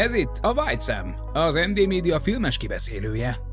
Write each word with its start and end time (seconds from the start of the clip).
Ez 0.00 0.12
itt 0.12 0.38
a 0.42 0.52
White 0.52 0.80
Sam, 0.84 1.14
az 1.32 1.54
MD 1.54 1.86
Media 1.86 2.20
filmes 2.20 2.56
kibeszélője. 2.56 3.49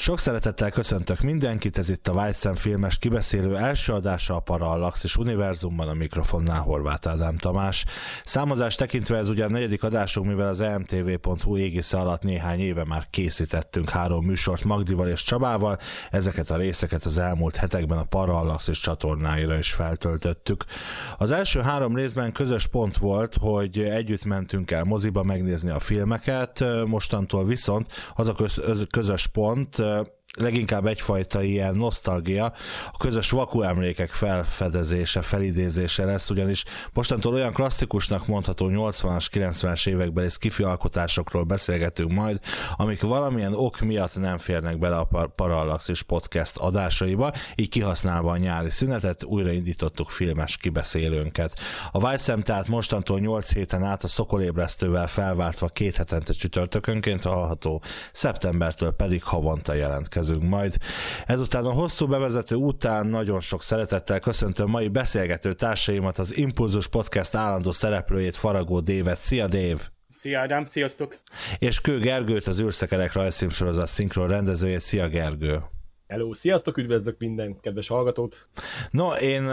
Sok 0.00 0.18
szeretettel 0.18 0.70
köszöntök 0.70 1.20
mindenkit, 1.20 1.78
ez 1.78 1.88
itt 1.88 2.08
a 2.08 2.32
Sam 2.32 2.54
filmes 2.54 2.98
kibeszélő 2.98 3.56
első 3.56 3.92
adása 3.92 4.34
a 4.34 4.40
Parallaxis 4.40 5.16
univerzumban, 5.16 5.88
a 5.88 5.94
mikrofonnál 5.94 6.60
Horváth 6.60 7.08
Ádám 7.08 7.36
Tamás. 7.36 7.84
Számozás 8.24 8.74
tekintve 8.74 9.16
ez 9.16 9.28
ugyan 9.28 9.50
negyedik 9.50 9.82
adásunk, 9.82 10.26
mivel 10.26 10.48
az 10.48 10.60
emtv.hu 10.60 11.56
égisze 11.56 11.98
alatt 11.98 12.22
néhány 12.22 12.60
éve 12.60 12.84
már 12.84 13.06
készítettünk 13.10 13.90
három 13.90 14.24
műsort 14.24 14.64
Magdival 14.64 15.08
és 15.08 15.22
Csabával, 15.22 15.78
ezeket 16.10 16.50
a 16.50 16.56
részeket 16.56 17.04
az 17.04 17.18
elmúlt 17.18 17.56
hetekben 17.56 17.98
a 17.98 18.04
Parallaxis 18.04 18.80
csatornáira 18.80 19.58
is 19.58 19.72
feltöltöttük. 19.72 20.64
Az 21.18 21.30
első 21.30 21.60
három 21.60 21.96
részben 21.96 22.32
közös 22.32 22.66
pont 22.66 22.96
volt, 22.96 23.36
hogy 23.40 23.78
együtt 23.78 24.24
mentünk 24.24 24.70
el 24.70 24.84
moziba 24.84 25.22
megnézni 25.22 25.70
a 25.70 25.78
filmeket, 25.78 26.64
mostantól 26.86 27.44
viszont 27.44 27.92
az 28.14 28.28
a 28.28 28.32
köz- 28.32 28.86
közös 28.90 29.26
pont, 29.26 29.82
leginkább 30.38 30.86
egyfajta 30.86 31.42
ilyen 31.42 31.74
nosztalgia, 31.74 32.52
a 32.92 32.96
közös 32.98 33.30
vaku 33.30 33.62
emlékek 33.62 34.10
felfedezése, 34.10 35.22
felidézése 35.22 36.04
lesz, 36.04 36.30
ugyanis 36.30 36.64
mostantól 36.92 37.34
olyan 37.34 37.52
klasszikusnak 37.52 38.26
mondható 38.26 38.68
80-as, 38.70 39.26
90-es 39.32 39.88
évekbeli 39.88 40.28
skifi 40.28 40.62
alkotásokról 40.62 41.42
beszélgetünk 41.44 42.12
majd, 42.12 42.38
amik 42.76 43.00
valamilyen 43.00 43.54
ok 43.54 43.80
miatt 43.80 44.18
nem 44.18 44.38
férnek 44.38 44.78
bele 44.78 44.96
a 44.96 45.04
Par- 45.04 45.34
Parallaxis 45.34 46.02
podcast 46.02 46.56
adásaiba, 46.56 47.32
így 47.54 47.68
kihasználva 47.68 48.30
a 48.30 48.36
nyári 48.36 48.70
szünetet, 48.70 49.24
újraindítottuk 49.24 50.10
filmes 50.10 50.56
kibeszélőnket. 50.56 51.60
A 51.90 52.00
Vájszem 52.00 52.42
tehát 52.42 52.68
mostantól 52.68 53.20
8 53.20 53.52
héten 53.52 53.82
át 53.84 54.04
a 54.04 54.08
szokolébresztővel 54.08 55.06
felváltva 55.06 55.66
két 55.66 55.96
hetente 55.96 56.32
csütörtökönként 56.32 57.22
hallható, 57.22 57.82
szeptembertől 58.12 58.90
pedig 58.90 59.22
havonta 59.22 59.74
jelentkezik 59.74 60.19
jelentkezünk 60.20 60.42
majd. 60.42 60.76
Ezután 61.26 61.64
a 61.64 61.72
hosszú 61.72 62.06
bevezető 62.06 62.54
után 62.54 63.06
nagyon 63.06 63.40
sok 63.40 63.62
szeretettel 63.62 64.20
köszöntöm 64.20 64.68
mai 64.68 64.88
beszélgető 64.88 65.54
társaimat, 65.54 66.18
az 66.18 66.36
Impulzus 66.36 66.88
Podcast 66.88 67.34
állandó 67.34 67.70
szereplőjét 67.70 68.36
Faragó 68.36 68.80
Dévet. 68.80 69.18
Szia 69.18 69.46
Dév! 69.46 69.78
Szia 70.08 70.40
Ádám, 70.40 70.66
sziasztok! 70.66 71.20
És 71.58 71.80
Kő 71.80 71.98
Gergőt, 71.98 72.46
az 72.46 72.60
űrszekerek 72.60 73.12
rajzfilmsorozat 73.12 73.86
szinkron 73.86 74.28
rendezőjét. 74.28 74.80
Szia 74.80 75.08
Gergő! 75.08 75.79
Hello, 76.10 76.34
sziasztok, 76.34 76.76
üdvözlök 76.76 77.18
minden 77.18 77.56
kedves 77.60 77.88
hallgatót! 77.88 78.48
No, 78.90 79.12
én 79.12 79.44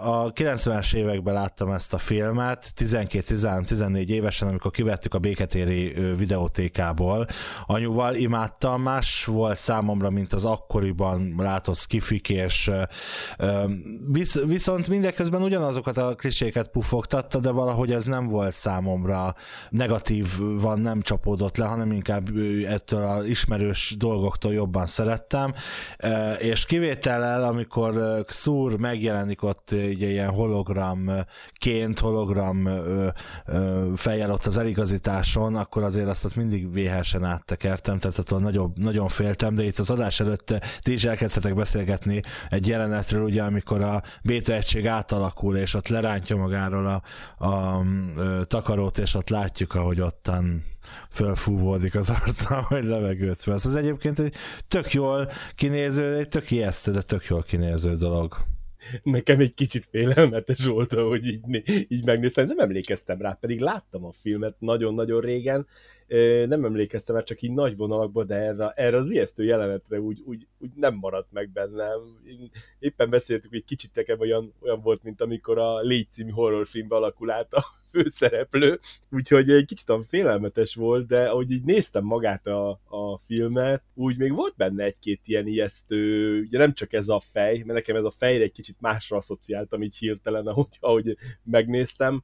a 0.00 0.32
90-es 0.32 0.94
években 0.94 1.34
láttam 1.34 1.70
ezt 1.70 1.94
a 1.94 1.98
filmet, 1.98 2.72
12-14 2.76 4.08
évesen, 4.08 4.48
amikor 4.48 4.70
kivettük 4.70 5.14
a 5.14 5.18
Béketéri 5.18 5.94
videótékából. 6.16 7.26
Anyuval 7.66 8.14
imádtam, 8.14 8.82
más 8.82 9.24
volt 9.24 9.56
számomra, 9.56 10.10
mint 10.10 10.32
az 10.32 10.44
akkoriban 10.44 11.34
látott 11.38 11.76
skifik, 11.76 12.28
és 12.28 12.70
visz, 14.12 14.40
viszont 14.44 14.88
mindeközben 14.88 15.42
ugyanazokat 15.42 15.96
a 15.96 16.14
kliséket 16.14 16.68
pufogtatta, 16.68 17.38
de 17.38 17.50
valahogy 17.50 17.92
ez 17.92 18.04
nem 18.04 18.26
volt 18.26 18.52
számomra 18.52 19.34
negatív, 19.70 20.26
van 20.38 20.80
nem 20.80 21.00
csapódott 21.00 21.56
le, 21.56 21.64
hanem 21.64 21.92
inkább 21.92 22.28
ettől 22.66 23.02
az 23.02 23.24
ismerős 23.24 23.94
dolgoktól 23.98 24.52
jobban 24.52 24.86
szerettem 24.86 25.54
és 26.38 26.66
kivétellel, 26.66 27.44
amikor 27.44 28.22
Xur 28.26 28.78
megjelenik 28.78 29.42
ott 29.42 29.70
egy 29.70 30.00
ilyen 30.00 30.30
hologramként, 30.30 31.98
hologram 32.00 32.68
fejjel 33.94 34.30
ott 34.30 34.46
az 34.46 34.56
eligazításon, 34.56 35.56
akkor 35.56 35.82
azért 35.82 36.08
azt 36.08 36.24
ott 36.24 36.36
mindig 36.36 36.72
véhesen 36.72 37.24
áttekertem, 37.24 37.98
tehát 37.98 38.18
attól 38.18 38.40
nagyon, 38.40 38.72
nagyon 38.74 39.08
féltem, 39.08 39.54
de 39.54 39.64
itt 39.64 39.78
az 39.78 39.90
adás 39.90 40.20
előtt 40.20 40.54
ti 40.80 40.92
is 40.92 41.04
elkezdhetek 41.04 41.54
beszélgetni 41.54 42.22
egy 42.48 42.66
jelenetről, 42.66 43.22
ugye, 43.22 43.42
amikor 43.42 43.82
a 43.82 44.02
béta 44.22 44.52
egység 44.52 44.86
átalakul, 44.86 45.56
és 45.56 45.74
ott 45.74 45.88
lerántja 45.88 46.36
magáról 46.36 46.86
a, 46.86 47.02
a, 47.44 47.46
a 47.46 47.84
takarót, 48.44 48.98
és 48.98 49.14
ott 49.14 49.28
látjuk, 49.28 49.74
ahogy 49.74 50.00
ottan 50.00 50.62
fölfúvódik 51.10 51.94
az 51.94 52.10
arca, 52.10 52.62
hogy 52.68 52.84
levegőt 52.84 53.44
vesz. 53.44 53.64
Ez 53.64 53.74
egyébként 53.74 54.18
egy 54.18 54.34
tök 54.68 54.92
jól 54.92 55.30
kinéző, 55.54 56.16
egy 56.16 56.28
tök 56.28 56.50
ijesztő, 56.50 56.92
de 56.92 57.02
tök 57.02 57.24
jól 57.24 57.42
kinéző 57.42 57.94
dolog. 57.94 58.36
Nekem 59.02 59.40
egy 59.40 59.54
kicsit 59.54 59.88
félelmetes 59.90 60.64
volt, 60.64 60.92
hogy 60.92 61.26
így, 61.26 61.62
így 61.88 62.04
megnéztem, 62.04 62.46
nem 62.46 62.58
emlékeztem 62.58 63.20
rá, 63.20 63.32
pedig 63.40 63.60
láttam 63.60 64.04
a 64.04 64.12
filmet 64.12 64.56
nagyon-nagyon 64.58 65.20
régen, 65.20 65.66
nem 66.46 66.64
emlékeztem 66.64 67.14
már 67.14 67.24
csak 67.24 67.42
így 67.42 67.52
nagy 67.52 67.76
vonalakban, 67.76 68.26
de 68.26 68.34
erre, 68.34 68.70
erre 68.70 68.96
az 68.96 69.10
ijesztő 69.10 69.44
jelenetre 69.44 70.00
úgy, 70.00 70.22
úgy, 70.24 70.46
úgy 70.58 70.70
nem 70.74 70.94
maradt 70.94 71.32
meg 71.32 71.50
bennem. 71.50 71.98
Én 72.24 72.50
éppen 72.78 73.10
beszéltük, 73.10 73.50
hogy 73.50 73.64
kicsit 73.64 73.94
nekem 73.94 74.20
olyan, 74.20 74.54
olyan 74.60 74.80
volt, 74.80 75.02
mint 75.02 75.20
amikor 75.20 75.58
a 75.58 75.80
Légy 75.80 76.10
című 76.10 76.30
horrorfilmbe 76.30 76.96
alakul 76.96 77.30
át 77.30 77.54
a 77.54 77.64
főszereplő, 77.92 78.78
úgyhogy 79.10 79.50
egy 79.50 79.64
kicsit 79.64 79.90
olyan 79.90 80.02
félelmetes 80.02 80.74
volt, 80.74 81.06
de 81.06 81.28
ahogy 81.28 81.50
így 81.50 81.64
néztem 81.64 82.04
magát 82.04 82.46
a, 82.46 82.80
a 82.84 83.18
filmet, 83.18 83.84
úgy 83.94 84.18
még 84.18 84.34
volt 84.34 84.56
benne 84.56 84.84
egy-két 84.84 85.20
ilyen 85.24 85.46
ijesztő, 85.46 86.40
ugye 86.40 86.58
nem 86.58 86.72
csak 86.72 86.92
ez 86.92 87.08
a 87.08 87.20
fej, 87.20 87.56
mert 87.56 87.72
nekem 87.72 87.96
ez 87.96 88.04
a 88.04 88.10
fejre 88.10 88.42
egy 88.44 88.52
kicsit 88.52 88.80
másra 88.80 89.16
asszociáltam 89.16 89.82
így 89.82 89.96
hirtelen, 89.96 90.46
ahogy, 90.46 90.76
ahogy 90.80 91.16
megnéztem, 91.44 92.22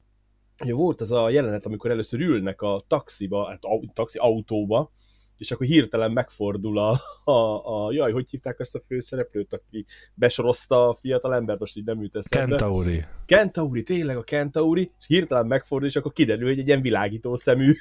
Ugye 0.60 0.74
volt 0.74 1.00
az 1.00 1.12
a 1.12 1.30
jelenet, 1.30 1.66
amikor 1.66 1.90
először 1.90 2.20
ülnek 2.20 2.62
a 2.62 2.80
taxiba, 2.86 3.48
hát 3.48 3.64
a 3.64 3.80
taxi 3.92 4.18
autóba, 4.18 4.90
és 5.38 5.50
akkor 5.50 5.66
hirtelen 5.66 6.12
megfordul 6.12 6.78
a, 6.78 6.98
a, 7.24 7.84
a 7.84 7.92
jaj, 7.92 8.12
hogy 8.12 8.30
hívták 8.30 8.60
ezt 8.60 8.74
a 8.74 8.80
főszereplőt, 8.80 9.52
aki 9.52 9.84
besorozta 10.14 10.88
a 10.88 10.94
fiatal 10.94 11.34
embert, 11.34 11.58
most 11.58 11.76
így 11.76 11.84
nem 11.84 12.02
jut 12.02 12.16
eszembe. 12.16 12.56
Kentauri. 12.56 13.04
Kentauri, 13.26 13.82
tényleg 13.82 14.16
a 14.16 14.22
Kentauri, 14.22 14.90
és 15.00 15.06
hirtelen 15.06 15.46
megfordul, 15.46 15.88
és 15.88 15.96
akkor 15.96 16.12
kiderül, 16.12 16.48
hogy 16.48 16.58
egy 16.58 16.66
ilyen 16.66 16.82
világító 16.82 17.36
szemű 17.36 17.72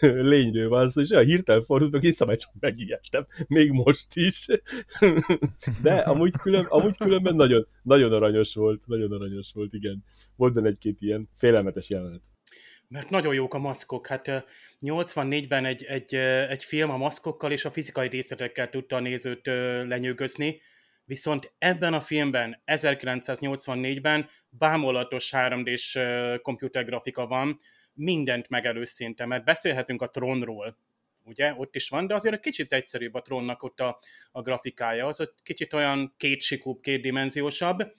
lényről 0.00 0.68
van 0.68 0.88
szó, 0.88 1.00
és 1.00 1.10
olyan 1.10 1.24
hirtelen 1.24 1.62
fordult, 1.62 1.92
meg 1.92 2.04
én 2.04 2.12
csak 2.12 2.52
megijedtem, 2.60 3.26
még 3.48 3.70
most 3.70 4.16
is. 4.16 4.46
De 5.82 5.94
amúgy, 5.94 6.36
külön, 6.36 6.64
amúgy 6.64 6.96
különben 6.96 7.34
nagyon, 7.34 7.66
nagyon 7.82 8.12
aranyos 8.12 8.54
volt, 8.54 8.86
nagyon 8.86 9.12
aranyos 9.12 9.52
volt, 9.52 9.74
igen. 9.74 10.04
Volt 10.36 10.52
benne 10.52 10.68
egy-két 10.68 11.00
ilyen 11.00 11.28
félelmetes 11.36 11.90
jelenet 11.90 12.30
mert 12.92 13.10
nagyon 13.10 13.34
jók 13.34 13.54
a 13.54 13.58
maszkok. 13.58 14.06
Hát 14.06 14.44
84-ben 14.80 15.64
egy, 15.64 15.84
egy, 15.84 16.14
egy 16.48 16.64
film 16.64 16.90
a 16.90 16.96
maszkokkal 16.96 17.52
és 17.52 17.64
a 17.64 17.70
fizikai 17.70 18.08
részletekkel 18.08 18.68
tudta 18.68 18.96
a 18.96 19.00
nézőt 19.00 19.46
lenyűgözni, 19.86 20.60
viszont 21.04 21.52
ebben 21.58 21.94
a 21.94 22.00
filmben, 22.00 22.62
1984-ben 22.66 24.28
bámulatos 24.48 25.32
3D-s 25.36 25.98
komputergrafika 26.42 27.26
van, 27.26 27.60
mindent 27.92 28.48
megelőz 28.48 28.90
szinte, 28.90 29.26
mert 29.26 29.44
beszélhetünk 29.44 30.02
a 30.02 30.10
trónról, 30.10 30.76
ugye, 31.24 31.54
ott 31.56 31.74
is 31.74 31.88
van, 31.88 32.06
de 32.06 32.14
azért 32.14 32.34
egy 32.34 32.40
kicsit 32.40 32.72
egyszerűbb 32.72 33.14
a 33.14 33.20
trónnak 33.20 33.62
ott 33.62 33.80
a, 33.80 33.98
a 34.32 34.42
grafikája, 34.42 35.06
az 35.06 35.20
ott 35.20 35.38
kicsit 35.42 35.72
olyan 35.72 36.14
kétsikúbb, 36.16 36.80
kétdimenziósabb, 36.80 37.92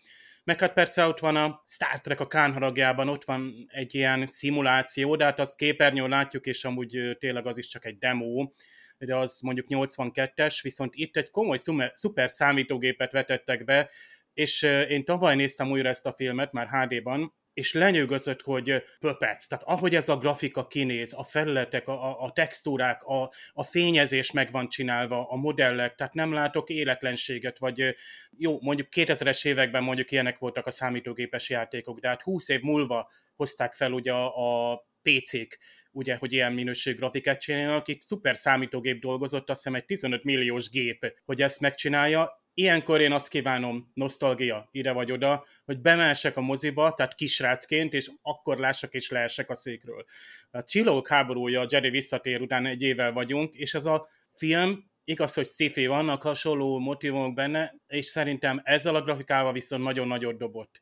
meg 0.44 0.60
hát 0.60 0.74
persze 0.74 1.06
ott 1.06 1.20
van 1.20 1.36
a 1.36 1.62
Star 1.66 2.02
Trek 2.02 2.20
a 2.20 2.28
kánharagjában, 2.28 3.10
ott 3.10 3.24
van 3.24 3.54
egy 3.68 3.96
ilyen 3.96 4.28
szimuláció, 4.28 5.16
de 5.16 5.24
hát 5.24 5.40
azt 5.40 5.58
képernyőn 5.58 6.10
látjuk, 6.10 6.46
és 6.46 6.66
amúgy 6.66 7.16
tényleg 7.20 7.48
az 7.48 7.58
is 7.58 7.68
csak 7.68 7.86
egy 7.86 7.98
demo, 7.98 8.52
de 8.98 9.16
az 9.16 9.40
mondjuk 9.42 9.68
82-es, 9.70 10.60
viszont 10.62 10.96
itt 10.96 11.18
egy 11.18 11.30
komoly 11.30 11.58
szuper 11.94 12.30
számítógépet 12.30 13.12
vetettek 13.12 13.64
be, 13.64 13.90
és 14.34 14.62
én 14.90 15.06
tavaly 15.06 15.36
néztem 15.36 15.72
újra 15.72 15.90
ezt 15.90 16.06
a 16.06 16.14
filmet, 16.14 16.52
már 16.52 16.68
HD-ban, 16.70 17.34
és 17.54 17.74
lenyűgözött, 17.74 18.42
hogy 18.42 18.84
pöpec, 19.00 19.46
tehát 19.46 19.66
ahogy 19.68 19.96
ez 19.96 20.10
a 20.10 20.18
grafika 20.18 20.68
kinéz, 20.68 21.14
a 21.14 21.24
felületek, 21.24 21.88
a, 21.88 22.22
a 22.22 22.32
textúrák, 22.32 23.04
a, 23.04 23.32
a 23.54 23.64
fényezés 23.64 24.32
meg 24.32 24.52
van 24.52 24.70
csinálva, 24.70 25.26
a 25.26 25.36
modellek, 25.36 25.96
tehát 25.96 26.14
nem 26.14 26.34
látok 26.34 26.70
életlenséget, 26.70 27.60
vagy 27.60 27.96
jó, 28.38 28.60
mondjuk 28.62 28.88
2000-es 28.92 29.46
években 29.46 29.84
mondjuk 29.84 30.12
ilyenek 30.12 30.38
voltak 30.38 30.66
a 30.66 30.72
számítógépes 30.72 31.50
játékok, 31.50 32.00
de 32.00 32.08
hát 32.08 32.22
20 32.22 32.50
év 32.50 32.62
múlva 32.62 33.12
hozták 33.36 33.74
fel 33.74 33.92
ugye 33.92 34.12
a, 34.12 34.72
a 34.72 34.86
PC-k, 35.02 35.60
ugye, 35.92 36.16
hogy 36.16 36.34
ilyen 36.34 36.54
minőségű 36.54 36.98
grafikát 36.98 37.40
csináljanak, 37.40 37.88
itt 37.88 38.02
szuper 38.02 38.36
számítógép 38.36 39.02
dolgozott, 39.02 39.50
azt 39.50 39.64
hiszem 39.64 39.76
egy 39.76 39.86
15 39.86 40.24
milliós 40.24 40.70
gép, 40.70 41.14
hogy 41.26 41.42
ezt 41.42 41.60
megcsinálja, 41.60 42.43
ilyenkor 42.54 43.02
én 43.02 43.12
azt 43.12 43.30
kívánom, 43.30 43.92
nosztalgia 43.94 44.68
ide 44.72 44.92
vagy 44.92 45.12
oda, 45.12 45.46
hogy 45.66 45.82
bemelsek 45.82 46.38
a 46.38 46.42
moziba, 46.42 46.94
tehát 46.94 47.16
kisrácként, 47.16 47.94
és 47.94 48.12
akkor 48.22 48.58
lássak 48.58 48.94
és 48.94 49.10
leesek 49.10 49.50
a 49.50 49.56
székről. 49.56 50.06
A 50.52 50.64
Csillók 50.64 51.08
háborúja, 51.08 51.62
a 51.62 51.68
Jerry 51.70 51.90
visszatér 51.90 52.42
után 52.42 52.66
egy 52.66 52.82
évvel 52.82 53.12
vagyunk, 53.12 53.56
és 53.56 53.74
ez 53.74 53.86
a 53.86 54.08
film 54.34 54.92
igaz, 55.04 55.34
hogy 55.34 55.46
sci 55.46 55.88
vannak 55.88 56.22
hasonló 56.22 56.80
motivumok 56.80 57.34
benne, 57.34 57.76
és 57.88 58.06
szerintem 58.06 58.62
ezzel 58.64 58.96
a 58.96 59.04
grafikával 59.04 59.54
viszont 59.54 59.84
nagyon 59.84 60.08
nagyot 60.08 60.38
dobott 60.38 60.82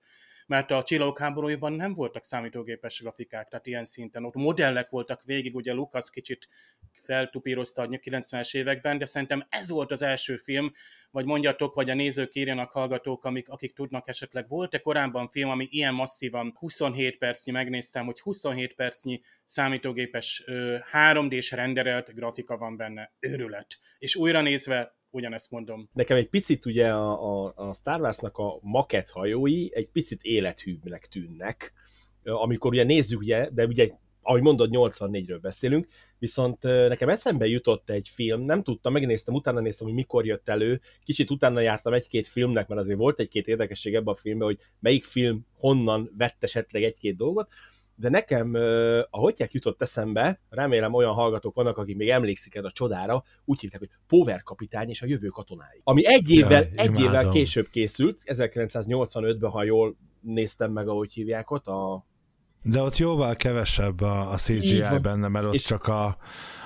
mert 0.51 0.71
a 0.71 0.83
csillagok 0.83 1.19
háborújában 1.19 1.73
nem 1.73 1.93
voltak 1.93 2.23
számítógépes 2.23 3.01
grafikák, 3.01 3.47
tehát 3.47 3.67
ilyen 3.67 3.85
szinten. 3.85 4.25
Ott 4.25 4.33
modellek 4.33 4.89
voltak 4.89 5.23
végig, 5.23 5.55
ugye 5.55 5.73
Lucas 5.73 6.09
kicsit 6.09 6.47
feltupírozta 6.91 7.81
a 7.81 7.87
90-es 7.87 8.55
években, 8.55 8.97
de 8.97 9.05
szerintem 9.05 9.45
ez 9.49 9.69
volt 9.69 9.91
az 9.91 10.01
első 10.01 10.37
film, 10.37 10.71
vagy 11.11 11.25
mondjatok, 11.25 11.75
vagy 11.75 11.89
a 11.89 11.93
nézők 11.93 12.35
írjanak, 12.35 12.71
hallgatók, 12.71 13.25
amik, 13.25 13.49
akik 13.49 13.73
tudnak 13.73 14.07
esetleg, 14.07 14.47
volt-e 14.47 14.79
korábban 14.79 15.27
film, 15.27 15.49
ami 15.49 15.67
ilyen 15.69 15.93
masszívan 15.93 16.53
27 16.59 17.17
percnyi, 17.17 17.51
megnéztem, 17.51 18.05
hogy 18.05 18.19
27 18.19 18.73
percnyi 18.73 19.21
számítógépes 19.45 20.43
3D-s 20.91 21.51
renderelt 21.51 22.13
grafika 22.13 22.57
van 22.57 22.77
benne. 22.77 23.11
Őrület. 23.19 23.77
És 23.99 24.15
újra 24.15 24.41
nézve 24.41 24.95
ugyanezt 25.11 25.51
mondom. 25.51 25.89
Nekem 25.93 26.17
egy 26.17 26.29
picit 26.29 26.65
ugye 26.65 26.93
a, 26.93 27.45
a, 27.45 27.53
a 27.55 27.73
Star 27.73 28.01
Wars-nak 28.01 28.37
a 28.37 28.59
maket 28.61 29.09
hajói 29.09 29.75
egy 29.75 29.89
picit 29.89 30.23
élethűbbnek 30.23 31.07
tűnnek, 31.07 31.73
amikor 32.23 32.71
ugye 32.71 32.83
nézzük, 32.83 33.19
ugye, 33.19 33.49
de 33.49 33.65
ugye 33.65 33.89
ahogy 34.21 34.41
mondod, 34.41 34.69
84-ről 34.71 35.39
beszélünk, 35.41 35.87
viszont 36.19 36.63
nekem 36.63 37.09
eszembe 37.09 37.47
jutott 37.47 37.89
egy 37.89 38.09
film, 38.09 38.41
nem 38.41 38.63
tudtam, 38.63 38.93
megnéztem, 38.93 39.33
utána 39.33 39.59
néztem, 39.59 39.87
hogy 39.87 39.95
mikor 39.95 40.25
jött 40.25 40.49
elő, 40.49 40.81
kicsit 41.03 41.29
utána 41.29 41.59
jártam 41.59 41.93
egy-két 41.93 42.27
filmnek, 42.27 42.67
mert 42.67 42.81
azért 42.81 42.97
volt 42.97 43.19
egy-két 43.19 43.47
érdekesség 43.47 43.95
ebben 43.95 44.13
a 44.13 44.17
filmben, 44.17 44.47
hogy 44.47 44.59
melyik 44.79 45.03
film 45.03 45.45
honnan 45.57 46.11
vett 46.17 46.43
esetleg 46.43 46.83
egy-két 46.83 47.15
dolgot, 47.15 47.53
de 47.95 48.09
nekem 48.09 48.53
a 49.09 49.17
Hotyák 49.17 49.51
jutott 49.51 49.81
eszembe, 49.81 50.41
remélem 50.49 50.93
olyan 50.93 51.13
hallgatók 51.13 51.55
vannak, 51.55 51.77
akik 51.77 51.95
még 51.95 52.09
emlékszik 52.09 52.55
el 52.55 52.65
a 52.65 52.71
csodára, 52.71 53.23
úgy 53.45 53.59
hívták, 53.59 53.79
hogy 53.79 53.89
Power 54.07 54.43
kapitány 54.43 54.89
és 54.89 55.01
a 55.01 55.05
jövő 55.05 55.27
katonái. 55.27 55.81
Ami 55.83 56.05
egy 56.05 56.29
évvel, 56.29 56.63
ja, 56.63 56.81
egy 56.81 56.99
évvel 56.99 57.29
később 57.29 57.67
készült, 57.69 58.21
1985-ben, 58.25 59.49
ha 59.49 59.63
jól 59.63 59.95
néztem 60.21 60.71
meg, 60.71 60.87
ahogy 60.87 61.13
hívják 61.13 61.51
ott, 61.51 61.67
a 61.67 62.05
de 62.63 62.81
ott 62.81 62.97
jóval 62.97 63.35
kevesebb 63.35 64.01
a, 64.01 64.31
a 64.31 64.35
CGI 64.35 64.81
benne, 65.01 65.27
mert 65.27 65.45
ott 65.45 65.53
és 65.53 65.63
csak 65.63 65.87
a, 65.87 66.17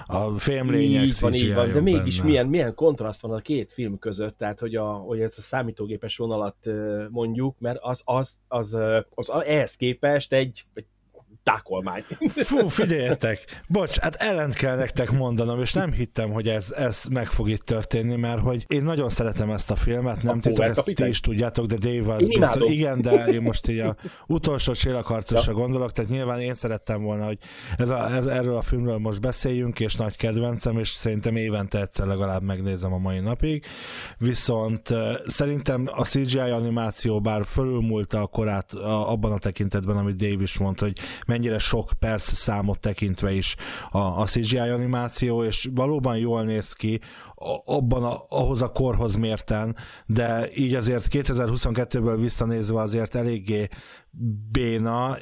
a 0.06 0.38
fémlények 0.38 1.04
így 1.04 1.19
van, 1.19 1.33
így 1.33 1.54
van, 1.54 1.72
de 1.72 1.81
mégis 1.81 2.22
milyen, 2.22 2.48
milyen 2.48 2.74
kontraszt 2.74 3.22
van 3.22 3.31
a 3.31 3.39
két 3.39 3.72
film 3.72 4.00
között, 4.00 4.38
tehát 4.38 4.60
hogy, 4.60 4.75
a, 4.75 4.86
hogy 4.86 5.19
ez 5.19 5.36
a 5.38 5.42
számítógépes 5.42 6.18
vonalat 6.18 6.57
mondjuk, 7.10 7.60
mert 7.60 7.77
az, 7.81 8.01
az, 8.06 8.39
az, 8.48 8.74
az, 9.10 9.30
az 9.30 9.44
ehhez 9.44 9.75
képest 9.75 10.33
egy, 10.33 10.66
egy 10.74 10.86
tákolmány. 11.45 12.03
Fú, 12.50 12.68
figyeljetek, 12.68 13.63
bocs, 13.68 13.97
hát 13.97 14.15
ellent 14.15 14.56
kell 14.56 14.75
nektek 14.75 15.12
mondanom, 15.12 15.62
és 15.62 15.74
nem 15.74 15.92
hittem, 15.92 16.31
hogy 16.31 16.47
ez, 16.47 16.71
ez 16.71 17.03
meg 17.12 17.27
fog 17.27 17.50
itt 17.50 17.65
történni, 17.65 18.15
mert 18.15 18.39
hogy 18.39 18.65
én 18.68 18.83
nagyon 18.83 19.09
szeretem 19.09 19.51
ezt 19.51 19.71
a 19.71 19.75
filmet, 19.75 20.24
nem 20.24 20.39
titok, 20.39 20.65
ezt 20.65 20.83
ti 20.83 21.07
is 21.07 21.19
tudjátok, 21.19 21.65
de 21.65 21.75
Dave 21.75 22.13
az 22.13 22.27
biztos, 22.27 22.71
igen, 22.71 23.01
de 23.01 23.25
én 23.25 23.42
most 23.42 23.68
így 23.68 23.80
a 23.80 23.95
utolsó 24.27 24.74
csillagharcosra 24.74 25.51
ja. 25.51 25.57
gondolok, 25.57 25.92
tehát 25.92 26.12
nyilván 26.12 26.39
én 26.39 26.53
szerettem 26.53 27.01
volna, 27.01 27.25
hogy 27.25 27.38
ez 27.77 27.89
a, 27.89 28.15
ez, 28.15 28.25
erről 28.25 28.56
a 28.56 28.62
filmről 28.62 28.98
most 28.98 29.21
beszéljünk, 29.21 29.80
és 29.80 29.95
nagy 29.95 30.18
kedvencem, 30.18 30.80
és 30.80 30.89
szerintem 30.89 31.36
évente 31.36 31.81
egyszer 31.81 32.07
legalább 32.07 32.41
megnézem 32.41 32.94
a 32.94 32.98
mai 32.98 33.19
napig, 33.19 33.65
viszont 34.18 34.94
szerintem 35.27 35.89
a 35.91 36.03
CGI 36.03 36.38
animáció 36.39 37.21
bár 37.21 37.45
fölülmúlta 37.45 38.21
a 38.21 38.27
korát 38.27 38.74
a, 38.74 39.12
abban 39.12 39.31
a 39.31 39.38
tekintetben, 39.38 39.98
amit 39.98 40.15
Dave 40.15 40.41
is 40.41 40.57
mondta, 40.57 40.86
hogy 40.86 40.98
mennyire 41.35 41.59
sok 41.59 41.89
perc 41.99 42.33
számot 42.33 42.79
tekintve 42.79 43.31
is 43.31 43.55
a, 43.91 43.97
a 43.97 44.23
CGI 44.23 44.57
animáció, 44.57 45.43
és 45.43 45.69
valóban 45.73 46.17
jól 46.17 46.43
néz 46.43 46.73
ki 46.73 46.99
abban 47.65 48.03
a, 48.03 48.25
ahhoz 48.30 48.62
a 48.62 48.71
korhoz 48.71 49.15
mérten, 49.15 49.75
de 50.06 50.50
így 50.56 50.74
azért 50.74 51.07
2022-ből 51.12 52.18
visszanézve 52.19 52.81
azért 52.81 53.15
eléggé 53.15 53.68
béna, 54.51 55.18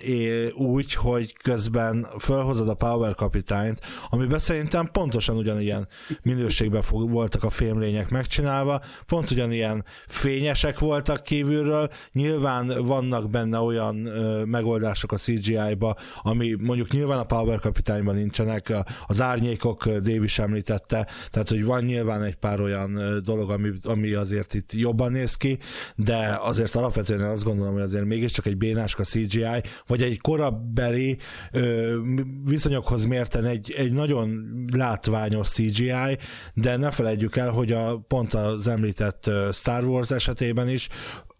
úgy, 0.56 0.94
hogy 0.94 1.38
közben 1.44 2.08
felhozod 2.18 2.70
a 2.70 2.74
Power 2.74 3.16
kapitányt, 3.16 3.80
amiben 4.10 4.40
szerintem 4.40 4.90
pontosan 4.92 5.38
ugyanilyen 5.38 5.88
minőségben 6.22 6.82
fog, 6.82 7.12
voltak 7.12 7.44
a 7.44 7.50
fémlények 7.50 8.10
megcsinálva, 8.10 8.82
pont 9.06 9.32
ugyanilyen 9.32 9.86
fényesek 10.08 10.80
voltak 10.80 11.24
kívülről, 11.24 11.90
nyilván 12.12 12.86
vannak 12.86 13.30
benne 13.30 13.60
olyan 13.60 14.06
ö, 14.06 14.44
megoldások 14.44 15.12
a 15.12 15.18
CGI-ba, 15.18 15.96
ami 16.22 16.56
mondjuk 16.60 16.92
nyilván 16.92 17.20
a 17.20 17.24
Power 17.24 17.60
kapitányban 17.60 18.16
nincsenek, 18.16 18.74
az 19.08 19.22
árnyékok 19.22 19.86
Dave 19.86 20.24
is 20.24 20.40
említette, 20.40 21.08
tehát 21.30 21.50
hogy 21.50 21.64
van 21.64 21.84
nyilván 21.84 22.13
egy 22.22 22.36
pár 22.36 22.62
olyan 22.62 23.22
dolog, 23.24 23.52
ami, 23.52 23.72
ami 23.84 24.14
azért 24.14 24.54
itt 24.54 24.74
jobban 24.74 25.12
néz 25.12 25.36
ki, 25.36 25.58
de 25.96 26.38
azért 26.42 26.76
alapvetően 26.76 27.22
azt 27.22 27.44
gondolom, 27.44 27.74
hogy 27.74 27.82
azért 27.82 28.06
mégiscsak 28.06 28.46
egy 28.46 28.58
béna 28.58 28.84
a 28.84 29.04
CGI, 29.04 29.62
vagy 29.88 30.02
egy 30.02 30.22
korabeli 30.22 31.18
ö, 31.52 31.98
viszonyokhoz 32.44 33.06
mérten 33.06 33.46
egy, 33.46 33.74
egy 33.78 33.94
nagyon 33.94 34.46
látványos 34.72 35.50
CGI, 35.50 36.18
de 36.54 36.78
ne 36.78 36.92
felejtjük 36.92 37.36
el, 37.36 37.50
hogy 37.50 37.72
a 37.72 37.98
pont 38.08 38.34
az 38.34 38.68
említett 38.68 39.30
Star 39.52 39.84
Wars 39.84 40.12
esetében 40.12 40.70
is 40.70 40.90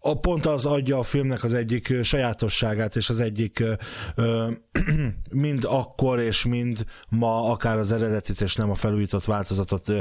a 0.06 0.18
pont 0.18 0.46
az 0.46 0.66
adja 0.66 0.98
a 0.98 1.02
filmnek 1.02 1.44
az 1.44 1.54
egyik 1.54 2.02
sajátosságát, 2.02 2.96
és 2.96 3.10
az 3.10 3.20
egyik 3.20 3.64
ö, 4.14 4.50
mind 5.30 5.64
akkor 5.68 6.20
és 6.20 6.44
mind 6.44 6.84
ma, 7.08 7.50
akár 7.50 7.78
az 7.78 7.92
eredetit 7.92 8.40
és 8.40 8.56
nem 8.56 8.70
a 8.70 8.74
felújított 8.74 9.24
változatot 9.24 9.92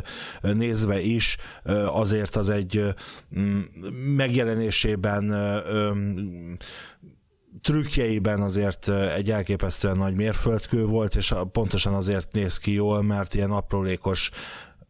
nézve 0.41 1.01
is, 1.01 1.37
azért 1.87 2.35
az 2.35 2.49
egy 2.49 2.77
ö, 2.77 2.89
megjelenésében 4.15 5.33
trükkjeiben 7.61 8.41
azért 8.41 8.89
egy 8.89 9.31
elképesztően 9.31 9.97
nagy 9.97 10.15
mérföldkő 10.15 10.85
volt, 10.85 11.15
és 11.15 11.33
pontosan 11.51 11.93
azért 11.93 12.31
néz 12.31 12.57
ki 12.57 12.71
jól, 12.71 13.01
mert 13.01 13.33
ilyen 13.33 13.51
aprólékos, 13.51 14.29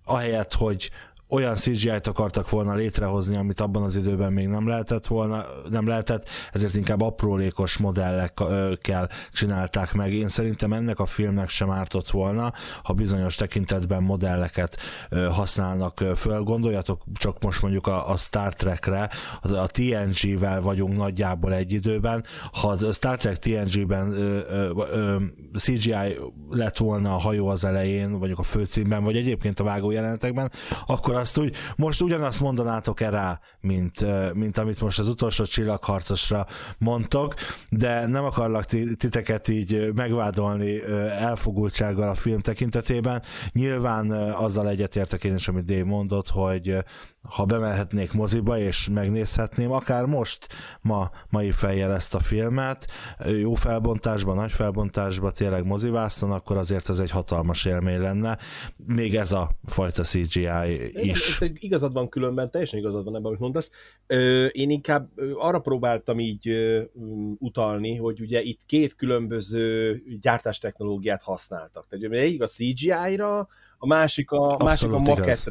ahelyett, 0.04 0.54
hogy 0.54 0.92
olyan 1.30 1.56
CGI-t 1.56 2.08
akartak 2.08 2.50
volna 2.50 2.74
létrehozni, 2.74 3.36
amit 3.36 3.60
abban 3.60 3.84
az 3.84 3.96
időben 3.96 4.34
még 4.34 4.48
nem 4.48 4.68
lehetett 4.68 5.08
volna, 5.08 5.46
nem 5.70 5.88
lehetett, 5.88 6.28
ezért 6.52 6.76
inkább 6.76 7.02
aprólékos 7.02 7.78
modellekkel 7.78 9.10
csinálták 9.32 9.94
meg. 9.94 10.14
Én 10.14 10.28
szerintem 10.28 10.74
ennek 10.74 11.00
a 11.00 11.06
filmnek 11.06 11.50
sem 11.50 11.72
ártott 11.72 12.10
volna, 12.10 12.54
ha 12.84 12.94
bizonyos 12.94 13.36
tekintetben 13.36 14.04
modelleket 14.04 14.78
használnak 15.30 16.04
föl. 16.16 16.42
Gondoljatok 16.42 17.04
csak 17.14 17.44
most 17.44 17.62
mondjuk 17.62 17.88
a, 17.88 18.10
a 18.10 18.16
Star 18.16 18.54
Trekre, 18.54 19.10
az, 19.42 19.52
a 19.52 19.68
TNG-vel 19.68 20.62
vagyunk 20.62 20.98
nagyjából 20.98 21.54
egy 21.54 21.72
időben. 21.72 22.24
Ha 22.52 22.68
a 22.68 22.92
Star 22.92 23.18
Trek 23.18 23.38
TNG-ben 23.38 24.16
CGI 25.58 26.20
lett 26.50 26.78
volna 26.78 27.14
a 27.14 27.18
hajó 27.20 27.48
az 27.48 27.64
elején, 27.64 28.20
vagyok 28.20 28.40
a 28.40 28.44
főcímben, 28.44 29.04
vagy 29.04 29.16
egyébként 29.16 29.60
a 29.60 29.64
vágó 29.64 29.92
jelenetekben, 29.92 30.52
akkor 30.86 31.16
azt 31.24 31.38
úgy, 31.38 31.56
most 31.76 32.02
ugyanazt 32.02 32.40
mondanátok 32.40 33.02
e 33.02 33.10
rá, 33.10 33.40
mint, 33.60 34.06
mint 34.34 34.58
amit 34.58 34.82
most 34.82 35.00
az 35.00 35.08
utolsó 35.08 35.44
csillagharcosra 35.44 36.48
mondtok, 36.78 37.34
de 37.70 38.08
nem 38.08 38.24
akarlak 38.24 38.66
titeket 38.98 39.48
így 39.48 39.94
megvádolni 39.94 40.84
elfogultsággal 41.20 42.10
a 42.10 42.14
film 42.14 42.40
tekintetében. 42.40 43.22
Nyilván 43.52 44.12
azzal 44.32 44.70
egyetértek 44.70 45.24
én 45.24 45.36
is, 45.36 45.48
amit 45.48 45.66
Dave 45.66 45.84
mondott, 45.84 46.30
hogy 46.30 46.78
ha 47.30 47.46
bemehetnék 47.46 48.12
moziba 48.12 48.60
és 48.60 48.90
megnézhetném, 48.90 49.72
akár 49.72 50.06
most, 50.06 50.48
ma, 50.82 51.12
mai 51.30 51.52
fejjel 51.52 51.94
ezt 51.94 52.16
a 52.16 52.20
filmet, 52.20 52.88
jó 53.40 53.54
felbontásban, 53.54 54.36
nagy 54.36 54.52
felbontásban, 54.52 55.34
tényleg 55.34 55.66
mozivászon, 55.66 56.32
akkor 56.32 56.58
azért 56.58 56.90
ez 56.90 57.00
egy 57.00 57.10
hatalmas 57.10 57.66
élmény 57.66 58.00
lenne. 58.00 58.38
Még 58.86 59.16
ez 59.16 59.32
a 59.32 59.52
fajta 59.66 60.04
CGI 60.04 61.10
is. 61.10 61.38
Te 61.38 61.52
igazad 61.54 61.94
van 61.94 62.10
különben, 62.10 62.52
teljesen 62.52 62.80
igazad 62.80 63.04
van 63.04 63.16
ebben, 63.16 63.26
amit 63.26 63.40
mondasz. 63.40 63.72
Én 64.52 64.70
inkább 64.70 65.10
arra 65.36 65.60
próbáltam 65.60 66.20
így 66.20 66.50
um, 66.94 67.36
utalni, 67.40 67.96
hogy 67.96 68.22
ugye 68.22 68.42
itt 68.42 68.60
két 68.66 68.96
különböző 68.96 69.96
gyártástechnológiát 70.22 71.24
használtak. 71.24 71.88
Tehát 71.88 72.14
egyik 72.14 72.42
a 72.42 72.48
CGI-ra, 72.48 73.48
a 73.78 73.88
másik 73.88 74.32
a, 74.32 74.64
másik 74.64 74.92
a 74.92 74.98
igaz. 74.98 75.48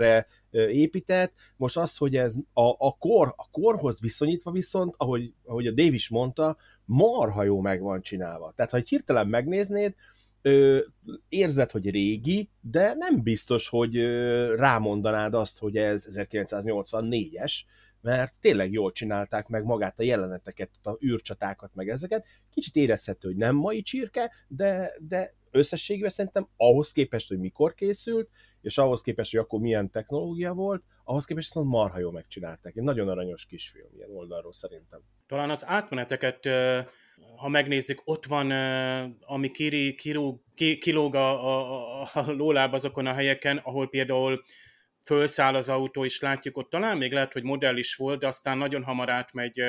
Épített. 0.52 1.32
Most 1.56 1.76
az, 1.76 1.96
hogy 1.96 2.16
ez 2.16 2.34
a, 2.52 2.68
a, 2.78 2.96
kor, 2.98 3.34
a 3.36 3.50
korhoz 3.50 4.00
viszonyítva 4.00 4.50
viszont, 4.50 4.94
ahogy, 4.96 5.32
ahogy 5.44 5.66
a 5.66 5.72
Dave 5.72 5.94
is 5.94 6.08
mondta, 6.08 6.56
marha 6.84 7.42
jó 7.42 7.60
meg 7.60 7.80
van 7.80 8.02
csinálva. 8.02 8.52
Tehát, 8.56 8.70
ha 8.70 8.78
hirtelen 8.78 9.26
megnéznéd, 9.26 9.94
ö, 10.42 10.78
érzed, 11.28 11.70
hogy 11.70 11.90
régi, 11.90 12.50
de 12.60 12.94
nem 12.94 13.22
biztos, 13.22 13.68
hogy 13.68 13.96
ö, 13.96 14.54
rámondanád 14.56 15.34
azt, 15.34 15.58
hogy 15.58 15.76
ez 15.76 16.06
1984-es, 16.08 17.52
mert 18.00 18.40
tényleg 18.40 18.72
jól 18.72 18.92
csinálták 18.92 19.48
meg 19.48 19.64
magát 19.64 19.98
a 19.98 20.02
jeleneteket, 20.02 20.70
a 20.82 20.96
űrcsatákat, 21.04 21.70
meg 21.74 21.88
ezeket. 21.88 22.24
Kicsit 22.50 22.76
érezhető, 22.76 23.28
hogy 23.28 23.36
nem 23.36 23.56
mai 23.56 23.82
csirke, 23.82 24.32
de, 24.48 24.92
de 25.08 25.34
összességében 25.52 26.10
szerintem 26.10 26.48
ahhoz 26.56 26.92
képest, 26.92 27.28
hogy 27.28 27.38
mikor 27.38 27.74
készült, 27.74 28.28
és 28.60 28.78
ahhoz 28.78 29.00
képest, 29.00 29.30
hogy 29.30 29.40
akkor 29.40 29.60
milyen 29.60 29.90
technológia 29.90 30.52
volt, 30.52 30.82
ahhoz 31.04 31.24
képest 31.24 31.46
viszont 31.46 31.72
marha 31.72 31.98
jól 31.98 32.12
megcsinálták. 32.12 32.76
Egy 32.76 32.82
nagyon 32.82 33.08
aranyos 33.08 33.46
kisfilm 33.46 33.88
ilyen 33.96 34.10
oldalról 34.10 34.52
szerintem. 34.52 35.00
Talán 35.26 35.50
az 35.50 35.66
átmeneteket, 35.66 36.48
ha 37.36 37.48
megnézzük, 37.48 38.00
ott 38.04 38.26
van, 38.26 38.50
ami 39.20 39.50
kiri, 39.50 39.94
kirú, 39.94 40.42
ki, 40.54 40.78
kilóg 40.78 41.14
a, 41.14 41.30
a, 42.02 42.08
a 42.14 42.30
lóláb 42.30 42.74
azokon 42.74 43.06
a 43.06 43.12
helyeken, 43.12 43.56
ahol 43.56 43.88
például 43.88 44.42
fölszáll 45.04 45.54
az 45.54 45.68
autó, 45.68 46.04
és 46.04 46.20
látjuk 46.20 46.56
ott 46.56 46.70
talán 46.70 46.96
még 46.96 47.12
lehet, 47.12 47.32
hogy 47.32 47.42
modell 47.42 47.76
is 47.76 47.94
volt, 47.94 48.18
de 48.18 48.26
aztán 48.26 48.58
nagyon 48.58 48.84
hamar 48.84 49.10
átmegy 49.10 49.62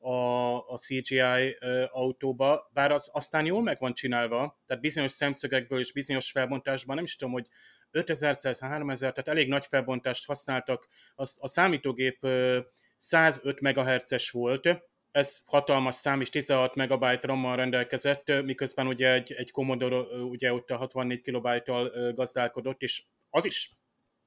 a, 0.00 0.56
a 0.68 0.78
CGI 0.78 1.56
autóba, 1.90 2.70
bár 2.72 2.90
az 2.90 3.10
aztán 3.12 3.46
jól 3.46 3.62
meg 3.62 3.78
van 3.78 3.94
csinálva, 3.94 4.60
tehát 4.66 4.82
bizonyos 4.82 5.12
szemszögekből 5.12 5.78
és 5.78 5.92
bizonyos 5.92 6.30
felbontásban, 6.30 6.94
nem 6.94 7.04
is 7.04 7.16
tudom, 7.16 7.32
hogy 7.32 7.48
5000 7.90 8.36
3000, 8.60 9.12
tehát 9.12 9.28
elég 9.28 9.48
nagy 9.48 9.66
felbontást 9.66 10.26
használtak, 10.26 10.88
Azt 11.14 11.38
a 11.40 11.48
számítógép 11.48 12.18
ö, 12.20 12.58
105 12.96 13.60
MHz-es 13.60 14.30
volt, 14.30 14.68
ez 15.10 15.42
hatalmas 15.46 15.94
szám, 15.94 16.20
és 16.20 16.28
16 16.28 16.74
megabyte 16.74 17.26
RAM-mal 17.26 17.56
rendelkezett, 17.56 18.42
miközben 18.44 18.86
ugye 18.86 19.12
egy, 19.12 19.32
egy 19.32 19.50
Commodore 19.50 19.96
ugye 20.22 20.52
ott 20.52 20.70
a 20.70 20.76
64 20.76 21.20
kilobájttal 21.20 21.90
ö, 21.94 22.12
gazdálkodott, 22.12 22.82
és 22.82 23.02
az 23.30 23.44
is 23.44 23.70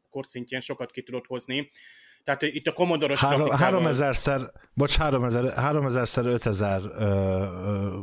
korszintjén 0.09 0.61
sokat 0.61 0.91
ki 0.91 1.03
tudott 1.03 1.25
hozni. 1.25 1.71
Tehát 2.23 2.41
itt 2.41 2.67
a 2.67 2.71
Commodore-os 2.71 3.19
Három, 3.19 3.41
grafikával- 3.43 3.81
3000-szer, 3.93 4.51
bocs, 4.73 4.95
3000, 4.95 5.53
3000-szer 5.57 6.25
5000 6.25 6.81
ö, 6.83 7.03
ö, 7.05 7.99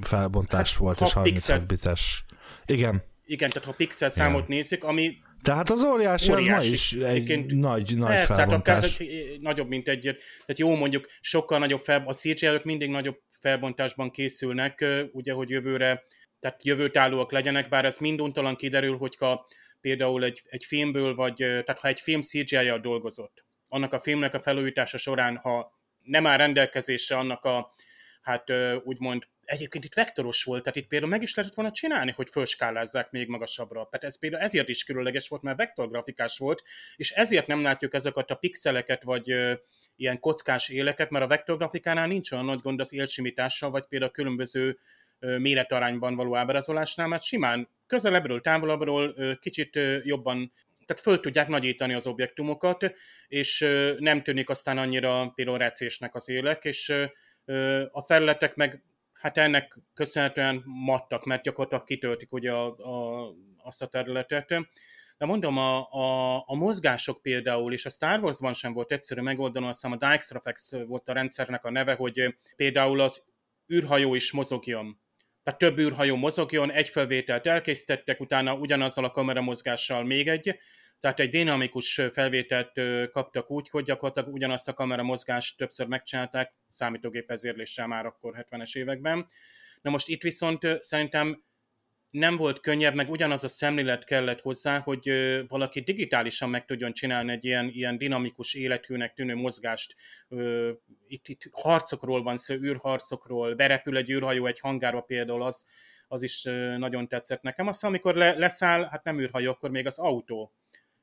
felbontás 0.00 0.70
Hát, 0.70 0.78
volt, 0.78 1.00
és 1.00 1.12
35 1.12 1.32
pixel- 1.32 1.66
bites. 1.66 2.24
Igen. 2.66 3.02
Igen, 3.24 3.50
tehát 3.50 3.68
ha 3.68 3.74
pixel 3.74 4.08
számot 4.08 4.48
nézzük, 4.48 4.84
ami 4.84 5.16
Tehát 5.42 5.70
az 5.70 5.84
óriási, 5.84 6.32
Óriási. 6.32 6.52
az 6.52 6.66
ma 6.68 6.72
is 6.74 6.92
egy 6.92 7.02
Egyébként 7.02 7.54
nagy, 7.54 7.96
nagy 7.96 8.08
Persze, 8.08 8.34
hát 8.34 8.52
akár, 8.52 8.62
felbontás. 8.64 8.96
hogy 8.98 9.36
nagyobb, 9.40 9.68
mint 9.68 9.88
egy, 9.88 10.00
tehát 10.00 10.58
jó 10.58 10.74
mondjuk, 10.74 11.06
sokkal 11.20 11.58
nagyobb 11.58 11.82
fel, 11.82 12.02
a 12.06 12.12
CGI-ök 12.12 12.64
mindig 12.64 12.90
nagyobb 12.90 13.18
felbontásban 13.40 14.10
készülnek, 14.10 14.84
ugye, 15.12 15.32
hogy 15.32 15.48
jövőre, 15.50 16.02
tehát 16.40 16.64
jövőtállóak 16.64 17.32
legyenek, 17.32 17.68
bár 17.68 17.84
ez 17.84 17.98
minduntalan 17.98 18.56
kiderül, 18.56 18.96
hogyha 18.96 19.46
például 19.80 20.24
egy, 20.24 20.40
egy 20.44 20.64
filmből, 20.64 21.14
vagy, 21.14 21.34
tehát 21.36 21.78
ha 21.78 21.88
egy 21.88 22.00
film 22.00 22.20
CGI-jal 22.20 22.78
dolgozott, 22.78 23.44
annak 23.72 23.92
a 23.92 23.98
filmnek 23.98 24.34
a 24.34 24.40
felújítása 24.40 24.98
során, 24.98 25.36
ha 25.36 25.78
nem 26.02 26.26
áll 26.26 26.36
rendelkezésre 26.36 27.16
annak 27.16 27.44
a, 27.44 27.74
hát 28.22 28.52
úgymond, 28.84 29.26
egyébként 29.44 29.84
itt 29.84 29.94
vektoros 29.94 30.44
volt, 30.44 30.62
tehát 30.62 30.78
itt 30.78 30.86
például 30.86 31.10
meg 31.10 31.22
is 31.22 31.34
lehetett 31.34 31.56
volna 31.56 31.72
csinálni, 31.72 32.12
hogy 32.16 32.28
fölskálázzák 32.30 33.10
még 33.10 33.28
magasabbra. 33.28 33.86
Tehát 33.86 34.04
ez 34.04 34.18
például 34.18 34.42
ezért 34.42 34.68
is 34.68 34.84
különleges 34.84 35.28
volt, 35.28 35.42
mert 35.42 35.56
vektorgrafikás 35.56 36.38
volt, 36.38 36.62
és 36.96 37.10
ezért 37.10 37.46
nem 37.46 37.62
látjuk 37.62 37.94
ezeket 37.94 38.30
a 38.30 38.34
pixeleket, 38.34 39.02
vagy 39.02 39.34
ilyen 39.96 40.20
kockás 40.20 40.68
éleket, 40.68 41.10
mert 41.10 41.24
a 41.24 41.28
vektorgrafikánál 41.28 42.06
nincs 42.06 42.32
olyan 42.32 42.44
nagy 42.44 42.60
gond 42.60 42.80
az 42.80 42.92
élsimítással, 42.92 43.70
vagy 43.70 43.86
például 43.86 44.10
a 44.10 44.14
különböző 44.14 44.78
méretarányban 45.18 46.14
való 46.14 46.36
ábrázolásnál, 46.36 47.08
mert 47.08 47.22
simán 47.22 47.68
közelebbről, 47.86 48.40
távolabbról 48.40 49.14
kicsit 49.40 49.78
jobban 50.02 50.52
tehát 50.86 51.02
föl 51.02 51.20
tudják 51.20 51.48
nagyítani 51.48 51.94
az 51.94 52.06
objektumokat, 52.06 52.92
és 53.28 53.66
nem 53.98 54.22
tűnik 54.22 54.50
aztán 54.50 54.78
annyira 54.78 55.32
például 55.34 55.70
az 56.12 56.28
élek, 56.28 56.64
és 56.64 56.92
a 57.90 58.00
felületek 58.00 58.54
meg 58.54 58.82
hát 59.12 59.38
ennek 59.38 59.78
köszönhetően 59.94 60.62
mattak, 60.64 61.24
mert 61.24 61.42
gyakorlatilag 61.42 61.84
kitöltik 61.84 62.32
ugye 62.32 62.52
a, 62.52 62.66
a, 62.66 63.28
azt 63.62 63.82
a 63.82 63.86
területet. 63.86 64.48
De 65.18 65.26
mondom, 65.26 65.56
a, 65.56 65.90
a, 65.90 66.36
a 66.46 66.54
mozgások 66.54 67.22
például, 67.22 67.72
és 67.72 67.86
a 67.86 67.90
Star 67.90 68.20
Warsban 68.20 68.52
sem 68.52 68.72
volt 68.72 68.92
egyszerű 68.92 69.20
megoldani, 69.20 69.66
azt 69.66 69.80
hiszem 69.80 69.98
a 70.00 70.06
Dijkstrafex 70.06 70.72
volt 70.86 71.08
a 71.08 71.12
rendszernek 71.12 71.64
a 71.64 71.70
neve, 71.70 71.94
hogy 71.94 72.36
például 72.56 73.00
az 73.00 73.24
űrhajó 73.72 74.14
is 74.14 74.32
mozogjon. 74.32 75.01
Tehát 75.42 75.58
több 75.58 75.78
űrhajó 75.78 76.16
mozogjon, 76.16 76.72
egy 76.72 76.88
felvételt 76.88 77.46
elkészítettek, 77.46 78.20
utána 78.20 78.54
ugyanazzal 78.54 79.04
a 79.04 79.10
kameramozgással 79.10 80.04
még 80.04 80.28
egy, 80.28 80.58
tehát 81.00 81.20
egy 81.20 81.28
dinamikus 81.28 82.00
felvételt 82.10 82.80
kaptak 83.10 83.50
úgy, 83.50 83.68
hogy 83.68 83.84
gyakorlatilag 83.84 84.34
ugyanazt 84.34 84.68
a 84.68 84.74
kameramozgást 84.74 85.56
többször 85.56 85.86
megcsinálták, 85.86 86.54
számítógép 86.68 87.28
vezérléssel 87.28 87.86
már 87.86 88.06
akkor 88.06 88.46
70-es 88.50 88.76
években. 88.76 89.26
Na 89.80 89.90
most 89.90 90.08
itt 90.08 90.22
viszont 90.22 90.66
szerintem 90.80 91.44
nem 92.12 92.36
volt 92.36 92.60
könnyebb, 92.60 92.94
meg 92.94 93.10
ugyanaz 93.10 93.44
a 93.44 93.48
szemlélet 93.48 94.04
kellett 94.04 94.40
hozzá, 94.40 94.78
hogy 94.78 95.12
valaki 95.48 95.80
digitálisan 95.80 96.50
meg 96.50 96.64
tudjon 96.64 96.92
csinálni 96.92 97.32
egy 97.32 97.44
ilyen, 97.44 97.68
ilyen 97.72 97.98
dinamikus 97.98 98.54
életűnek 98.54 99.14
tűnő 99.14 99.34
mozgást. 99.34 99.94
Itt, 101.06 101.28
itt 101.28 101.48
harcokról 101.52 102.22
van 102.22 102.36
szó, 102.36 102.54
űrharcokról, 102.54 103.54
berepül 103.54 103.96
egy 103.96 104.10
űrhajó 104.10 104.46
egy 104.46 104.60
hangárba 104.60 105.00
például, 105.00 105.42
az, 105.42 105.66
az 106.08 106.22
is 106.22 106.42
nagyon 106.76 107.08
tetszett 107.08 107.42
nekem. 107.42 107.66
Aztán 107.66 107.90
amikor 107.90 108.14
le, 108.14 108.34
leszáll, 108.34 108.88
hát 108.90 109.04
nem 109.04 109.20
űrhajó, 109.20 109.50
akkor 109.50 109.70
még 109.70 109.86
az 109.86 109.98
autó. 109.98 110.52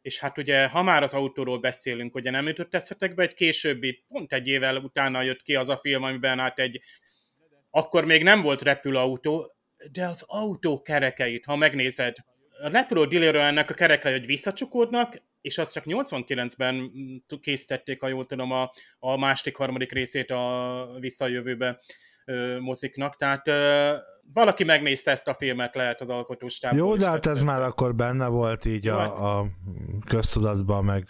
És 0.01 0.19
hát 0.19 0.37
ugye, 0.37 0.67
ha 0.67 0.83
már 0.83 1.03
az 1.03 1.13
autóról 1.13 1.59
beszélünk, 1.59 2.15
ugye 2.15 2.29
nem 2.29 2.47
jutott 2.47 2.75
eszetekbe, 2.75 3.23
egy 3.23 3.33
későbbi, 3.33 4.03
pont 4.07 4.33
egy 4.33 4.47
évvel 4.47 4.77
utána 4.77 5.21
jött 5.21 5.41
ki 5.41 5.55
az 5.55 5.69
a 5.69 5.77
film, 5.77 6.03
amiben 6.03 6.39
hát 6.39 6.59
egy, 6.59 6.81
akkor 7.69 8.05
még 8.05 8.23
nem 8.23 8.41
volt 8.41 8.61
repülőautó, 8.61 9.51
de 9.91 10.05
az 10.05 10.23
autó 10.27 10.81
kerekeit, 10.81 11.45
ha 11.45 11.55
megnézed, 11.55 12.15
a 12.89 13.05
Dillero 13.05 13.39
ennek 13.39 13.69
a 13.69 13.73
kerekei, 13.73 14.11
hogy 14.11 14.25
visszacsukódnak, 14.25 15.21
és 15.41 15.57
azt 15.57 15.73
csak 15.73 15.83
89-ben 15.87 16.75
mm, 16.75 17.15
készítették, 17.41 18.01
ha 18.01 18.07
jól 18.07 18.25
tudom, 18.25 18.51
a, 18.51 18.71
a 18.99 19.17
második, 19.17 19.57
harmadik 19.57 19.91
részét 19.91 20.31
a 20.31 20.87
visszajövőbe 20.99 21.79
ö, 22.25 22.59
moziknak, 22.59 23.15
tehát 23.15 23.47
ö, 23.47 23.93
valaki 24.33 24.63
megnézte 24.63 25.11
ezt 25.11 25.27
a 25.27 25.33
filmet, 25.33 25.75
lehet 25.75 26.01
az 26.01 26.09
alkotóstából. 26.09 26.77
Jó, 26.77 26.95
de 26.95 27.07
hát 27.07 27.25
ez 27.25 27.41
már 27.41 27.61
akkor 27.61 27.95
benne 27.95 28.27
volt 28.27 28.65
így 28.65 28.87
Hát- 28.87 28.97
a, 28.97 29.39
a 29.39 29.47
köztudatban, 30.05 30.83
meg 30.83 31.05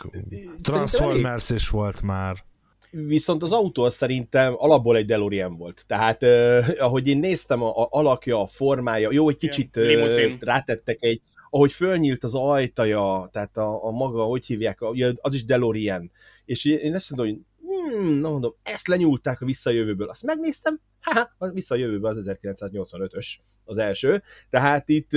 Transformers 0.62 1.50
is 1.50 1.70
volt 1.70 2.02
már. 2.02 2.48
Viszont 2.92 3.44
az 3.44 3.52
autó 3.52 3.90
szerintem 3.90 4.54
alapból 4.58 4.96
egy 4.96 5.06
DeLorean 5.06 5.58
volt. 5.58 5.84
Tehát 5.88 6.24
eh, 6.24 6.68
ahogy 6.86 7.08
én 7.08 7.18
néztem, 7.18 7.64
a, 7.64 7.84
a 7.84 7.88
alakja, 7.92 8.42
a 8.42 8.48
formája, 8.48 9.12
jó, 9.12 9.30
egy 9.30 9.38
kicsit 9.38 9.78
eh, 9.78 10.38
rátettek 10.40 10.98
egy, 11.02 11.22
ahogy 11.50 11.74
fölnyílt 11.74 12.24
az 12.24 12.36
ajtaja, 12.36 13.30
tehát 13.32 13.58
a, 13.58 13.86
a 13.86 13.92
maga, 13.92 14.24
hogy 14.24 14.46
hívják, 14.46 14.80
az 15.16 15.34
is 15.34 15.46
DeLorean. 15.46 16.12
És 16.46 16.66
én 16.66 16.96
azt 16.96 17.10
mondom, 17.10 17.36
hogy 17.36 17.46
hmm, 17.70 18.20
na 18.20 18.30
mondom, 18.30 18.56
ezt 18.64 18.88
lenyúlták 18.88 19.42
a 19.42 19.46
visszajövőből. 19.46 20.10
Azt 20.10 20.24
megnéztem, 20.24 20.80
haha, 21.02 21.30
a 21.38 21.50
visszajövőből 21.50 22.10
az 22.10 22.32
1985-ös 22.42 23.28
az 23.64 23.78
első. 23.78 24.24
Tehát 24.50 24.90
itt, 24.90 25.12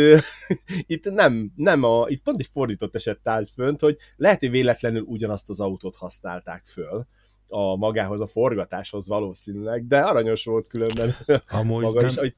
itt 0.86 1.04
nem, 1.04 1.52
nem 1.56 1.82
a, 1.82 2.08
itt 2.08 2.22
pont 2.22 2.40
egy 2.40 2.48
fordított 2.52 2.94
eset 2.94 3.28
állt 3.28 3.50
fönt, 3.50 3.80
hogy 3.80 3.96
lehet, 4.16 4.40
hogy 4.40 4.50
véletlenül 4.50 5.02
ugyanazt 5.02 5.50
az 5.50 5.60
autót 5.60 5.96
használták 5.96 6.66
föl 6.66 7.06
a 7.52 7.76
magához, 7.76 8.20
a 8.20 8.26
forgatáshoz 8.26 9.08
valószínűleg, 9.08 9.86
de 9.86 9.98
aranyos 9.98 10.44
volt 10.44 10.68
különben 10.68 11.14
Amúgy 11.60 11.82
maga 11.82 12.00
nem, 12.00 12.08
is. 12.08 12.16
Hogy, 12.16 12.34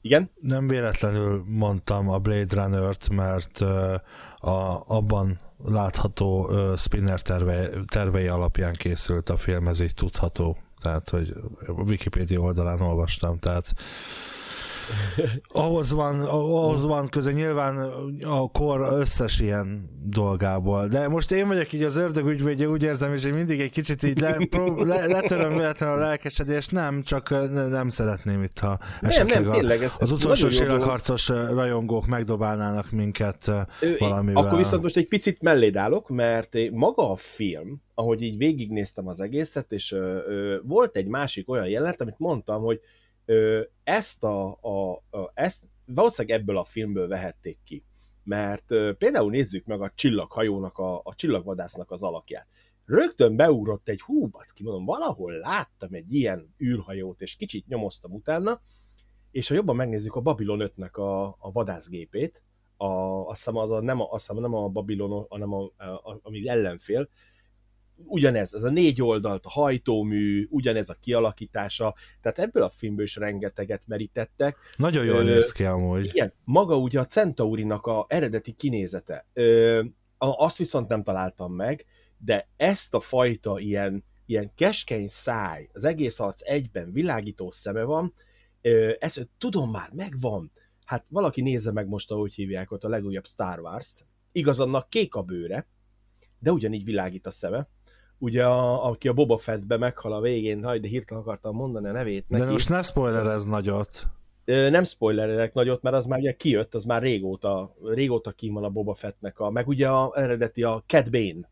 igen? 0.00 0.30
nem 0.40 0.68
véletlenül 0.68 1.44
mondtam 1.46 2.08
a 2.08 2.18
Blade 2.18 2.62
Runner-t, 2.62 3.08
mert 3.08 3.60
a, 4.36 4.82
abban 4.86 5.38
látható 5.64 6.50
Spinner 6.76 7.22
terve, 7.22 7.68
tervei 7.86 8.26
alapján 8.26 8.74
készült 8.74 9.28
a 9.28 9.36
film, 9.36 9.68
ez 9.68 9.80
így 9.80 9.94
tudható. 9.94 10.56
Tehát, 10.80 11.08
hogy 11.08 11.34
a 11.66 11.70
Wikipedia 11.72 12.40
oldalán 12.40 12.80
olvastam, 12.80 13.38
tehát 13.38 13.74
ahhoz 15.48 15.92
van, 15.92 16.20
ahhoz 16.20 16.84
van 16.84 17.08
köze 17.08 17.32
nyilván 17.32 17.76
a 18.22 18.50
kor 18.50 18.86
összes 18.92 19.40
ilyen 19.40 19.90
dolgából. 20.04 20.88
De 20.88 21.08
most 21.08 21.32
én 21.32 21.46
vagyok 21.48 21.72
így 21.72 21.82
az 21.82 21.96
ördög 21.96 22.26
ügyvédje, 22.26 22.68
úgy 22.68 22.82
érzem, 22.82 23.12
és 23.12 23.24
én 23.24 23.32
mindig 23.32 23.60
egy 23.60 23.70
kicsit 23.70 24.02
így 24.02 24.20
le, 24.20 24.36
pró, 24.50 24.84
le, 24.84 25.06
letöröm 25.06 25.52
véletlenül 25.52 25.94
a 25.96 25.98
lelkesedést, 25.98 26.72
nem, 26.72 27.02
csak 27.02 27.30
nem 27.70 27.88
szeretném 27.88 28.42
itt, 28.42 28.58
ha 28.58 28.78
esetleg 29.00 29.42
nem, 29.42 29.52
tényleg, 29.52 29.82
ez, 29.82 29.96
az 30.00 30.12
utolsó 30.12 30.48
sérelharcos 30.48 31.28
rajongók 31.28 32.06
megdobálnának 32.06 32.90
minket 32.90 33.50
valamivel. 33.98 34.44
Akkor 34.44 34.58
viszont 34.58 34.82
most 34.82 34.96
egy 34.96 35.08
picit 35.08 35.42
melléd 35.42 35.76
állok, 35.76 36.08
mert 36.08 36.56
maga 36.70 37.10
a 37.10 37.16
film, 37.16 37.82
ahogy 37.94 38.22
így 38.22 38.36
végignéztem 38.36 39.06
az 39.06 39.20
egészet, 39.20 39.72
és 39.72 39.92
ö, 39.92 40.16
ö, 40.26 40.56
volt 40.62 40.96
egy 40.96 41.06
másik 41.06 41.50
olyan 41.50 41.68
jelenet, 41.68 42.00
amit 42.00 42.18
mondtam, 42.18 42.62
hogy 42.62 42.80
ezt 43.84 44.24
a, 44.24 44.58
a, 44.60 44.92
a 44.92 45.30
ezt 45.34 45.64
valószínűleg 45.84 46.40
ebből 46.40 46.56
a 46.56 46.64
filmből 46.64 47.08
vehették 47.08 47.58
ki. 47.64 47.84
Mert 48.24 48.66
például 48.98 49.30
nézzük 49.30 49.64
meg 49.64 49.80
a 49.80 49.92
csillaghajónak, 49.94 50.78
a, 50.78 51.00
a 51.04 51.14
csillagvadásznak 51.14 51.90
az 51.90 52.02
alakját. 52.02 52.48
Rögtön 52.84 53.36
beugrott 53.36 53.88
egy, 53.88 54.00
hú, 54.00 54.26
baszki, 54.26 54.62
mondom, 54.62 54.84
valahol 54.84 55.32
láttam 55.32 55.94
egy 55.94 56.14
ilyen 56.14 56.54
űrhajót, 56.62 57.20
és 57.20 57.36
kicsit 57.36 57.66
nyomoztam 57.66 58.12
utána, 58.12 58.60
és 59.30 59.48
ha 59.48 59.54
jobban 59.54 59.76
megnézzük 59.76 60.14
a 60.14 60.20
Babylon 60.20 60.70
5-nek 60.74 60.92
a, 60.92 61.26
a 61.26 61.52
vadászgépét, 61.52 62.42
a, 62.76 62.86
azt 63.26 63.36
hiszem, 63.36 63.56
az 63.56 63.70
a, 63.70 63.80
nem, 63.80 64.00
a, 64.00 64.10
azt 64.10 64.26
hiszem, 64.26 64.42
nem 64.42 64.54
a 64.54 64.68
Babylon, 64.68 65.26
hanem 65.28 65.52
a, 65.52 65.72
a, 65.76 65.84
a, 65.84 66.20
ami 66.22 66.48
ellenfél, 66.48 67.08
ugyanez, 68.04 68.54
ez 68.54 68.62
a 68.62 68.70
négy 68.70 69.02
oldalt, 69.02 69.44
a 69.44 69.50
hajtómű, 69.50 70.46
ugyanez 70.50 70.88
a 70.88 70.96
kialakítása, 71.00 71.94
tehát 72.20 72.38
ebből 72.38 72.62
a 72.62 72.68
filmből 72.68 73.04
is 73.04 73.16
rengeteget 73.16 73.82
merítettek. 73.86 74.56
Nagyon 74.76 75.04
jól 75.04 75.22
néz 75.22 75.52
ki 75.52 75.64
amúgy. 75.64 76.06
Igen, 76.06 76.32
maga 76.44 76.76
ugye 76.76 77.00
a 77.00 77.04
Centaurinak 77.04 77.86
a 77.86 78.06
eredeti 78.08 78.52
kinézete. 78.52 79.26
Ö, 79.32 79.82
azt 80.18 80.56
viszont 80.56 80.88
nem 80.88 81.02
találtam 81.02 81.52
meg, 81.52 81.84
de 82.18 82.48
ezt 82.56 82.94
a 82.94 83.00
fajta 83.00 83.58
ilyen, 83.58 84.04
ilyen 84.26 84.52
keskeny 84.54 85.06
száj, 85.06 85.68
az 85.72 85.84
egész 85.84 86.20
arc 86.20 86.40
egyben 86.50 86.92
világító 86.92 87.50
szeme 87.50 87.82
van, 87.82 88.14
ö, 88.62 88.92
ezt 88.98 89.28
tudom 89.38 89.70
már, 89.70 89.90
megvan. 89.92 90.50
Hát 90.84 91.04
valaki 91.08 91.40
nézze 91.40 91.72
meg 91.72 91.88
most, 91.88 92.10
ahogy 92.10 92.34
hívják 92.34 92.70
ott 92.70 92.84
a 92.84 92.88
legújabb 92.88 93.26
Star 93.26 93.60
Wars-t. 93.60 94.06
Igaz, 94.32 94.60
annak 94.60 94.90
kék 94.90 95.14
a 95.14 95.22
bőre, 95.22 95.66
de 96.38 96.52
ugyanígy 96.52 96.84
világít 96.84 97.26
a 97.26 97.30
szeme 97.30 97.68
ugye 98.18 98.46
a, 98.46 98.88
aki 98.88 99.08
a 99.08 99.12
Boba 99.12 99.36
Fettbe 99.36 99.76
meghal 99.76 100.12
a 100.12 100.20
végén, 100.20 100.64
haj, 100.64 100.78
de 100.78 100.88
hirtelen 100.88 101.22
akartam 101.22 101.54
mondani 101.54 101.88
a 101.88 101.92
nevét 101.92 102.28
neki. 102.28 102.44
De 102.44 102.50
most 102.50 102.68
ne 102.68 102.82
spoilerez 102.82 103.44
nagyot. 103.44 104.06
Nem 104.44 104.84
spoilerezek 104.84 105.54
nagyot, 105.54 105.82
mert 105.82 105.96
az 105.96 106.06
már 106.06 106.18
ugye 106.18 106.32
kijött, 106.32 106.74
az 106.74 106.84
már 106.84 107.02
régóta, 107.02 107.74
régóta 107.84 108.30
kim 108.30 108.52
van 108.52 108.64
a 108.64 108.70
Boba 108.70 108.94
Fettnek, 108.94 109.38
a, 109.38 109.50
meg 109.50 109.68
ugye 109.68 109.88
a 109.88 110.12
eredeti 110.14 110.62
a 110.62 110.84
Cat 110.86 111.10
Bane. 111.10 111.50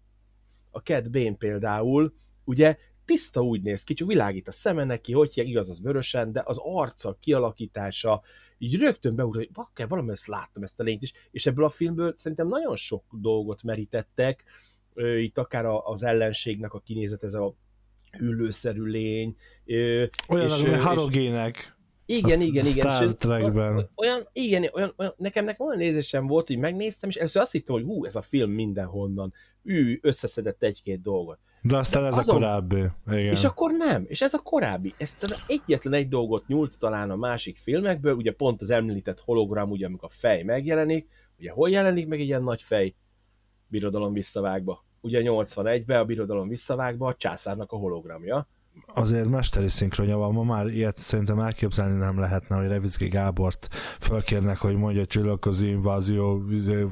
A 0.71 0.79
Cat 0.79 1.11
Bane 1.11 1.37
például, 1.37 2.13
ugye 2.45 2.77
tiszta 3.05 3.41
úgy 3.41 3.63
néz 3.63 3.85
ki, 3.85 3.95
csak 3.95 4.09
világít 4.09 4.49
a 4.49 4.53
szeme 4.53 4.85
neki, 4.85 5.13
hogy 5.13 5.33
igaz 5.35 5.69
az 5.69 5.83
vörösen, 5.83 6.33
de 6.33 6.43
az 6.45 6.59
arca, 6.63 7.17
kialakítása, 7.21 8.23
így 8.59 8.79
rögtön 8.79 9.15
beugrat, 9.15 9.45
hogy 9.45 9.53
bakker, 9.53 9.89
valami 9.89 10.11
ezt 10.11 10.27
láttam 10.27 10.63
ezt 10.63 10.81
a 10.81 10.83
lényt 10.83 11.03
is, 11.03 11.13
és 11.31 11.47
ebből 11.47 11.65
a 11.65 11.69
filmből 11.69 12.15
szerintem 12.17 12.49
nagyon 12.49 12.77
sok 12.77 13.05
dolgot 13.11 13.63
merítettek, 13.63 14.45
itt 14.97 15.39
akár 15.39 15.65
az 15.65 16.03
ellenségnek 16.03 16.73
a 16.73 16.81
kinézet, 16.81 17.23
ez 17.23 17.35
a 17.35 17.55
hüllőszerű 18.11 18.83
lény. 18.83 19.37
Olyan, 20.29 20.47
és, 20.47 20.63
és, 20.63 20.83
halogének. 20.83 21.77
Igen, 22.07 22.41
igen, 22.41 22.67
igen. 22.67 22.91
Star 22.91 23.17
Trekben. 23.17 23.91
Olyan, 23.95 24.29
igen, 24.33 24.69
olyan, 24.73 24.93
olyan, 24.97 25.15
nekem 25.17 25.45
nekem 25.45 25.67
olyan 25.67 25.79
nézésem 25.79 26.27
volt, 26.27 26.47
hogy 26.47 26.59
megnéztem, 26.59 27.09
és 27.09 27.17
először 27.17 27.43
azt 27.43 27.53
hittem, 27.53 27.75
hogy 27.75 27.85
hú, 27.85 28.05
ez 28.05 28.17
a 28.17 28.21
film 28.21 28.51
mindenhonnan. 28.51 29.33
Ő 29.63 29.99
összeszedett 30.03 30.63
egy-két 30.63 31.01
dolgot. 31.01 31.39
De 31.63 31.77
aztán 31.77 32.03
De 32.03 32.09
ez 32.09 32.19
azon, 32.19 32.35
a 32.35 32.39
korábbi. 32.39 32.85
Igen. 33.07 33.33
És 33.33 33.45
akkor 33.45 33.71
nem, 33.71 34.05
és 34.09 34.21
ez 34.21 34.35
a 34.35 34.39
korábbi. 34.39 34.95
Ezt 34.99 35.43
egyetlen 35.47 35.93
egy 35.93 36.09
dolgot 36.09 36.47
nyúlt 36.47 36.79
talán 36.79 37.11
a 37.11 37.17
másik 37.17 37.59
filmekből, 37.59 38.15
ugye 38.15 38.33
pont 38.33 38.61
az 38.61 38.71
említett 38.71 39.21
hologram, 39.21 39.71
ugye 39.71 39.87
amikor 39.87 40.09
a 40.13 40.17
fej 40.17 40.43
megjelenik, 40.43 41.09
ugye 41.39 41.51
hol 41.51 41.71
jelenik 41.71 42.09
meg 42.09 42.21
egy 42.21 42.27
ilyen 42.27 42.43
nagy 42.43 42.63
fej? 42.63 42.95
Birodalom 43.69 44.13
visszavágba 44.13 44.86
ugye 45.07 45.21
81-ben 45.25 46.01
a 46.01 46.05
birodalom 46.05 46.49
visszavágva 46.49 47.07
a 47.07 47.15
császárnak 47.15 47.73
a 47.73 47.77
hologramja. 47.77 48.47
Azért 48.95 49.29
mesteri 49.29 49.69
szinkronja 49.69 50.17
van, 50.17 50.33
ma 50.33 50.43
már 50.43 50.67
ilyet 50.67 50.99
szerintem 50.99 51.39
elképzelni 51.39 51.97
nem 51.97 52.19
lehetne, 52.19 52.57
hogy 52.57 52.67
Revicki 52.67 53.09
Gábort 53.09 53.69
fölkérnek, 54.01 54.59
hogy 54.59 54.77
mondja 54.77 55.01
a 55.01 55.07
csillagközi 55.07 55.69
invázió 55.69 56.43
izé, 56.51 56.87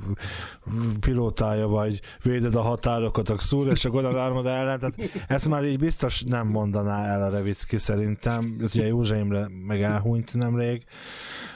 pilótája, 1.00 1.66
vagy 1.66 2.00
véded 2.22 2.54
a 2.54 2.60
határokat 2.60 3.28
a 3.28 3.38
szúr, 3.38 3.66
és 3.66 3.84
a 3.84 3.90
Godal 3.90 4.18
Armada 4.18 4.48
ellen, 4.48 4.78
tehát 4.78 4.94
ezt 5.28 5.48
már 5.48 5.64
így 5.64 5.78
biztos 5.78 6.22
nem 6.22 6.46
mondaná 6.46 7.06
el 7.06 7.22
a 7.22 7.28
Revicki 7.28 7.76
szerintem, 7.76 8.56
ugye 8.60 8.86
Józsa 8.86 9.16
Imre 9.16 9.48
meg 9.66 9.82
elhunyt 9.82 10.34
nemrég, 10.34 10.84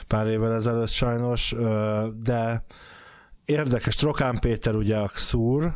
pár 0.06 0.26
évvel 0.26 0.54
ezelőtt 0.54 0.88
sajnos, 0.88 1.54
de 2.22 2.64
érdekes, 3.44 3.96
Trokán 3.96 4.38
Péter 4.38 4.74
ugye 4.74 4.96
a 4.96 5.10
szúr, 5.14 5.72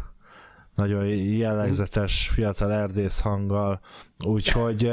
nagyon 0.83 1.07
jellegzetes 1.07 2.29
fiatal 2.33 2.73
erdész 2.73 3.19
hanggal, 3.19 3.81
úgyhogy... 4.25 4.93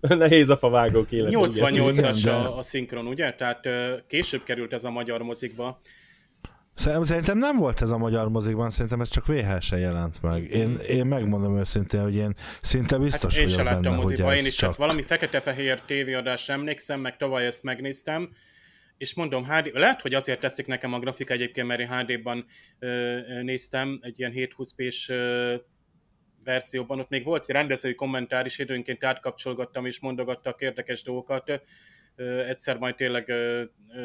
Nehéz 0.00 0.50
a 0.50 0.56
favágók 0.56 1.12
élet. 1.12 1.32
88-as 1.34 2.26
a, 2.26 2.56
a 2.56 2.62
szinkron, 2.62 3.06
ugye? 3.06 3.34
Tehát 3.34 3.68
később 4.06 4.42
került 4.42 4.72
ez 4.72 4.84
a 4.84 4.90
magyar 4.90 5.22
mozikba. 5.22 5.78
Szerintem 6.74 7.38
nem 7.38 7.56
volt 7.56 7.82
ez 7.82 7.90
a 7.90 7.98
magyar 7.98 8.28
mozikban, 8.28 8.70
szerintem 8.70 9.00
ez 9.00 9.08
csak 9.08 9.26
VHS-en 9.26 9.78
jelent 9.78 10.22
meg. 10.22 10.50
Én, 10.50 10.78
én 10.88 11.06
megmondom 11.06 11.58
őszintén, 11.58 12.02
hogy 12.02 12.14
én 12.14 12.34
szinte 12.60 12.98
biztos 12.98 13.38
hát 13.38 13.48
én 13.48 13.56
vagyok 13.56 13.82
benne, 13.82 13.96
moziba, 13.96 14.34
én 14.34 14.44
is 14.44 14.54
csak... 14.54 14.68
csak 14.68 14.78
valami 14.78 15.02
fekete-fehér 15.02 15.80
tévéadás 15.80 16.48
emlékszem, 16.48 17.00
meg 17.00 17.16
tavaly 17.16 17.46
ezt 17.46 17.62
megnéztem, 17.62 18.30
és 19.00 19.14
mondom, 19.14 19.44
HD, 19.44 19.70
lehet, 19.72 20.00
hogy 20.00 20.14
azért 20.14 20.40
tetszik 20.40 20.66
nekem 20.66 20.92
a 20.92 20.98
grafika 20.98 21.32
egyébként, 21.32 21.66
mert 21.66 21.80
én 21.80 21.88
HD-ban 21.88 22.44
ö, 22.78 23.18
néztem, 23.42 23.98
egy 24.02 24.18
ilyen 24.18 24.32
720p-s 24.34 25.12
verzióban, 26.44 27.00
ott 27.00 27.08
még 27.08 27.24
volt 27.24 27.46
rendezői 27.46 27.94
kommentár 27.94 28.46
is, 28.46 28.58
időnként 28.58 29.04
átkapcsolgattam 29.04 29.86
és 29.86 30.00
mondogattak 30.00 30.60
érdekes 30.60 31.02
dolgokat, 31.02 31.60
ö, 32.16 32.44
egyszer 32.44 32.78
majd 32.78 32.94
tényleg 32.94 33.28
ö, 33.28 33.62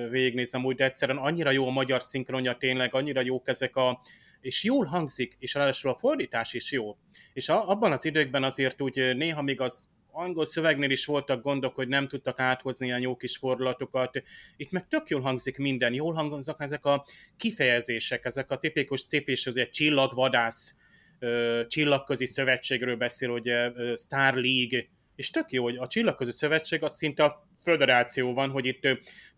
végignézem 0.10 0.66
úgy, 0.66 0.76
de 0.76 0.84
egyszerűen 0.84 1.18
annyira 1.18 1.52
jó 1.52 1.68
a 1.68 1.72
magyar 1.72 2.04
szinkronja 2.04 2.58
tényleg, 2.58 2.94
annyira 2.94 3.22
jók 3.22 3.48
ezek 3.48 3.76
a, 3.76 4.02
és 4.42 4.64
jól 4.64 4.86
hangzik, 4.86 5.36
és 5.40 5.54
ráadásul 5.54 5.92
a 5.92 5.96
fordítás 5.96 6.54
is 6.54 6.72
jó. 6.72 6.98
És 7.34 7.50
a, 7.50 7.70
abban 7.70 7.92
az 7.92 8.06
időkben 8.06 8.44
azért 8.44 8.82
úgy 8.82 9.16
néha 9.16 9.42
még 9.42 9.62
az 9.62 9.88
angol 10.16 10.46
szövegnél 10.46 10.90
is 10.90 11.06
voltak 11.06 11.44
gondok, 11.44 11.76
hogy 11.76 11.88
nem 11.88 12.08
tudtak 12.08 12.40
áthozni 12.40 12.86
ilyen 12.86 13.00
jó 13.00 13.16
kis 13.16 13.38
fordulatokat. 13.38 14.22
Itt 14.58 14.72
meg 14.72 14.88
tök 14.88 15.10
jól 15.10 15.22
hangzik 15.22 15.58
minden, 15.58 15.94
jól 15.94 16.14
hangzik 16.14 16.56
ezek 16.58 16.86
a 16.86 17.06
kifejezések, 17.38 18.26
ezek 18.26 18.52
a 18.52 18.58
tipikus 18.58 19.02
sci-fi, 19.02 19.50
ugye 19.50 19.70
csillagvadász, 19.70 20.78
csillagközi 21.68 22.26
szövetségről 22.26 22.96
beszél, 22.96 23.30
ugye 23.30 23.72
Star 23.96 24.34
League, 24.34 24.86
és 25.16 25.30
tök 25.30 25.52
jó, 25.52 25.64
hogy 25.64 25.78
a 25.78 25.88
Csillagközi 25.88 26.32
Szövetség 26.32 26.84
az 26.84 26.96
szinte 26.96 27.24
a 27.24 27.48
föderáció 27.64 28.34
van, 28.34 28.50
hogy 28.50 28.66
itt 28.66 28.88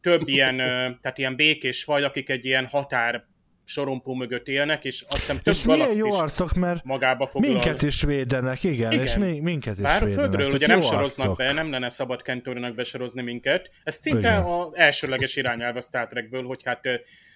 több 0.01 0.27
ilyen, 0.27 0.57
tehát 1.01 1.17
ilyen 1.17 1.35
békés 1.35 1.83
faj, 1.83 2.03
akik 2.03 2.29
egy 2.29 2.45
ilyen 2.45 2.65
határ 2.65 3.25
sorompó 3.67 4.13
mögött 4.13 4.47
élnek, 4.47 4.86
és 4.86 5.01
azt 5.08 5.19
hiszem 5.19 5.39
több 5.39 5.53
és 5.53 5.63
milyen 5.63 5.95
jó 5.95 6.13
arcok, 6.13 6.53
mert 6.53 6.84
magába 6.84 7.27
foglal. 7.27 7.51
minket 7.51 7.82
is 7.82 8.01
védenek, 8.01 8.63
igen, 8.63 8.91
igen. 8.91 9.03
és 9.03 9.17
mi, 9.17 9.39
minket 9.39 9.75
is 9.75 9.82
Bár 9.82 10.03
védenek. 10.03 10.17
a 10.17 10.21
földről 10.21 10.53
ugye 10.53 10.67
nem 10.67 10.82
soroznak 10.82 11.27
arcok. 11.27 11.38
be, 11.38 11.53
nem 11.53 11.71
lenne 11.71 11.89
szabad 11.89 12.21
Kentorinak 12.21 12.75
besorozni 12.75 13.21
minket. 13.21 13.71
Ez 13.84 13.95
szinte 13.95 14.38
az 14.38 14.75
elsőleges 14.75 15.36
irányelv 15.36 15.75
a 15.75 15.82
Star 15.82 16.08
Trekből, 16.08 16.43
hogy 16.43 16.63
hát 16.63 16.82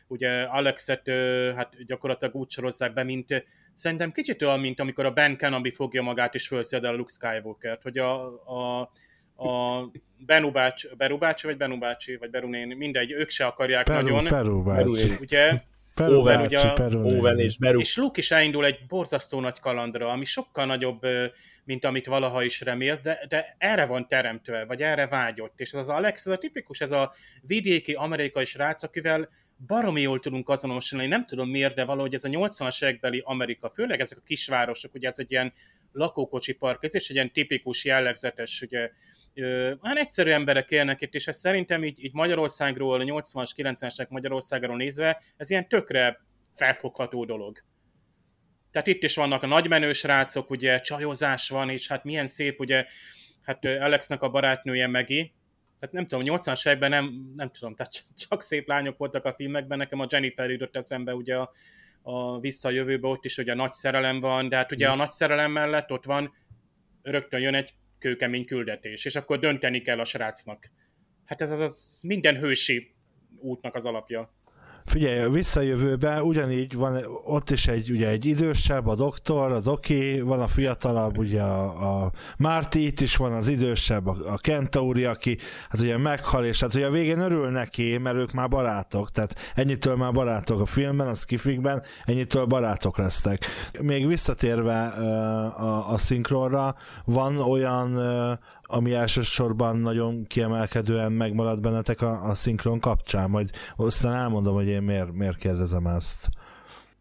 ugye 0.08 0.42
Alexet 0.42 1.10
hát 1.56 1.86
gyakorlatilag 1.86 2.36
úgy 2.36 2.52
sorozzák 2.52 2.94
be, 2.94 3.04
mint 3.04 3.46
szerintem 3.74 4.12
kicsit 4.12 4.42
olyan, 4.42 4.60
mint 4.60 4.80
amikor 4.80 5.06
a 5.06 5.12
Ben 5.12 5.38
Kenobi 5.38 5.72
fogja 5.72 6.02
magát 6.02 6.36
és 6.36 6.48
felszed 6.48 6.84
a 6.84 6.92
Luke 6.92 7.14
Skywalker-t, 7.14 7.82
hogy 7.82 7.98
a, 7.98 8.26
a, 8.46 8.92
a 9.48 9.92
Benu 10.26 10.52
bácsi, 10.52 10.88
Beru 10.98 11.18
bácsi, 11.18 11.48
vagy 11.48 11.58
Benu 11.58 11.78
bácsi, 11.78 12.18
vagy 12.18 12.30
Beru 12.30 12.48
néni, 12.48 12.74
mindegy, 12.74 13.12
ők 13.12 13.30
se 13.30 13.46
akarják 13.46 13.86
Peru, 13.86 14.02
nagyon. 14.02 14.24
Peru 14.24 14.64
bácsi. 14.64 15.18
Ugye, 15.20 15.64
Szuper, 15.96 16.14
Owen, 16.14 16.42
ugye, 16.42 16.60
szuper, 16.60 16.96
Owen 16.96 17.40
és 17.40 17.58
Beru. 17.58 17.80
és 17.80 17.98
Luke 17.98 18.20
is 18.20 18.32
elindul 18.32 18.66
egy 18.66 18.86
borzasztó 18.88 19.40
nagy 19.40 19.60
kalandra, 19.60 20.08
ami 20.08 20.26
sokkal 20.26 20.66
nagyobb, 20.66 21.02
mint 21.64 21.86
amit 21.86 22.06
valaha 22.06 22.44
is 22.44 22.62
remélt, 22.62 23.02
de, 23.02 23.26
de 23.30 23.56
erre 23.58 23.86
van 23.86 24.08
teremtve, 24.08 24.66
vagy 24.66 24.82
erre 24.82 25.08
vágyott. 25.08 25.60
És 25.60 25.72
ez 25.72 25.80
az 25.80 25.90
Alex, 25.90 26.26
ez 26.26 26.32
a 26.32 26.38
tipikus, 26.38 26.82
ez 26.82 26.92
a 26.92 27.14
vidéki 27.42 27.94
amerikai 27.94 28.46
srác, 28.46 28.84
akivel 28.84 29.30
baromi 29.68 30.02
jól 30.02 30.20
tudunk 30.20 30.50
azonosulni, 30.50 31.08
nem 31.08 31.26
tudom 31.26 31.50
miért, 31.50 31.76
de 31.76 31.86
valahogy 31.86 32.14
ez 32.14 32.24
a 32.24 32.30
80-as 32.30 32.84
évekbeli 32.84 33.22
Amerika, 33.26 33.70
főleg 33.70 34.00
ezek 34.00 34.18
a 34.18 34.26
kisvárosok, 34.26 34.94
ugye 34.94 35.08
ez 35.08 35.20
egy 35.20 35.32
ilyen 35.32 35.54
lakókocsi 35.92 36.54
park, 36.54 36.84
ez 36.84 36.96
is 36.96 37.10
egy 37.10 37.16
ilyen 37.16 37.32
tipikus, 37.32 37.86
jellegzetes, 37.86 38.62
ugye, 38.62 38.92
hát 39.82 39.98
egyszerű 39.98 40.30
emberek 40.30 40.72
élnek 40.72 41.02
itt, 41.02 41.14
és 41.14 41.28
ez 41.28 41.38
szerintem 41.38 41.84
így, 41.84 42.04
így 42.04 42.14
Magyarországról, 42.14 43.02
a 43.02 43.04
80-as, 43.04 43.52
90-esek 43.56 44.08
Magyarországról 44.08 44.76
nézve, 44.76 45.22
ez 45.38 45.50
ilyen 45.50 45.68
tökre 45.68 46.22
felfogható 46.54 47.26
dolog. 47.26 47.64
Tehát 48.72 48.88
itt 48.88 49.04
is 49.04 49.16
vannak 49.16 49.44
a 49.44 49.48
nagymenő 49.48 49.94
srácok, 49.94 50.50
ugye 50.50 50.80
csajozás 50.80 51.50
van, 51.50 51.70
és 51.70 51.88
hát 51.88 52.04
milyen 52.04 52.28
szép, 52.28 52.60
ugye, 52.60 52.86
hát 53.42 53.66
Alexnek 53.66 54.22
a 54.22 54.30
barátnője 54.30 54.88
Megi, 54.88 55.34
tehát 55.80 55.96
nem 55.96 56.06
tudom, 56.06 56.38
80-as 56.38 56.68
években 56.68 56.90
nem, 56.90 57.32
nem 57.36 57.52
tudom, 57.52 57.76
tehát 57.76 57.92
csak- 57.94 58.14
csak 58.16 58.42
szép 58.42 58.68
lányok 58.68 58.98
voltak 58.98 59.26
a 59.26 59.34
filmekben, 59.34 59.78
nekem 59.78 60.00
a 60.00 60.06
Jennifer 60.10 60.50
jutott 60.50 60.76
eszembe 60.76 61.16
ugye 61.16 61.36
a, 61.36 61.52
a 62.02 62.40
Vissza 62.40 62.68
a 62.68 62.72
jövőbe, 62.72 63.08
ott 63.08 63.26
is 63.26 63.38
ugye 63.38 63.52
a 63.52 63.56
nagy 63.56 63.72
szerelem 63.72 64.20
van, 64.20 64.50
de 64.50 64.56
hát 64.56 64.72
ugye 64.72 64.90
a 64.90 64.96
nagy 64.96 65.12
szerelem 65.12 65.52
mellett 65.52 65.92
ott 65.92 66.06
van, 66.06 66.34
rögtön 67.02 67.40
jön 67.40 67.56
egy 67.56 67.74
kőkemény 68.02 68.46
küldetés, 68.46 69.06
és 69.06 69.16
akkor 69.16 69.40
dönteni 69.40 69.82
kell 69.82 70.00
a 70.00 70.04
srácnak. 70.04 70.72
Hát 71.26 71.42
ez 71.42 71.52
az, 71.52 71.60
az 71.60 72.00
minden 72.08 72.38
hősi 72.38 72.94
útnak 73.40 73.76
az 73.76 73.86
alapja. 73.86 74.34
Figyelj, 74.86 75.30
visszajövőben 75.30 76.22
ugyanígy 76.22 76.76
van 76.76 77.04
ott 77.26 77.50
is 77.50 77.68
egy, 77.68 77.92
ugye 77.92 78.08
egy 78.08 78.26
idősebb, 78.26 78.88
a 78.88 78.96
doktor, 78.96 79.52
a 79.52 79.60
doki, 79.60 80.22
van 80.22 80.42
a 80.42 80.48
fiatalabb, 80.48 81.18
ugye 81.18 81.42
a, 81.42 82.04
a 82.04 82.12
Marty, 82.38 82.76
itt 82.76 83.00
is 83.00 83.16
van 83.16 83.32
az 83.32 83.48
idősebb, 83.48 84.08
a, 84.08 84.16
a 84.26 84.38
Kentauri, 84.38 85.06
aki 85.06 85.38
hát 85.70 85.82
ugye 85.82 85.98
meghal, 85.98 86.46
és 86.46 86.60
hát 86.60 86.74
ugye 86.74 86.86
a 86.86 86.92
végén 86.92 87.20
örül 87.20 87.50
neki, 87.50 87.98
mert 87.98 88.16
ők 88.16 88.32
már 88.32 88.50
barátok, 88.50 89.12
tehát 89.12 89.36
ennyitől 89.56 89.96
már 89.96 90.12
barátok 90.12 90.60
a 90.62 90.66
filmben, 90.66 91.08
a 91.08 91.14
skifikben, 91.14 91.84
ennyitől 92.06 92.46
barátok 92.46 92.98
lesznek. 92.98 93.46
Még 93.82 94.08
visszatérve 94.08 94.94
ö, 94.98 95.04
a, 95.04 95.92
a 95.92 95.98
szinkronra, 95.98 96.76
van 97.06 97.38
olyan 97.38 97.96
ö, 97.96 98.32
ami 98.72 98.94
elsősorban 98.94 99.78
nagyon 99.78 100.26
kiemelkedően 100.28 101.12
megmaradt 101.12 101.62
bennetek 101.62 102.02
a, 102.02 102.30
a 102.30 102.34
szinkron 102.34 102.80
kapcsán, 102.80 103.30
majd 103.30 103.50
aztán 103.76 104.16
elmondom, 104.16 104.54
hogy 104.54 104.68
én 104.68 104.82
miért, 104.82 105.12
miért 105.12 105.38
kérdezem 105.38 105.88
ezt. 105.88 106.30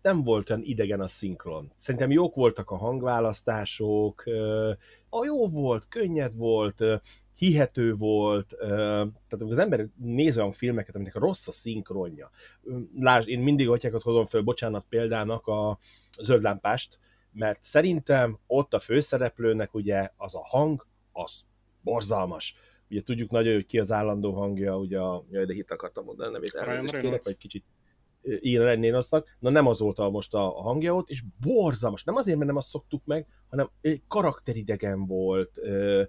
nem 0.03 0.23
volt 0.23 0.51
olyan 0.51 0.63
idegen 0.65 1.01
a 1.01 1.07
szinkron. 1.07 1.73
Szerintem 1.77 2.11
jók 2.11 2.35
voltak 2.35 2.71
a 2.71 2.77
hangválasztások, 2.77 4.25
a 5.09 5.25
jó 5.25 5.49
volt, 5.49 5.89
könnyed 5.89 6.37
volt, 6.37 6.85
hihető 7.35 7.95
volt, 7.95 8.55
tehát 8.59 9.13
amikor 9.31 9.51
az 9.51 9.59
ember 9.59 9.87
néz 9.97 10.39
olyan 10.39 10.53
filmeket, 10.53 10.95
aminek 10.95 11.15
a 11.15 11.21
rossz 11.21 11.49
a 11.49 11.53
szinkronja. 11.53 12.31
Lásd, 12.99 13.29
én 13.29 13.41
mindig 13.41 13.69
atyákat 13.69 14.03
hozom 14.03 14.27
föl, 14.27 14.43
bocsánat 14.43 14.85
példának 14.89 15.47
a 15.47 15.79
zöldlámpást, 16.21 16.99
mert 17.33 17.63
szerintem 17.63 18.39
ott 18.47 18.75
a 18.75 18.79
főszereplőnek 18.79 19.75
ugye 19.75 20.11
az 20.17 20.35
a 20.35 20.45
hang, 20.45 20.87
az 21.13 21.41
borzalmas. 21.83 22.55
Ugye 22.91 23.03
tudjuk 23.03 23.31
nagyon, 23.31 23.55
hogy 23.55 23.67
ki 23.67 23.79
az 23.79 23.93
állandó 23.93 24.33
hangja, 24.33 24.77
ugye 24.79 24.99
a, 24.99 25.23
jaj, 25.31 25.45
de 25.45 25.53
hit 25.55 25.71
akartam 25.71 26.05
mondani 26.05 26.29
a 26.29 26.33
nevét, 26.33 26.55
elnézést 26.55 27.01
kérek, 27.03 27.25
vagy 27.25 27.37
kicsit 27.37 27.65
ilyen 28.23 28.63
lennél 28.63 28.95
aznak, 28.95 29.37
na 29.39 29.51
nem 29.51 29.67
azóta 29.67 30.11
most 30.11 30.35
a, 30.35 30.59
a 30.59 30.63
hangja 30.63 30.95
ott, 30.95 31.09
és 31.09 31.23
borzalmas, 31.41 32.05
nem 32.05 32.15
azért, 32.17 32.37
mert 32.37 32.49
nem 32.49 32.57
azt 32.57 32.69
szoktuk 32.69 33.05
meg, 33.05 33.27
hanem 33.49 33.71
karakteridegen 34.09 35.07
volt, 35.07 35.59
ö, 35.59 36.03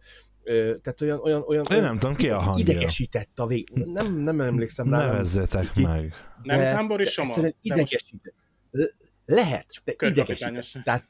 ö, 0.43 0.75
tehát 0.81 1.01
olyan, 1.01 1.19
olyan, 1.19 1.43
olyan, 1.47 1.65
Én 1.71 1.81
nem 1.81 1.99
tudom, 1.99 2.15
ki 2.15 2.29
a 2.29 2.39
hangja. 2.39 2.61
idegesített 2.73 3.39
a 3.39 3.45
vég. 3.47 3.69
Nem, 3.93 4.13
nem 4.19 4.41
emlékszem 4.41 4.89
rá. 4.89 4.97
nem- 4.97 5.07
Nevezzetek 5.07 5.71
ki- 5.71 5.83
meg. 5.85 6.13
Nem 6.43 6.57
de- 6.57 6.65
Zámbor 6.65 6.99
és 7.01 7.05
de 7.05 7.11
Soma? 7.11 7.27
Egyszerűen 7.27 7.55
De 7.61 7.75
most- 7.75 7.91
idegesített. 7.91 8.33
Le- 8.71 8.89
Lehet, 9.25 9.81
de 9.83 9.93
idegesített. 10.07 10.83
Tehát, 10.83 11.07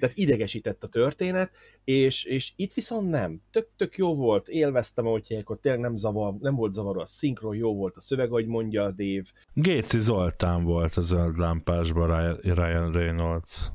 tehát 0.00 0.16
idegesített 0.16 0.84
a 0.84 0.88
történet, 0.88 1.50
és, 1.84 2.24
és 2.24 2.52
itt 2.56 2.72
viszont 2.72 3.10
nem. 3.10 3.42
Tök, 3.50 3.68
tök 3.76 3.96
jó 3.96 4.14
volt, 4.14 4.48
élveztem, 4.48 5.04
hívják, 5.04 5.50
ott 5.50 5.60
tényleg 5.60 5.80
nem, 5.80 5.96
zavar, 5.96 6.34
nem 6.40 6.54
volt 6.54 6.72
zavaró 6.72 7.00
a 7.00 7.06
szinkron, 7.06 7.56
jó 7.56 7.74
volt 7.74 7.96
a 7.96 8.00
szöveg, 8.00 8.28
ahogy 8.28 8.46
mondja 8.46 8.82
a 8.82 8.90
Dave. 8.90 9.24
Géci 9.54 9.98
Zoltán 9.98 10.64
volt 10.64 10.96
a 10.96 11.00
zöld 11.00 11.38
lámpásban 11.38 12.06
Ryan- 12.42 12.92
Reynolds. 12.92 13.70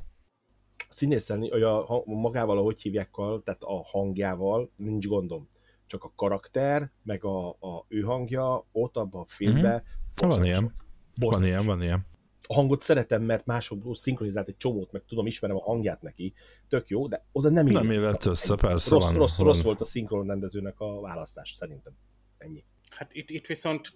színészen, 0.88 1.38
hogy 1.40 1.62
a, 1.62 2.02
magával, 2.04 2.58
ahogy 2.58 2.82
hívjákkal, 2.82 3.42
tehát 3.42 3.62
a 3.62 3.82
hangjával 3.84 4.70
nincs 4.76 5.06
gondom. 5.06 5.48
Csak 5.86 6.04
a 6.04 6.12
karakter, 6.16 6.90
meg 7.02 7.24
a, 7.24 7.48
a 7.48 7.84
ő 7.88 8.00
hangja 8.00 8.66
ott 8.72 8.96
abban 8.96 9.20
a 9.20 9.26
filmben 9.26 9.82
Van 9.82 10.28
borzalmas 10.28 10.46
ilyen. 10.48 10.60
volt. 10.62 10.74
Van 10.76 11.28
Borzalmas. 11.28 11.48
ilyen, 11.48 11.66
van 11.66 11.82
ilyen. 11.82 12.06
A 12.46 12.54
hangot 12.54 12.80
szeretem, 12.80 13.22
mert 13.22 13.46
másokból 13.46 13.94
szinkronizált 13.94 14.48
egy 14.48 14.56
csomót, 14.56 14.92
meg 14.92 15.02
tudom, 15.08 15.26
ismerem 15.26 15.56
a 15.56 15.62
hangját 15.62 16.02
neki, 16.02 16.34
tök 16.68 16.88
jó, 16.88 17.08
de 17.08 17.26
oda 17.32 17.48
nem 17.48 17.66
Nem 17.66 17.84
illett. 17.84 17.96
illett 17.98 18.24
össze, 18.24 18.54
persze 18.54 18.90
Rossz, 18.90 19.04
van. 19.04 19.14
rossz, 19.14 19.36
van. 19.36 19.46
rossz 19.46 19.62
volt 19.62 19.80
a 19.80 19.84
szinkron 19.84 20.26
rendezőnek 20.26 20.80
a 20.80 21.00
választás, 21.00 21.52
szerintem. 21.54 21.92
Ennyi. 22.38 22.64
Hát 22.90 23.14
itt, 23.14 23.30
itt 23.30 23.46
viszont, 23.46 23.92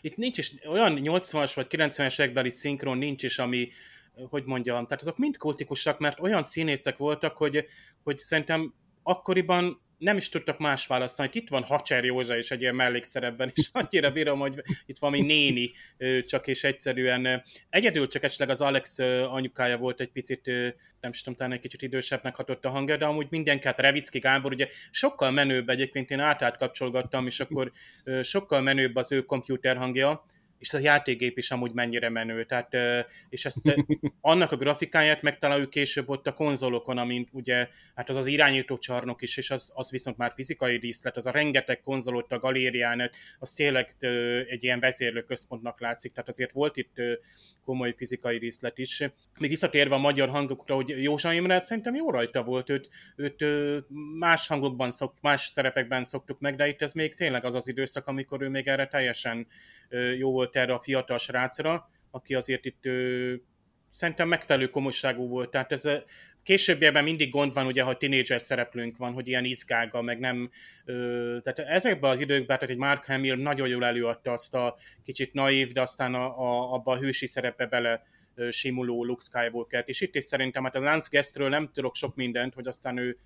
itt 0.00 0.16
nincs 0.16 0.38
is, 0.38 0.54
olyan 0.68 0.98
80-as 1.02 1.52
vagy 1.54 1.66
90-es 1.70 2.20
évekbeli 2.20 2.50
szinkron 2.50 2.98
nincs 2.98 3.22
is, 3.22 3.38
ami, 3.38 3.68
hogy 4.28 4.44
mondjam, 4.44 4.84
tehát 4.84 5.00
azok 5.02 5.18
mind 5.18 5.36
kultikusak, 5.36 5.98
mert 5.98 6.20
olyan 6.20 6.42
színészek 6.42 6.96
voltak, 6.96 7.36
hogy, 7.36 7.64
hogy 8.02 8.18
szerintem 8.18 8.74
akkoriban 9.02 9.82
nem 9.98 10.16
is 10.16 10.28
tudtak 10.28 10.58
más 10.58 10.86
választani. 10.86 11.28
Itt 11.32 11.48
van 11.48 11.62
Hacser 11.62 12.04
Józsa 12.04 12.36
is 12.36 12.50
egy 12.50 12.60
ilyen 12.60 12.74
mellékszerepben, 12.74 13.52
és 13.54 13.68
annyira 13.72 14.10
bírom, 14.10 14.38
hogy 14.38 14.62
itt 14.86 14.98
valami 14.98 15.20
néni, 15.20 15.70
csak 16.28 16.46
és 16.46 16.64
egyszerűen 16.64 17.42
egyedül 17.70 18.08
csak 18.08 18.22
esetleg 18.22 18.48
az 18.50 18.60
Alex 18.60 18.98
anyukája 19.28 19.78
volt 19.78 20.00
egy 20.00 20.10
picit, 20.10 20.46
nem 21.00 21.10
is 21.10 21.18
tudom, 21.18 21.34
talán 21.38 21.52
egy 21.52 21.60
kicsit 21.60 21.82
idősebbnek 21.82 22.34
hatott 22.34 22.64
a 22.64 22.70
hangja, 22.70 22.96
de 22.96 23.04
amúgy 23.04 23.26
mindenki, 23.30 23.66
hát 23.66 23.80
Revicki 23.80 24.18
Gábor, 24.18 24.52
ugye 24.52 24.68
sokkal 24.90 25.30
menőbb 25.30 25.68
egyébként, 25.68 26.10
én 26.10 26.20
át 26.20 26.56
kapcsolgattam, 26.56 27.26
és 27.26 27.40
akkor 27.40 27.72
sokkal 28.22 28.60
menőbb 28.60 28.96
az 28.96 29.12
ő 29.12 29.22
komputer 29.22 29.76
hangja, 29.76 30.24
és 30.64 30.74
a 30.74 30.78
játékgép 30.78 31.38
is 31.38 31.50
amúgy 31.50 31.72
mennyire 31.72 32.08
menő. 32.08 32.44
Tehát, 32.44 32.76
és 33.28 33.44
ezt 33.44 33.74
annak 34.20 34.52
a 34.52 34.56
grafikáját 34.56 35.22
megtaláljuk 35.22 35.70
később 35.70 36.08
ott 36.08 36.26
a 36.26 36.34
konzolokon, 36.34 36.98
amint 36.98 37.28
ugye, 37.32 37.68
hát 37.94 38.08
az 38.08 38.16
az 38.16 38.26
irányító 38.26 38.78
csarnok 38.78 39.22
is, 39.22 39.36
és 39.36 39.50
az, 39.50 39.70
az 39.74 39.90
viszont 39.90 40.16
már 40.16 40.32
fizikai 40.34 40.78
díszlet, 40.78 41.16
az 41.16 41.26
a 41.26 41.30
rengeteg 41.30 41.80
konzol 41.80 42.16
ott 42.16 42.32
a 42.32 42.38
galérián, 42.38 43.10
az 43.38 43.52
tényleg 43.52 43.94
egy 44.48 44.64
ilyen 44.64 44.80
vezérlőközpontnak 44.80 45.80
látszik, 45.80 46.12
tehát 46.12 46.28
azért 46.28 46.52
volt 46.52 46.76
itt 46.76 46.96
komoly 47.64 47.94
fizikai 47.96 48.38
díszlet 48.38 48.78
is. 48.78 48.98
Még 49.38 49.50
visszatérve 49.50 49.94
a 49.94 49.98
magyar 49.98 50.28
hangokra, 50.28 50.74
hogy 50.74 51.02
Józsa 51.02 51.32
Imre 51.32 51.58
szerintem 51.58 51.94
jó 51.94 52.10
rajta 52.10 52.42
volt, 52.42 52.70
őt, 52.70 52.90
őt 53.16 53.44
más 54.18 54.46
hangokban, 54.46 54.90
szok, 54.90 55.14
más 55.20 55.42
szerepekben 55.42 56.04
szoktuk 56.04 56.40
meg, 56.40 56.56
de 56.56 56.68
itt 56.68 56.82
ez 56.82 56.92
még 56.92 57.14
tényleg 57.14 57.44
az 57.44 57.54
az 57.54 57.68
időszak, 57.68 58.06
amikor 58.06 58.42
ő 58.42 58.48
még 58.48 58.68
erre 58.68 58.86
teljesen 58.86 59.46
jó 60.18 60.32
volt 60.32 60.53
erre 60.54 60.72
a 60.72 60.80
fiatal 60.80 61.18
srácra, 61.18 61.88
aki 62.10 62.34
azért 62.34 62.64
itt 62.64 62.86
ö, 62.86 63.34
szerintem 63.90 64.28
megfelelő 64.28 64.68
komolyságú 64.68 65.28
volt. 65.28 65.50
Tehát 65.50 65.72
ez 65.72 65.84
a 65.84 66.02
későbbiekben 66.42 67.04
mindig 67.04 67.30
gond 67.30 67.54
van, 67.54 67.66
ugye, 67.66 67.82
ha 67.82 67.96
tínédzser 67.96 68.40
szereplőnk 68.40 68.96
van, 68.96 69.12
hogy 69.12 69.28
ilyen 69.28 69.44
izgága, 69.44 70.02
meg 70.02 70.18
nem... 70.18 70.50
Ö, 70.84 71.36
tehát 71.42 71.58
ezekben 71.70 72.10
az 72.10 72.20
időkben, 72.20 72.46
tehát 72.46 72.70
egy 72.70 72.76
Mark 72.76 73.06
Hamill 73.06 73.36
nagyon 73.36 73.68
jól 73.68 73.84
előadta 73.84 74.30
azt 74.32 74.54
a 74.54 74.76
kicsit 75.04 75.32
naív, 75.32 75.72
de 75.72 75.80
aztán 75.80 76.14
a, 76.14 76.38
a, 76.38 76.72
abba 76.72 76.92
a 76.92 76.98
hősi 76.98 77.26
szerepbe 77.26 77.66
bele 77.66 78.02
ö, 78.34 78.50
simuló 78.50 79.04
Luke 79.04 79.24
Skywalker-t. 79.24 79.88
És 79.88 80.00
itt 80.00 80.14
is 80.14 80.24
szerintem, 80.24 80.64
hát 80.64 80.76
a 80.76 80.80
Lance 80.80 81.08
Guestről 81.10 81.48
nem 81.48 81.70
tudok 81.72 81.94
sok 81.94 82.14
mindent, 82.14 82.54
hogy 82.54 82.66
aztán 82.66 82.96
ő 82.98 83.18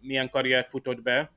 milyen 0.00 0.30
karriert 0.30 0.68
futott 0.68 1.02
be, 1.02 1.32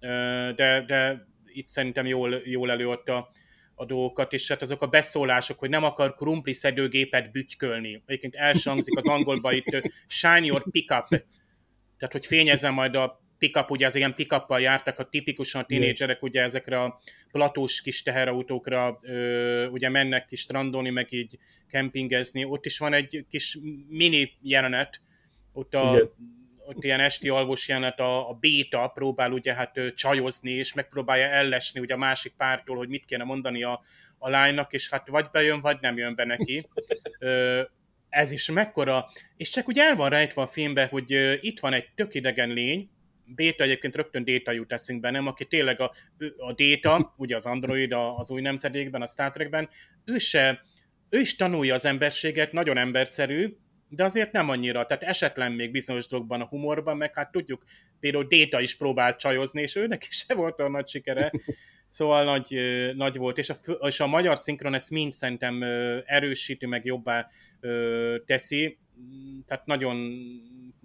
ö, 0.00 0.08
de, 0.54 0.84
de 0.86 1.26
itt 1.46 1.68
szerintem 1.68 2.06
jól, 2.06 2.40
jól 2.44 2.70
előadta 2.70 3.30
a 3.78 3.84
dolgokat, 3.84 4.32
és 4.32 4.48
hát 4.48 4.62
azok 4.62 4.82
a 4.82 4.86
beszólások, 4.86 5.58
hogy 5.58 5.68
nem 5.68 5.84
akar 5.84 6.14
krumpli 6.14 6.52
szedőgépet 6.52 7.30
bütykölni. 7.30 8.02
Egyébként 8.06 8.34
első 8.34 8.70
hangzik 8.70 8.96
az 8.96 9.06
angolba 9.08 9.52
itt 9.52 9.90
shine 10.06 10.44
your 10.44 10.70
pickup, 10.70 11.08
tehát 11.98 12.12
hogy 12.12 12.26
fényezzen 12.26 12.72
majd 12.72 12.94
a 12.94 13.22
pickup, 13.38 13.70
ugye 13.70 13.86
az 13.86 13.94
ilyen 13.94 14.14
pickuppal 14.14 14.60
jártak, 14.60 14.98
a 14.98 15.04
tipikusan 15.04 15.62
a 15.62 15.64
tínédzserek 15.64 16.22
ugye 16.22 16.42
ezekre 16.42 16.80
a 16.80 17.00
platós 17.30 17.80
kis 17.80 18.02
teherautókra 18.02 18.98
ö, 19.02 19.66
ugye 19.66 19.88
mennek 19.88 20.26
kis 20.26 20.40
strandolni, 20.40 20.90
meg 20.90 21.12
így 21.12 21.38
kempingezni. 21.68 22.44
Ott 22.44 22.66
is 22.66 22.78
van 22.78 22.92
egy 22.92 23.24
kis 23.30 23.58
mini 23.88 24.32
jelenet, 24.42 25.00
ott 25.52 25.74
a, 25.74 25.92
Igen. 25.94 26.37
Ott 26.68 26.84
ilyen 26.84 27.00
esti 27.00 27.28
alvos 27.28 27.68
jelenet 27.68 28.00
a, 28.00 28.28
a 28.28 28.32
béta 28.32 28.88
próbál 28.88 29.32
ugye 29.32 29.54
hát 29.54 29.80
csajozni, 29.94 30.50
és 30.50 30.72
megpróbálja 30.72 31.26
ellesni 31.26 31.80
ugye 31.80 31.94
a 31.94 31.98
másik 31.98 32.32
pártól, 32.36 32.76
hogy 32.76 32.88
mit 32.88 33.04
kéne 33.04 33.24
mondani 33.24 33.62
a, 33.62 33.80
a 34.18 34.28
lánynak, 34.28 34.72
és 34.72 34.88
hát 34.88 35.08
vagy 35.08 35.26
bejön, 35.32 35.60
vagy 35.60 35.78
nem 35.80 35.96
jön 35.96 36.14
be 36.14 36.24
neki. 36.24 36.68
Ez 38.08 38.32
is 38.32 38.50
mekkora, 38.50 39.08
és 39.36 39.48
csak 39.48 39.68
úgy 39.68 39.78
el 39.78 39.94
van 39.94 40.08
rejtve 40.08 40.42
a 40.42 40.46
filmben, 40.46 40.88
hogy 40.88 41.38
itt 41.40 41.60
van 41.60 41.72
egy 41.72 41.88
tök 41.94 42.14
idegen 42.14 42.48
lény, 42.48 42.90
Béta 43.34 43.64
egyébként 43.64 43.96
rögtön 43.96 44.24
Déta 44.24 44.52
jut 44.52 44.72
eszünkbe, 44.72 45.10
nem? 45.10 45.26
Aki 45.26 45.44
tényleg 45.44 45.80
a, 45.80 45.92
a 46.36 46.52
Déta, 46.52 47.14
ugye 47.16 47.36
az 47.36 47.46
Android 47.46 47.92
az 47.92 48.30
új 48.30 48.40
nemzedékben, 48.40 49.02
a 49.02 49.06
Star 49.06 49.30
Trekben, 49.30 49.68
ő 50.04 50.18
se, 50.18 50.60
ő 51.08 51.20
is 51.20 51.36
tanulja 51.36 51.74
az 51.74 51.84
emberséget, 51.84 52.52
nagyon 52.52 52.76
emberszerű, 52.78 53.56
de 53.88 54.04
azért 54.04 54.32
nem 54.32 54.48
annyira, 54.48 54.86
tehát 54.86 55.02
esetlen 55.02 55.52
még 55.52 55.70
bizonyos 55.70 56.06
dolgokban 56.06 56.40
a 56.40 56.46
humorban, 56.46 56.96
meg 56.96 57.14
hát 57.14 57.30
tudjuk, 57.30 57.64
például 58.00 58.24
Déta 58.24 58.60
is 58.60 58.76
próbált 58.76 59.18
csajozni, 59.18 59.62
és 59.62 59.76
őnek 59.76 60.06
is 60.08 60.16
se 60.28 60.34
volt 60.34 60.58
olyan 60.58 60.70
nagy 60.70 60.88
sikere, 60.88 61.32
szóval 61.90 62.24
nagy, 62.24 62.58
nagy 62.96 63.16
volt, 63.16 63.38
és 63.38 63.50
a, 63.50 63.56
és 63.86 64.00
a 64.00 64.06
magyar 64.06 64.38
szinkron 64.38 64.74
ezt 64.74 64.90
mind 64.90 65.12
szerintem 65.12 65.62
erősíti, 66.06 66.66
meg 66.66 66.84
jobbá 66.84 67.28
teszi, 68.26 68.78
tehát 69.46 69.66
nagyon 69.66 70.12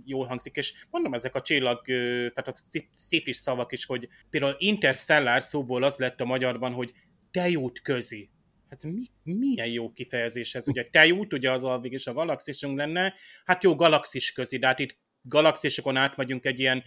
jól 0.06 0.26
hangzik, 0.26 0.56
és 0.56 0.74
mondom, 0.90 1.14
ezek 1.14 1.36
a 1.36 1.42
csillag, 1.42 1.86
tehát 1.86 2.48
a 2.48 2.54
szifis 2.94 3.36
szavak 3.36 3.72
is, 3.72 3.86
hogy 3.86 4.08
például 4.30 4.56
Interstellar 4.58 5.42
szóból 5.42 5.84
az 5.84 5.98
lett 5.98 6.22
a 6.22 6.26
magyarban, 6.26 6.74
hogy 6.74 6.94
tejút 7.32 7.82
közi. 7.82 8.30
Hát 8.74 8.92
mi, 8.92 9.02
milyen 9.24 9.68
jó 9.68 9.92
kifejezés 9.92 10.56
ez, 10.56 10.68
ugye 10.68 10.90
tejút, 10.90 11.34
ugye 11.34 11.52
az 11.52 11.64
a 11.64 11.80
is 11.84 12.08
a 12.08 12.14
galaxisunk 12.14 12.78
lenne, 12.78 13.14
hát 13.46 13.64
jó 13.64 13.76
galaxis 13.76 14.32
közi, 14.32 14.58
de 14.58 14.68
hát 14.68 14.80
itt 14.80 14.98
galaxisokon 15.22 15.96
átmegyünk 15.96 16.46
egy 16.46 16.60
ilyen, 16.60 16.84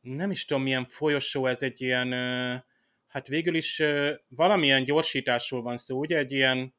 nem 0.00 0.30
is 0.30 0.44
tudom 0.44 0.62
milyen 0.62 0.84
folyosó, 0.84 1.46
ez 1.46 1.62
egy 1.62 1.80
ilyen, 1.80 2.12
hát 3.06 3.28
végül 3.28 3.54
is 3.54 3.82
valamilyen 4.28 4.84
gyorsításról 4.84 5.62
van 5.62 5.76
szó, 5.76 5.98
ugye 5.98 6.16
egy 6.16 6.32
ilyen, 6.32 6.74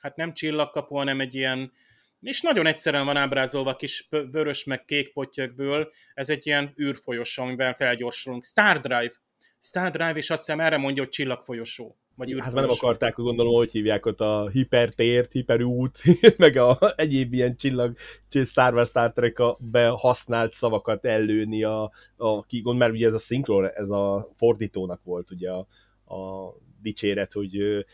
hát 0.00 0.16
nem 0.16 0.34
csillagkapu, 0.34 0.94
hanem 0.94 1.20
egy 1.20 1.34
ilyen, 1.34 1.72
és 2.20 2.40
nagyon 2.40 2.66
egyszerűen 2.66 3.04
van 3.04 3.16
ábrázolva 3.16 3.76
kis 3.76 4.08
vörös 4.10 4.64
meg 4.64 4.84
kék 4.84 5.12
potyökből, 5.12 5.92
ez 6.14 6.30
egy 6.30 6.46
ilyen 6.46 6.74
űrfolyosó, 6.80 7.42
amivel 7.42 7.74
felgyorsulunk. 7.74 8.44
Star 8.44 8.80
Drive. 8.80 9.14
Star 9.58 9.90
Drive, 9.90 10.16
és 10.16 10.30
azt 10.30 10.44
hiszem 10.44 10.60
erre 10.60 10.76
mondja, 10.76 11.02
hogy 11.02 11.12
csillagfolyosó. 11.12 11.96
Vagy 12.16 12.36
hát 12.38 12.52
nem 12.52 12.68
akarták, 12.68 13.16
gondolom, 13.16 13.54
hogy 13.54 13.72
hívják 13.72 14.06
ott 14.06 14.20
a 14.20 14.48
hipertért, 14.48 15.32
hiperút, 15.32 15.98
meg 16.38 16.56
a 16.56 16.78
egyéb 16.96 17.32
ilyen 17.32 17.56
csillag, 17.56 17.96
Star 18.44 18.74
Wars, 18.74 18.88
Star 18.88 19.12
Trek 19.12 19.38
behasznált 19.58 20.52
szavakat 20.52 21.04
ellőni 21.04 21.62
a, 21.62 21.92
a 22.16 22.42
ki, 22.42 22.62
mert 22.64 22.92
ugye 22.92 23.06
ez 23.06 23.14
a 23.14 23.18
szinkron, 23.18 23.70
ez 23.74 23.90
a 23.90 24.32
fordítónak 24.34 25.00
volt 25.04 25.30
ugye 25.30 25.50
a, 25.50 25.66
a 26.14 26.52
dicséret, 26.82 27.32
hogy 27.32 27.84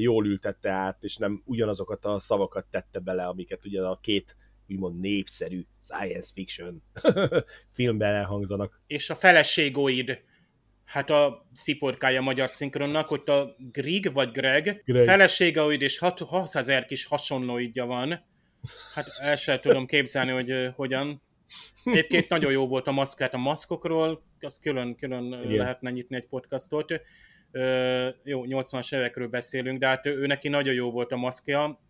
jól 0.00 0.26
ültette 0.26 0.70
át, 0.70 1.04
és 1.04 1.16
nem 1.16 1.42
ugyanazokat 1.44 2.04
a 2.04 2.18
szavakat 2.18 2.66
tette 2.70 2.98
bele, 2.98 3.24
amiket 3.24 3.64
ugye 3.64 3.82
a 3.82 3.98
két 4.02 4.36
úgymond 4.68 5.00
népszerű 5.00 5.66
science 5.82 6.30
fiction 6.32 6.82
filmben 7.76 8.14
elhangzanak. 8.14 8.80
És 8.86 9.10
a 9.10 9.14
feleségóid, 9.14 10.22
hát 10.84 11.10
a 11.10 11.46
sziporkája 11.52 12.20
magyar 12.20 12.48
szinkronnak, 12.48 13.08
hogy 13.08 13.22
a 13.26 13.56
Grig 13.72 14.12
vagy 14.12 14.30
Greg, 14.30 14.82
Greg. 14.84 15.04
feleségeoid 15.04 15.82
és 15.82 15.98
600 15.98 16.56
ezer 16.56 16.84
kis 16.84 17.04
hasonlóidja 17.04 17.86
van. 17.86 18.24
Hát 18.94 19.06
el 19.20 19.36
sem 19.36 19.58
tudom 19.58 19.86
képzelni, 19.86 20.30
hogy 20.30 20.70
hogyan. 20.74 21.22
Egyébként 21.84 22.28
nagyon 22.28 22.52
jó 22.52 22.66
volt 22.66 22.86
a 22.86 22.92
maszkát 22.92 23.34
a 23.34 23.38
maszkokról, 23.38 24.22
az 24.40 24.58
külön, 24.58 24.96
külön 24.96 25.28
lehetne 25.28 25.90
nyitni 25.90 26.16
egy 26.16 26.26
podcastot 26.26 27.00
jó, 28.24 28.44
80-as 28.46 28.94
évekről 28.94 29.28
beszélünk, 29.28 29.78
de 29.78 29.86
hát 29.86 30.06
ő 30.06 30.26
neki 30.26 30.48
nagyon 30.48 30.74
jó 30.74 30.90
volt 30.90 31.12
a 31.12 31.16
maszkja, 31.16 31.80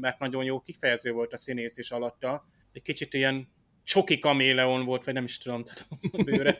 mert 0.00 0.18
nagyon 0.18 0.44
jó 0.44 0.60
kifejező 0.60 1.12
volt 1.12 1.32
a 1.32 1.36
színész 1.36 1.78
is 1.78 1.90
alatta. 1.90 2.46
Egy 2.72 2.82
kicsit 2.82 3.14
ilyen 3.14 3.48
csoki 3.86 4.18
kaméleon 4.18 4.84
volt, 4.84 5.04
vagy 5.04 5.14
nem 5.14 5.24
is 5.24 5.38
tudom, 5.38 5.64
tehát 5.64 5.86
a 6.12 6.22
bőre. 6.24 6.56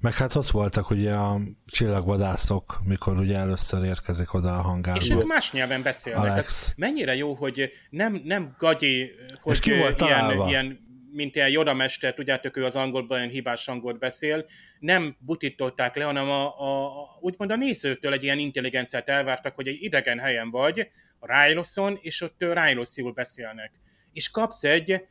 Meg 0.00 0.14
hát 0.14 0.34
ott 0.34 0.50
voltak 0.50 0.90
ugye 0.90 1.12
a 1.12 1.40
csillagvadászok, 1.66 2.80
mikor 2.84 3.18
ugye 3.18 3.36
először 3.36 3.84
érkezik 3.84 4.34
oda 4.34 4.56
a 4.56 4.60
hangárba. 4.60 5.00
És 5.00 5.10
ők 5.10 5.26
más 5.26 5.52
nyelven 5.52 5.82
beszélnek. 5.82 6.30
Alex. 6.30 6.46
Ez 6.46 6.72
mennyire 6.76 7.14
jó, 7.14 7.34
hogy 7.34 7.72
nem, 7.90 8.20
nem 8.24 8.54
gagyi, 8.58 9.10
hogy 9.40 9.52
és 9.52 9.60
ki 9.60 9.76
volt 9.76 10.00
ilyen, 10.00 10.48
ilyen 10.48 10.90
mint 11.10 11.36
ilyen 11.36 11.48
Yoda 11.48 11.74
mester, 11.74 12.14
tudjátok, 12.14 12.56
ő 12.56 12.64
az 12.64 12.76
angolban 12.76 13.18
olyan 13.18 13.30
hibás 13.30 13.68
angolt 13.68 13.98
beszél, 13.98 14.46
nem 14.78 15.16
butították 15.18 15.96
le, 15.96 16.04
hanem 16.04 16.28
a, 16.28 16.60
a, 16.60 16.84
a, 16.86 17.18
úgymond 17.20 17.50
a 17.50 17.56
nézőtől 17.56 18.12
egy 18.12 18.22
ilyen 18.22 18.38
intelligenciát 18.38 19.08
elvártak, 19.08 19.54
hogy 19.54 19.68
egy 19.68 19.82
idegen 19.82 20.18
helyen 20.18 20.50
vagy, 20.50 20.88
a 21.18 21.44
Ryloson, 21.44 21.98
és 22.00 22.20
ott 22.20 22.36
Ryloszul 22.38 23.12
beszélnek. 23.12 23.72
És 24.12 24.30
kapsz 24.30 24.64
egy, 24.64 25.02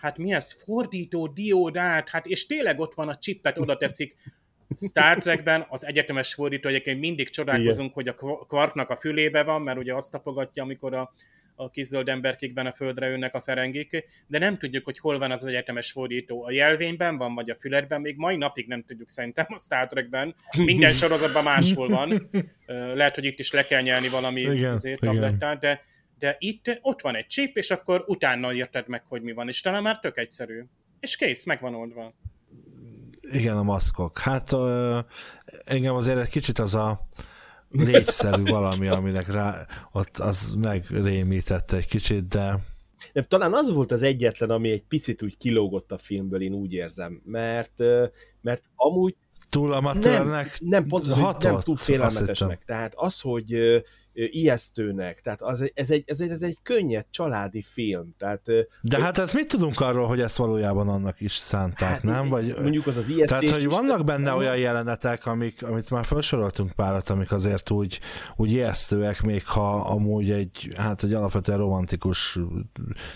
hát 0.00 0.18
mi 0.18 0.32
ez, 0.32 0.52
fordító 0.52 1.26
diódát, 1.26 2.08
hát 2.08 2.26
és 2.26 2.46
tényleg 2.46 2.80
ott 2.80 2.94
van 2.94 3.08
a 3.08 3.16
csippet, 3.16 3.58
oda 3.58 3.76
teszik, 3.76 4.16
Star 4.88 5.18
Trekben 5.18 5.66
az 5.68 5.86
egyetemes 5.86 6.34
fordító 6.34 6.68
egyébként 6.68 7.00
mindig 7.00 7.30
csodálkozunk, 7.30 7.90
Igen. 7.96 8.14
hogy 8.14 8.28
a 8.30 8.44
kvarknak 8.46 8.90
a 8.90 8.96
fülébe 8.96 9.42
van, 9.42 9.62
mert 9.62 9.78
ugye 9.78 9.94
azt 9.94 10.10
tapogatja, 10.10 10.62
amikor 10.62 10.94
a 10.94 11.12
a 11.60 11.70
kis 11.70 11.86
zöld 11.86 12.08
emberkékben 12.08 12.66
a 12.66 12.72
földre 12.72 13.08
jönnek 13.08 13.34
a 13.34 13.40
ferengik, 13.40 14.04
de 14.26 14.38
nem 14.38 14.58
tudjuk, 14.58 14.84
hogy 14.84 14.98
hol 14.98 15.18
van 15.18 15.30
az 15.30 15.46
egyetemes 15.46 15.92
fordító. 15.92 16.44
A 16.44 16.50
jelvényben 16.50 17.16
van, 17.16 17.34
vagy 17.34 17.50
a 17.50 17.54
füledben, 17.54 18.00
még 18.00 18.16
mai 18.16 18.36
napig 18.36 18.66
nem 18.66 18.84
tudjuk 18.84 19.08
szerintem 19.08 19.46
a 19.48 19.58
Star 19.58 19.86
Trekben. 19.86 20.34
Minden 20.64 20.92
sorozatban 21.02 21.44
máshol 21.44 21.88
van. 21.88 22.30
Lehet, 22.94 23.14
hogy 23.14 23.24
itt 23.24 23.38
is 23.38 23.52
le 23.52 23.64
kell 23.64 23.82
nyelni 23.82 24.08
valami 24.08 24.40
igen, 24.40 24.70
azért, 24.70 25.00
tablettát, 25.00 25.60
de, 25.60 25.82
de 26.20 26.36
itt 26.38 26.78
ott 26.82 27.00
van 27.00 27.14
egy 27.14 27.26
chip, 27.26 27.56
és 27.56 27.70
akkor 27.70 28.04
utána 28.06 28.52
érted 28.52 28.88
meg, 28.88 29.04
hogy 29.08 29.22
mi 29.22 29.32
van, 29.32 29.48
és 29.48 29.60
talán 29.60 29.82
már 29.82 29.98
tök 29.98 30.18
egyszerű. 30.18 30.64
És 31.00 31.16
kész, 31.16 31.44
meg 31.44 31.60
van 31.60 31.74
oldva. 31.74 32.14
Igen, 33.20 33.56
a 33.56 33.62
maszkok. 33.62 34.18
Hát 34.18 34.52
uh, 34.52 34.98
engem 35.64 35.94
azért 35.94 36.18
egy 36.18 36.28
kicsit 36.28 36.58
az 36.58 36.74
a 36.74 37.00
légyszerű 37.70 38.42
valami, 38.42 38.88
aminek 38.88 39.28
rá, 39.28 39.66
ott 39.92 40.18
az 40.18 40.54
megrémítette 40.58 41.76
egy 41.76 41.86
kicsit, 41.86 42.28
de... 42.28 42.58
De 43.12 43.22
talán 43.22 43.52
az 43.52 43.70
volt 43.70 43.90
az 43.90 44.02
egyetlen, 44.02 44.50
ami 44.50 44.70
egy 44.70 44.84
picit 44.88 45.22
úgy 45.22 45.36
kilógott 45.36 45.92
a 45.92 45.98
filmből, 45.98 46.42
én 46.42 46.52
úgy 46.52 46.72
érzem, 46.72 47.22
mert, 47.24 47.78
mert 48.40 48.64
amúgy 48.74 49.16
túl 49.48 49.72
amatőrnek 49.72 50.58
nem, 50.60 50.70
nem 50.70 50.86
pont 50.86 51.06
az, 51.06 51.14
hatott, 51.14 51.42
nem 51.42 51.60
túl 51.60 51.76
félelmetesnek. 51.76 52.64
Tehát 52.64 52.92
az, 52.96 53.20
hogy 53.20 53.82
ijesztőnek. 54.30 55.20
Tehát 55.20 55.42
az, 55.42 55.70
ez, 55.74 55.90
egy, 55.90 56.02
ez, 56.06 56.20
egy, 56.20 56.30
ez 56.30 56.42
egy 56.42 56.58
könnyed 56.62 57.06
családi 57.10 57.62
film. 57.62 58.14
Tehát, 58.18 58.42
De 58.80 59.00
hát 59.00 59.18
ez 59.18 59.32
mit 59.32 59.48
tudunk 59.48 59.80
arról, 59.80 60.06
hogy 60.06 60.20
ezt 60.20 60.36
valójában 60.36 60.88
annak 60.88 61.20
is 61.20 61.32
szánták, 61.32 61.88
hát, 61.88 62.02
nem? 62.02 62.28
Vagy, 62.28 62.54
mondjuk 62.60 62.86
az 62.86 62.96
az 62.96 63.10
ijesztés... 63.10 63.48
Tehát, 63.48 63.62
hogy 63.62 63.66
vannak 63.66 64.04
benne 64.04 64.32
olyan 64.32 64.56
jelenetek, 64.56 65.26
amik, 65.26 65.62
amit 65.62 65.90
már 65.90 66.04
felsoroltunk 66.04 66.72
párat, 66.72 67.08
amik 67.08 67.32
azért 67.32 67.70
úgy, 67.70 68.00
úgy 68.36 68.50
ijesztőek, 68.50 69.22
még 69.22 69.46
ha 69.46 69.74
amúgy 69.74 70.30
egy, 70.30 70.72
hát 70.76 71.02
egy 71.02 71.14
alapvetően 71.14 71.58
romantikus 71.58 72.38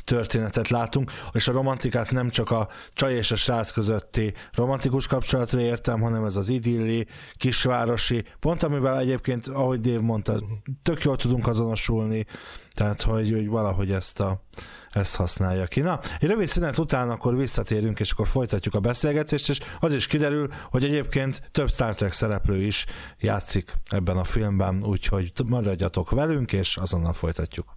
történetet 0.04 0.68
látunk, 0.68 1.10
és 1.32 1.48
a 1.48 1.52
romantikát 1.52 2.10
nem 2.10 2.30
csak 2.30 2.50
a 2.50 2.68
csaj 2.92 3.14
és 3.14 3.30
a 3.30 3.36
srác 3.36 3.70
közötti 3.70 4.34
romantikus 4.52 5.06
kapcsolatra 5.06 5.60
értem, 5.60 6.00
hanem 6.00 6.24
ez 6.24 6.36
az 6.36 6.48
idilli, 6.48 7.06
kisvárosi, 7.32 8.24
pont 8.40 8.62
amivel 8.62 8.98
egyébként, 8.98 9.46
ahogy 9.46 9.80
Dave 9.80 10.00
mondta, 10.00 10.40
tök 10.82 10.93
jól 11.02 11.16
tudunk 11.16 11.46
azonosulni, 11.46 12.26
tehát 12.74 13.02
hogy, 13.02 13.30
hogy 13.30 13.48
valahogy 13.48 13.92
ezt, 13.92 14.20
a, 14.20 14.42
ezt 14.90 15.16
használja 15.16 15.66
ki. 15.66 15.80
Na, 15.80 15.98
egy 16.18 16.28
rövid 16.28 16.46
szünet 16.46 16.78
után 16.78 17.10
akkor 17.10 17.36
visszatérünk, 17.36 18.00
és 18.00 18.10
akkor 18.10 18.26
folytatjuk 18.26 18.74
a 18.74 18.80
beszélgetést, 18.80 19.48
és 19.48 19.60
az 19.80 19.94
is 19.94 20.06
kiderül, 20.06 20.48
hogy 20.70 20.84
egyébként 20.84 21.42
több 21.52 21.70
Star 21.70 21.94
Trek 21.94 22.12
szereplő 22.12 22.62
is 22.62 22.86
játszik 23.18 23.72
ebben 23.90 24.16
a 24.16 24.24
filmben, 24.24 24.84
úgyhogy 24.84 25.32
maradjatok 25.46 26.10
velünk, 26.10 26.52
és 26.52 26.76
azonnal 26.76 27.12
folytatjuk. 27.12 27.76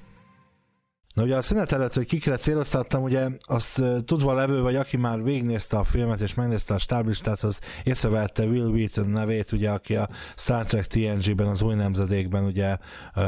Na 1.13 1.23
ugye 1.23 1.35
a 1.35 1.41
szünet 1.41 1.71
előtt, 1.71 1.93
hogy 1.93 2.05
kikre 2.05 2.35
céloztattam, 2.37 3.03
ugye 3.03 3.27
azt 3.41 3.83
tudva 4.05 4.33
levő, 4.33 4.61
vagy 4.61 4.75
aki 4.75 4.97
már 4.97 5.23
végignézte 5.23 5.77
a 5.77 5.83
filmet 5.83 6.21
és 6.21 6.33
megnézte 6.33 6.73
a 6.73 6.77
stáblistát, 6.77 7.41
az 7.41 7.59
észrevette 7.83 8.43
Will 8.43 8.69
Wheaton 8.69 9.09
nevét, 9.09 9.51
ugye, 9.51 9.69
aki 9.69 9.95
a 9.95 10.09
Star 10.35 10.65
Trek 10.65 10.85
TNG-ben, 10.85 11.47
az 11.47 11.61
új 11.61 11.75
nemzedékben, 11.75 12.43
ugye, 12.43 12.77
uh, 13.15 13.23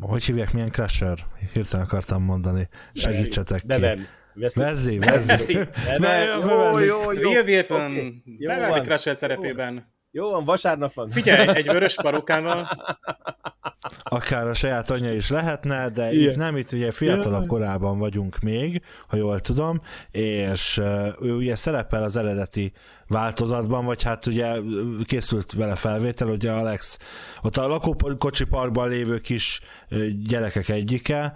hogy 0.00 0.24
hívják, 0.24 0.52
milyen 0.52 0.70
Crusher? 0.70 1.18
Hirtelen 1.52 1.86
akartam 1.86 2.22
mondani. 2.22 2.68
Segítsetek 2.92 3.60
ki. 3.60 3.66
Beverly. 3.66 4.02
Wesley, 4.34 4.96
Wesley. 4.98 5.66
Jó, 6.40 6.78
jó, 6.78 7.12
jó. 7.12 7.30
Will 7.30 7.44
Wheaton, 7.44 8.22
Jó 8.38 8.48
Beverly. 8.48 8.80
Crusher 8.80 9.16
szerepében. 9.16 9.92
Jó 10.14 10.30
van, 10.30 10.44
vasárnap 10.44 10.92
van. 10.92 11.08
Figyelj, 11.08 11.48
egy 11.56 11.66
vörös 11.66 11.94
parókával. 11.94 12.68
akár 14.02 14.48
a 14.48 14.54
saját 14.54 14.90
anyja 14.90 15.12
is 15.12 15.30
lehetne, 15.30 15.88
de 15.88 16.12
Igen. 16.12 16.30
itt 16.30 16.36
nem, 16.36 16.56
itt 16.56 16.72
ugye 16.72 16.90
fiatalabb 16.90 17.46
korában 17.46 17.98
vagyunk 17.98 18.38
még, 18.38 18.82
ha 19.08 19.16
jól 19.16 19.40
tudom, 19.40 19.80
és 20.10 20.80
ő 21.20 21.34
ugye 21.34 21.54
szerepel 21.54 22.02
az 22.02 22.16
eredeti 22.16 22.72
változatban, 23.12 23.84
vagy 23.84 24.02
hát 24.02 24.26
ugye 24.26 24.54
készült 25.04 25.52
vele 25.52 25.74
felvétel, 25.74 26.28
ugye 26.28 26.52
Alex, 26.52 26.98
ott 27.42 27.56
a 27.56 27.66
lakókocsi 27.66 28.44
parkban 28.44 28.88
lévő 28.88 29.18
kis 29.18 29.60
gyerekek 30.26 30.68
egyike, 30.68 31.32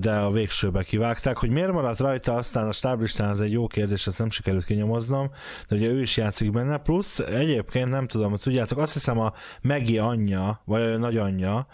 de 0.00 0.12
a 0.12 0.30
végsőbe 0.30 0.82
kivágták, 0.82 1.36
hogy 1.38 1.50
miért 1.50 1.72
maradt 1.72 1.98
rajta 1.98 2.34
aztán 2.34 2.68
a 2.68 2.72
stáblistán, 2.72 3.28
az 3.28 3.40
egy 3.40 3.52
jó 3.52 3.66
kérdés, 3.66 4.06
ezt 4.06 4.18
nem 4.18 4.30
sikerült 4.30 4.64
kinyomoznom, 4.64 5.30
de 5.68 5.76
ugye 5.76 5.88
ő 5.88 6.00
is 6.00 6.16
játszik 6.16 6.50
benne, 6.50 6.78
plusz 6.78 7.18
egyébként 7.18 7.90
nem 7.90 8.06
tudom, 8.06 8.30
hogy 8.30 8.40
tudjátok, 8.40 8.78
azt 8.78 8.92
hiszem 8.92 9.18
a 9.18 9.32
Megi 9.60 9.98
anyja, 9.98 10.62
vagy 10.64 10.82
a 10.82 10.96
nagyanyja, 10.96 11.66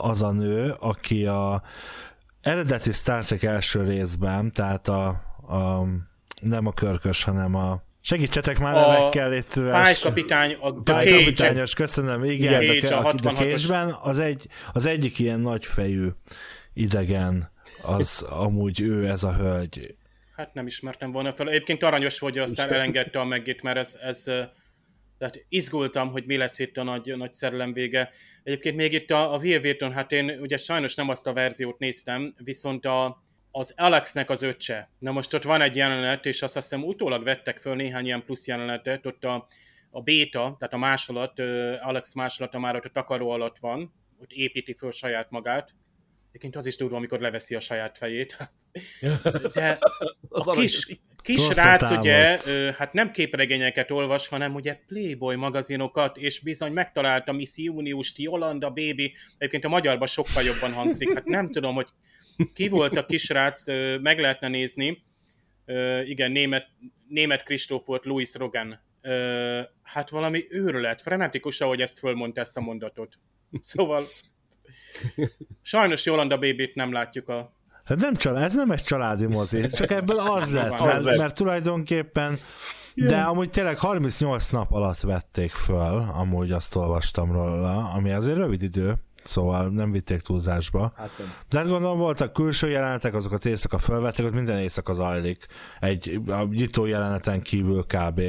az 0.00 0.22
a 0.22 0.30
nő, 0.30 0.74
aki 0.78 1.26
a 1.26 1.62
eredeti 2.40 2.92
Star 2.92 3.24
Trek 3.24 3.42
első 3.42 3.84
részben, 3.84 4.52
tehát 4.52 4.88
a, 4.88 5.06
a 5.48 5.86
nem 6.40 6.66
a 6.66 6.72
körkös, 6.72 7.24
hanem 7.24 7.54
a 7.54 7.82
Segítsetek 8.00 8.58
már 8.58 8.74
A 8.74 8.80
nevekkel, 8.80 9.32
itt 9.32 9.54
Pálykapitán, 9.54 10.50
a 10.60 10.82
The 10.82 10.94
Cage. 10.94 11.10
kapitányos, 11.10 11.74
köszönöm, 11.74 12.24
igen, 12.24 12.60
Cage, 12.60 12.80
de 12.80 12.94
a 12.94 13.00
a, 13.00 13.08
a 13.08 13.14
66-os. 13.14 13.36
Cage-ben 13.36 13.96
az, 14.02 14.18
egy, 14.18 14.46
az 14.72 14.86
egyik 14.86 15.18
ilyen 15.18 15.40
nagyfejű 15.40 16.08
idegen, 16.72 17.52
az 17.82 18.22
amúgy 18.22 18.80
ő, 18.80 19.08
ez 19.08 19.22
a 19.22 19.34
hölgy. 19.34 19.94
Hát 20.36 20.54
nem 20.54 20.66
ismertem 20.66 21.12
volna 21.12 21.32
fel. 21.32 21.48
Egyébként 21.48 21.82
aranyos 21.82 22.18
hogy 22.18 22.38
aztán 22.38 22.72
elengedte 22.72 23.20
a 23.20 23.24
megét, 23.24 23.62
mert 23.62 23.76
ez, 23.76 23.98
ez 24.02 24.22
tehát 25.18 25.44
izgultam, 25.48 26.10
hogy 26.10 26.24
mi 26.26 26.36
lesz 26.36 26.58
itt 26.58 26.76
a 26.76 26.82
nagy, 26.82 27.16
nagy 27.16 27.32
szerelem 27.32 27.72
vége. 27.72 28.10
Egyébként 28.42 28.76
még 28.76 28.92
itt 28.92 29.10
a, 29.10 29.34
a 29.34 29.38
Will 29.38 29.60
Wheaton, 29.60 29.92
hát 29.92 30.12
én 30.12 30.30
ugye 30.40 30.56
sajnos 30.56 30.94
nem 30.94 31.08
azt 31.08 31.26
a 31.26 31.32
verziót 31.32 31.78
néztem, 31.78 32.34
viszont 32.44 32.86
a, 32.86 33.22
az 33.50 33.74
Alexnek 33.76 34.30
az 34.30 34.42
öccse. 34.42 34.90
Na 34.98 35.12
most 35.12 35.34
ott 35.34 35.42
van 35.42 35.60
egy 35.60 35.76
jelenet, 35.76 36.26
és 36.26 36.42
azt 36.42 36.54
hiszem 36.54 36.84
utólag 36.84 37.24
vettek 37.24 37.58
föl 37.58 37.74
néhány 37.74 38.04
ilyen 38.04 38.24
plusz 38.24 38.46
jelenetet, 38.46 39.06
ott 39.06 39.24
a, 39.24 39.46
a 39.90 40.00
béta, 40.02 40.56
tehát 40.58 40.74
a 40.74 40.78
másolat, 40.78 41.38
Alex 41.80 42.14
másolata 42.14 42.58
már 42.58 42.76
ott 42.76 42.84
a 42.84 42.88
takaró 42.88 43.30
alatt 43.30 43.58
van, 43.58 43.94
ott 44.20 44.30
építi 44.30 44.74
föl 44.74 44.92
saját 44.92 45.30
magát. 45.30 45.74
Egyébként 46.30 46.56
az 46.56 46.66
is 46.66 46.76
durva, 46.76 46.96
amikor 46.96 47.20
leveszi 47.20 47.54
a 47.54 47.60
saját 47.60 47.98
fejét. 47.98 48.36
De 49.54 49.78
Az 50.28 50.48
a 50.48 50.52
kis, 50.52 50.86
kis 51.22 51.44
srác 51.44 51.90
ugye, 51.90 52.38
hát 52.72 52.92
nem 52.92 53.10
képregényeket 53.10 53.90
olvas, 53.90 54.28
hanem 54.28 54.54
ugye 54.54 54.80
Playboy 54.86 55.36
magazinokat, 55.36 56.16
és 56.16 56.40
bizony 56.40 56.72
megtalálta 56.72 57.32
Miss 57.32 57.56
Juniust, 57.56 58.18
Jolanda 58.18 58.68
Baby, 58.68 59.14
egyébként 59.38 59.64
a 59.64 59.68
magyarban 59.68 60.06
sokkal 60.06 60.42
jobban 60.42 60.72
hangzik, 60.72 61.14
hát 61.14 61.24
nem 61.24 61.50
tudom, 61.50 61.74
hogy 61.74 61.88
ki 62.54 62.68
volt 62.68 62.96
a 62.96 63.06
kisrác, 63.06 63.66
meg 64.00 64.18
lehetne 64.18 64.48
nézni, 64.48 65.04
igen, 66.04 66.32
német, 66.32 66.66
német 67.08 67.42
Kristóf 67.42 67.86
volt, 67.86 68.04
Louis 68.04 68.34
Rogan. 68.34 68.80
Hát 69.82 70.10
valami 70.10 70.44
őrület, 70.48 71.02
frenetikus, 71.02 71.60
ahogy 71.60 71.80
ezt 71.80 71.98
fölmondta 71.98 72.40
ezt 72.40 72.56
a 72.56 72.60
mondatot. 72.60 73.18
Szóval 73.60 74.04
sajnos 75.62 76.06
Jolanda 76.06 76.38
Baby-t 76.38 76.74
nem 76.74 76.92
látjuk 76.92 77.28
a 77.28 77.58
Hát 77.84 78.00
nem 78.00 78.14
család, 78.14 78.42
ez 78.42 78.54
nem 78.54 78.70
egy 78.70 78.82
családi 78.82 79.26
mozi, 79.26 79.68
csak 79.68 79.90
ebből 79.90 80.18
az 80.34 80.52
lett, 80.52 80.80
mert, 80.80 81.16
mert 81.16 81.34
tulajdonképpen 81.34 82.36
de 82.94 83.20
amúgy 83.20 83.50
tényleg 83.50 83.78
38 83.78 84.48
nap 84.48 84.72
alatt 84.72 85.00
vették 85.00 85.50
föl, 85.50 86.10
amúgy 86.14 86.52
azt 86.52 86.76
olvastam 86.76 87.32
róla, 87.32 87.90
ami 87.94 88.12
azért 88.12 88.36
rövid 88.36 88.62
idő, 88.62 88.94
szóval 89.22 89.68
nem 89.68 89.90
vitték 89.90 90.20
túlzásba. 90.20 90.92
Hát. 90.96 91.10
De 91.48 91.58
hát 91.58 91.68
gondolom 91.68 91.98
voltak 91.98 92.32
külső 92.32 92.70
jelenetek, 92.70 93.14
azokat 93.14 93.44
éjszaka 93.44 93.78
felvettek, 93.78 94.26
ott 94.26 94.32
minden 94.32 94.58
éjszaka 94.58 94.92
zajlik. 94.92 95.46
Egy 95.80 96.20
a 96.28 96.42
nyitó 96.42 96.86
jeleneten 96.86 97.42
kívül 97.42 97.84
kb. 97.86 98.20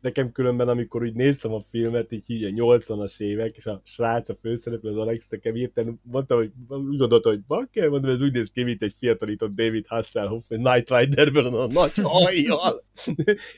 Nekem 0.00 0.32
különben, 0.32 0.68
amikor 0.68 1.02
úgy 1.02 1.14
néztem 1.14 1.52
a 1.52 1.60
filmet, 1.60 2.12
így, 2.12 2.30
így 2.30 2.44
a 2.44 2.48
80-as 2.48 3.20
évek, 3.20 3.56
és 3.56 3.66
a 3.66 3.82
srác, 3.84 4.28
a 4.28 4.34
főszereplő, 4.34 4.90
az 4.90 4.96
Alex 4.96 5.28
nekem 5.28 5.56
írten, 5.56 6.00
mondta, 6.02 6.34
hogy 6.34 6.50
úgy 6.68 6.96
gondolta, 6.96 7.28
hogy 7.28 7.40
bakker, 7.40 7.88
mondom, 7.88 8.10
ez 8.10 8.22
úgy 8.22 8.32
néz 8.32 8.50
ki, 8.50 8.62
mint 8.62 8.82
egy 8.82 8.94
fiatalított 8.98 9.54
David 9.54 9.86
Hasselhoff, 9.86 10.44
egy 10.48 10.58
Night 10.58 10.90
Riderben 10.90 11.44
a 11.44 11.66
nagy 11.66 11.92
hajjal. 12.12 12.84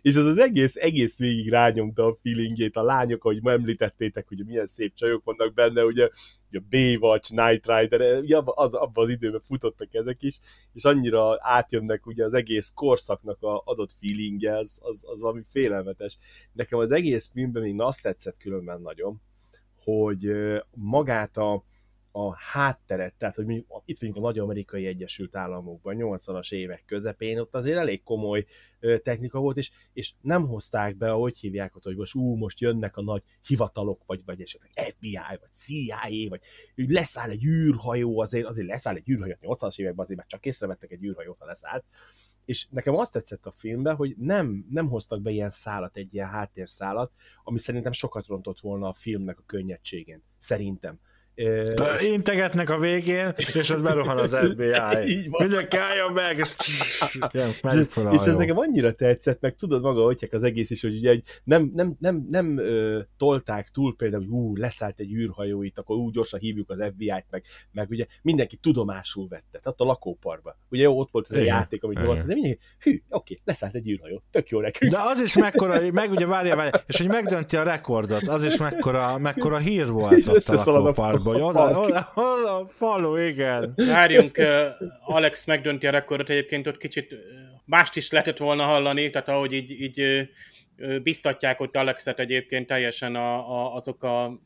és 0.02 0.16
az 0.16 0.26
az 0.26 0.38
egész, 0.38 0.76
egész 0.76 1.18
végig 1.18 1.48
rányomta 1.48 2.06
a 2.06 2.16
feelingjét, 2.22 2.76
a 2.76 2.82
lányok, 2.82 3.24
ahogy 3.24 3.42
ma 3.42 3.50
említettétek, 3.50 4.28
hogy 4.28 4.44
milyen 4.46 4.66
szép 4.66 4.94
csajok 4.94 5.24
vannak 5.24 5.54
benne, 5.54 5.84
ugye, 5.84 6.08
ugye 6.50 6.60
Baywatch, 6.70 7.32
Night 7.32 7.66
Rider, 7.66 8.18
ugye 8.20 8.36
abban 8.36 8.54
az, 8.56 8.74
abba 8.74 9.02
az 9.02 9.08
időben 9.08 9.40
futottak 9.40 9.94
ezek 9.94 10.22
is, 10.22 10.40
és 10.72 10.84
annyira 10.84 11.36
átjönnek 11.38 12.06
ugye 12.06 12.24
az 12.24 12.34
egész 12.34 12.72
korszaknak 12.74 13.42
a 13.42 13.62
adott 13.64 13.92
feelingje, 14.00 14.56
az, 14.56 14.78
az, 14.82 15.04
az 15.06 15.20
valami 15.20 15.42
félelmetes. 15.98 16.18
Nekem 16.52 16.78
az 16.78 16.92
egész 16.92 17.30
filmben 17.32 17.62
még 17.62 17.80
azt 17.80 18.02
tetszett 18.02 18.37
különben 18.37 18.80
nagyon, 18.80 19.20
hogy 19.84 20.30
magát 20.70 21.37
a, 21.37 21.64
a 22.12 22.34
hátteret, 22.37 23.14
tehát 23.14 23.34
hogy 23.34 23.44
mondjuk 23.44 23.82
itt 23.84 23.98
vagyunk 23.98 24.16
a 24.16 24.20
nagy 24.20 24.38
amerikai 24.38 24.87
Egyesült 24.87 25.37
Államokban, 25.37 25.96
80-as 25.98 26.52
évek 26.52 26.82
közepén, 26.87 27.38
ott 27.38 27.54
azért 27.54 27.78
elég 27.78 28.02
komoly 28.02 28.44
technika 29.02 29.38
volt, 29.38 29.56
és, 29.56 29.70
és 29.92 30.12
nem 30.20 30.46
hozták 30.46 30.96
be, 30.96 31.11
ahogy 31.11 31.38
hívják 31.38 31.76
ott, 31.76 31.84
hogy 31.84 31.96
most 31.96 32.14
ú, 32.14 32.37
most 32.37 32.61
jönnek 32.61 32.96
a 32.96 33.02
nagy 33.02 33.22
hivatalok, 33.46 34.02
vagy, 34.06 34.22
vagy 34.24 34.40
esetleg 34.40 34.90
FBI, 34.90 35.18
vagy 35.40 35.50
CIA, 35.52 36.28
vagy 36.28 36.40
úgy 36.76 36.90
leszáll 36.90 37.30
egy 37.30 37.44
űrhajó, 37.44 38.20
azért, 38.20 38.46
azért 38.46 38.68
leszáll 38.68 38.94
egy 38.94 39.08
űrhajó, 39.08 39.34
80-as 39.40 39.78
években 39.78 40.04
azért 40.04 40.18
már 40.18 40.28
csak 40.28 40.46
észrevettek 40.46 40.90
egy 40.90 41.04
űrhajót, 41.04 41.38
ha 41.38 41.46
leszállt, 41.46 41.84
és 42.48 42.66
nekem 42.70 42.94
azt 42.94 43.12
tetszett 43.12 43.46
a 43.46 43.50
filmben, 43.50 43.96
hogy 43.96 44.14
nem, 44.16 44.66
nem 44.70 44.88
hoztak 44.88 45.22
be 45.22 45.30
ilyen 45.30 45.50
szálat, 45.50 45.96
egy 45.96 46.14
ilyen 46.14 46.28
háttérszálat, 46.28 47.12
ami 47.44 47.58
szerintem 47.58 47.92
sokat 47.92 48.26
rontott 48.26 48.61
volna 48.61 48.88
a 48.88 48.92
filmnek 48.92 49.38
a 49.38 49.42
könnyedségén. 49.46 50.22
Szerintem. 50.37 51.00
De 51.74 52.03
Integetnek 52.12 52.70
a 52.70 52.79
végén, 52.79 53.33
és 53.37 53.70
az 53.70 53.83
berohan 53.83 54.18
az 54.18 54.37
FBI. 54.53 55.29
Mindenki 55.38 55.77
álljon 55.77 56.12
meg, 56.12 56.38
és, 56.38 56.55
Jön, 57.33 57.48
és, 57.48 57.87
és 58.12 58.20
ez 58.27 58.37
nekem 58.37 58.59
annyira 58.59 58.92
tetszett, 58.92 59.40
meg 59.40 59.55
tudod 59.57 59.83
maga, 59.83 60.05
hogy 60.05 60.29
az 60.31 60.42
egész 60.42 60.70
is, 60.70 60.83
hogy 60.83 60.96
ugye 60.96 61.11
egy- 61.11 61.27
nem, 61.44 61.70
nem, 61.74 61.96
nem, 61.98 62.27
nem 62.31 62.59
ö, 62.59 62.98
tolták 63.16 63.68
túl 63.68 63.96
például, 63.96 64.22
hogy 64.24 64.33
ú, 64.33 64.57
leszállt 64.57 65.01
egy 65.01 65.12
űrhajó 65.12 65.62
itt, 65.62 65.79
akkor 65.79 65.96
úgy 65.96 66.12
gyorsan 66.12 66.40
hívjuk 66.40 66.70
az 66.70 66.85
FBI-t, 66.92 67.27
meg, 67.31 67.44
meg 67.72 67.90
ugye 67.90 68.07
mindenki 68.22 68.57
tudomásul 68.57 69.29
vette, 69.29 69.59
tehát 69.62 69.81
a 69.81 69.85
lakóparkba. 69.85 70.59
Ugye 70.70 70.83
jó, 70.83 70.98
ott 70.98 71.11
volt 71.11 71.27
ez 71.31 71.37
a 71.37 71.38
játék, 71.44 71.83
amit 71.85 71.98
volt, 72.05 72.18
de 72.27 72.35
mindenki, 72.35 72.59
hű, 72.81 73.03
oké, 73.09 73.37
leszállt 73.44 73.74
egy 73.74 73.88
űrhajó, 73.88 74.22
tök 74.31 74.48
jó 74.48 74.61
nekünk. 74.61 74.92
De 74.92 74.98
az 75.01 75.20
is 75.20 75.37
mekkora, 75.37 75.81
meg 75.92 76.11
ugye 76.11 76.27
várja, 76.27 76.57
várja, 76.57 76.83
és 76.87 76.96
hogy 76.96 77.09
megdönti 77.09 77.57
a 77.57 77.62
rekordot, 77.62 78.22
az 78.29 78.44
is 78.44 78.57
mekkora, 78.57 79.18
mekkora 79.18 79.57
hír 79.59 79.87
volt 79.87 80.12
ott 80.12 80.27
a 80.27 80.35
összeszalad 80.35 80.94
a 81.28 81.38
lakóparkban, 81.38 81.82
hogy 81.82 81.90
oda, 81.90 82.12
oda, 82.14 82.38
oda, 82.38 82.56
a 82.56 82.66
falu, 82.68 83.16
igen. 83.16 83.72
Várjunk, 83.76 84.40
Alex 85.04 85.44
megdönti 85.46 85.86
a 85.86 85.90
rekordot, 85.90 86.28
egyébként 86.28 86.66
ott 86.66 86.76
kicsit 86.76 87.14
mást 87.64 87.96
is 87.96 88.10
lehetett 88.10 88.38
volna 88.38 88.62
hallani, 88.62 89.10
tehát 89.10 89.28
ahogy 89.28 89.52
így, 89.52 89.70
így 89.70 90.28
biztatják 91.02 91.60
ott 91.60 91.76
Alexet 91.76 92.18
egyébként 92.18 92.66
teljesen 92.66 93.14
a, 93.14 93.50
a, 93.50 93.74
azok 93.74 94.02
a 94.02 94.40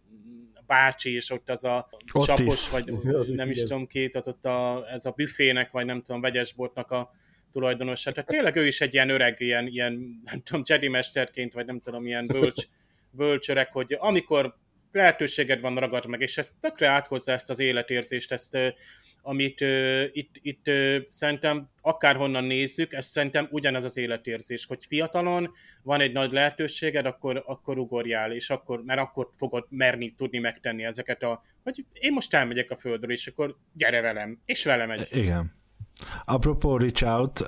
bácsi, 0.67 1.15
és 1.15 1.31
ott 1.31 1.51
az 1.51 1.65
a 1.65 1.89
Ott 2.13 2.25
csapos, 2.25 2.47
is. 2.47 2.71
vagy 2.71 2.91
Ott 2.91 3.29
is, 3.29 3.35
nem 3.35 3.51
is 3.51 3.57
igen. 3.57 3.69
tudom 3.69 3.87
ki, 3.87 4.09
tehát 4.09 4.27
ott 4.27 4.45
a, 4.45 4.85
ez 4.91 5.05
a 5.05 5.11
büfének, 5.11 5.71
vagy 5.71 5.87
nem 5.87 6.03
tudom, 6.03 6.21
vegyesboltnak 6.21 6.91
a 6.91 7.11
tulajdonosa. 7.51 8.13
Tehát 8.13 8.29
tényleg 8.29 8.57
ő 8.57 8.67
is 8.67 8.81
egy 8.81 8.95
ilyen 8.95 9.11
öreg, 9.11 9.41
ilyen, 9.41 9.67
ilyen 9.67 10.21
nem 10.25 10.41
tudom, 10.43 10.63
Jedi 10.65 10.89
mesterként, 10.89 11.53
vagy 11.53 11.67
nem 11.67 11.81
tudom, 11.81 12.07
ilyen 12.07 12.27
bölcs, 12.27 12.63
bölcs 13.11 13.49
öreg, 13.49 13.73
hogy 13.73 13.97
amikor 13.99 14.57
lehetőséged 14.93 15.61
van, 15.61 15.77
ragad 15.77 16.07
meg, 16.07 16.21
és 16.21 16.39
ez 16.39 16.55
tökre 16.61 16.89
áthozza 16.89 17.33
ezt 17.33 17.51
az 17.51 17.59
életérzést, 17.59 18.33
ezt 18.33 18.57
amit 19.23 19.61
ö, 19.61 20.05
itt, 20.11 20.35
itt 20.43 20.69
ö, 20.69 20.99
szerintem 21.09 21.69
akárhonnan 21.81 22.45
nézzük, 22.45 22.93
ez 22.93 23.07
szerintem 23.07 23.49
ugyanaz 23.51 23.85
az 23.85 23.97
életérzés, 23.97 24.67
hogy 24.67 24.85
fiatalon 24.87 25.51
van 25.83 26.01
egy 26.01 26.13
nagy 26.13 26.33
lehetőséged, 26.33 27.07
akkor, 27.07 27.43
akkor 27.47 27.79
ugorjál, 27.79 28.33
és 28.33 28.51
akkor, 28.51 28.83
mert 28.85 29.01
akkor 29.01 29.29
fogod 29.37 29.67
merni 29.69 30.15
tudni 30.17 30.39
megtenni 30.39 30.85
ezeket 30.85 31.23
a, 31.23 31.43
hogy 31.63 31.85
én 31.93 32.13
most 32.13 32.35
elmegyek 32.35 32.71
a 32.71 32.77
földről, 32.77 33.13
és 33.13 33.27
akkor 33.27 33.57
gyere 33.73 34.01
velem, 34.01 34.41
és 34.45 34.65
velem 34.65 34.91
egy. 34.91 35.09
Igen. 35.11 35.62
Apropó 36.25 36.77
Reach 36.77 37.05
Out, 37.05 37.47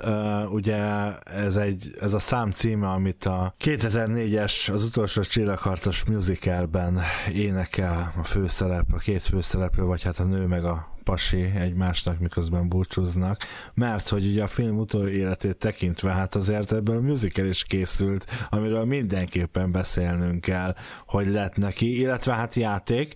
ugye 0.51 0.77
ez, 1.23 1.55
egy, 1.55 1.95
ez 1.99 2.13
a 2.13 2.19
szám 2.19 2.51
címe, 2.51 2.87
amit 2.87 3.25
a 3.25 3.55
2004-es 3.63 4.71
az 4.71 4.83
utolsó 4.83 5.21
csillagharcos 5.21 6.03
musicalben 6.03 6.99
énekel 7.33 8.13
a 8.21 8.23
főszerep, 8.23 8.85
a 8.93 8.97
két 8.97 9.21
főszereplő, 9.21 9.83
vagy 9.83 10.03
hát 10.03 10.19
a 10.19 10.23
nő 10.23 10.45
meg 10.45 10.65
a 10.65 10.93
pasi 11.05 11.51
egymásnak, 11.55 12.19
miközben 12.19 12.69
búcsúznak, 12.69 13.43
mert 13.73 14.09
hogy 14.09 14.25
ugye 14.25 14.43
a 14.43 14.47
film 14.47 14.77
utolsó 14.77 15.07
életét 15.07 15.57
tekintve, 15.57 16.11
hát 16.11 16.35
azért 16.35 16.71
ebből 16.71 17.01
musical 17.01 17.45
is 17.45 17.63
készült, 17.63 18.25
amiről 18.49 18.85
mindenképpen 18.85 19.71
beszélnünk 19.71 20.41
kell, 20.41 20.75
hogy 21.07 21.27
lett 21.27 21.55
neki, 21.55 21.99
illetve 21.99 22.33
hát 22.33 22.55
játék, 22.55 23.13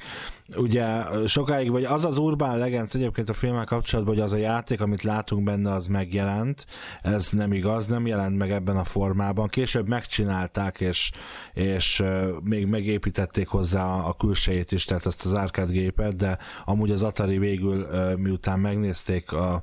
ugye 0.56 1.04
sokáig, 1.26 1.72
vagy 1.72 1.84
az 1.84 2.06
az 2.06 2.18
Urban 2.18 2.58
Legends 2.58 2.94
egyébként 2.94 3.30
a 3.30 3.34
filmmel 3.34 3.66
kapcsolatban, 3.66 4.14
hogy 4.14 4.24
az 4.24 4.34
a 4.34 4.38
játék, 4.38 4.82
amit 4.82 5.02
látunk 5.02 5.44
benne, 5.44 5.74
az 5.74 5.88
megjelent, 5.88 6.66
ez 7.02 7.30
nem 7.32 7.54
igaz, 7.54 7.88
nem 7.88 8.08
jelent 8.08 8.38
meg 8.38 8.52
ebben 8.52 8.78
a 8.78 8.84
formában, 8.84 9.48
később 9.48 9.88
megcsinálták, 9.88 10.80
és, 10.80 11.12
és 11.54 12.04
még 12.44 12.66
megépítették 12.66 13.48
hozzá 13.48 13.86
a 13.86 14.14
külsejét 14.14 14.72
is, 14.72 14.86
tehát 14.86 15.06
azt 15.06 15.26
az 15.26 15.34
arcade 15.34 16.12
de 16.12 16.38
amúgy 16.66 16.92
az 16.92 17.04
Atari 17.04 17.38
végül, 17.38 17.88
miután 18.16 18.60
megnézték 18.60 19.32
a, 19.32 19.62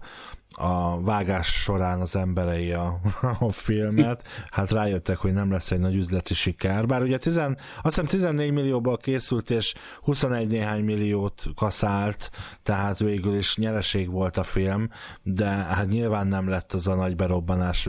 a 0.58 1.00
vágás 1.00 1.46
során 1.46 2.00
az 2.00 2.16
emberei 2.16 2.72
a, 2.72 3.00
a 3.38 3.50
filmet, 3.50 4.24
hát 4.50 4.70
rájöttek, 4.70 5.16
hogy 5.16 5.32
nem 5.32 5.50
lesz 5.50 5.70
egy 5.70 5.78
nagy 5.78 5.94
üzleti 5.94 6.34
siker. 6.34 6.86
Bár 6.86 7.02
ugye 7.02 7.18
tizen, 7.18 7.58
azt 7.82 7.94
hiszem 7.94 8.06
14 8.06 8.52
millióból 8.52 8.96
készült, 8.96 9.50
és 9.50 9.74
21 10.02 10.48
néhány 10.48 10.84
milliót 10.84 11.44
kaszált, 11.54 12.30
tehát 12.62 12.98
végül 12.98 13.36
is 13.36 13.56
nyereség 13.56 14.10
volt 14.10 14.36
a 14.36 14.42
film, 14.42 14.90
de 15.22 15.46
hát 15.46 15.88
nyilván 15.88 16.26
nem 16.26 16.48
lett 16.48 16.72
az 16.72 16.88
a 16.88 16.94
nagy 16.94 17.16
berobbanás 17.16 17.88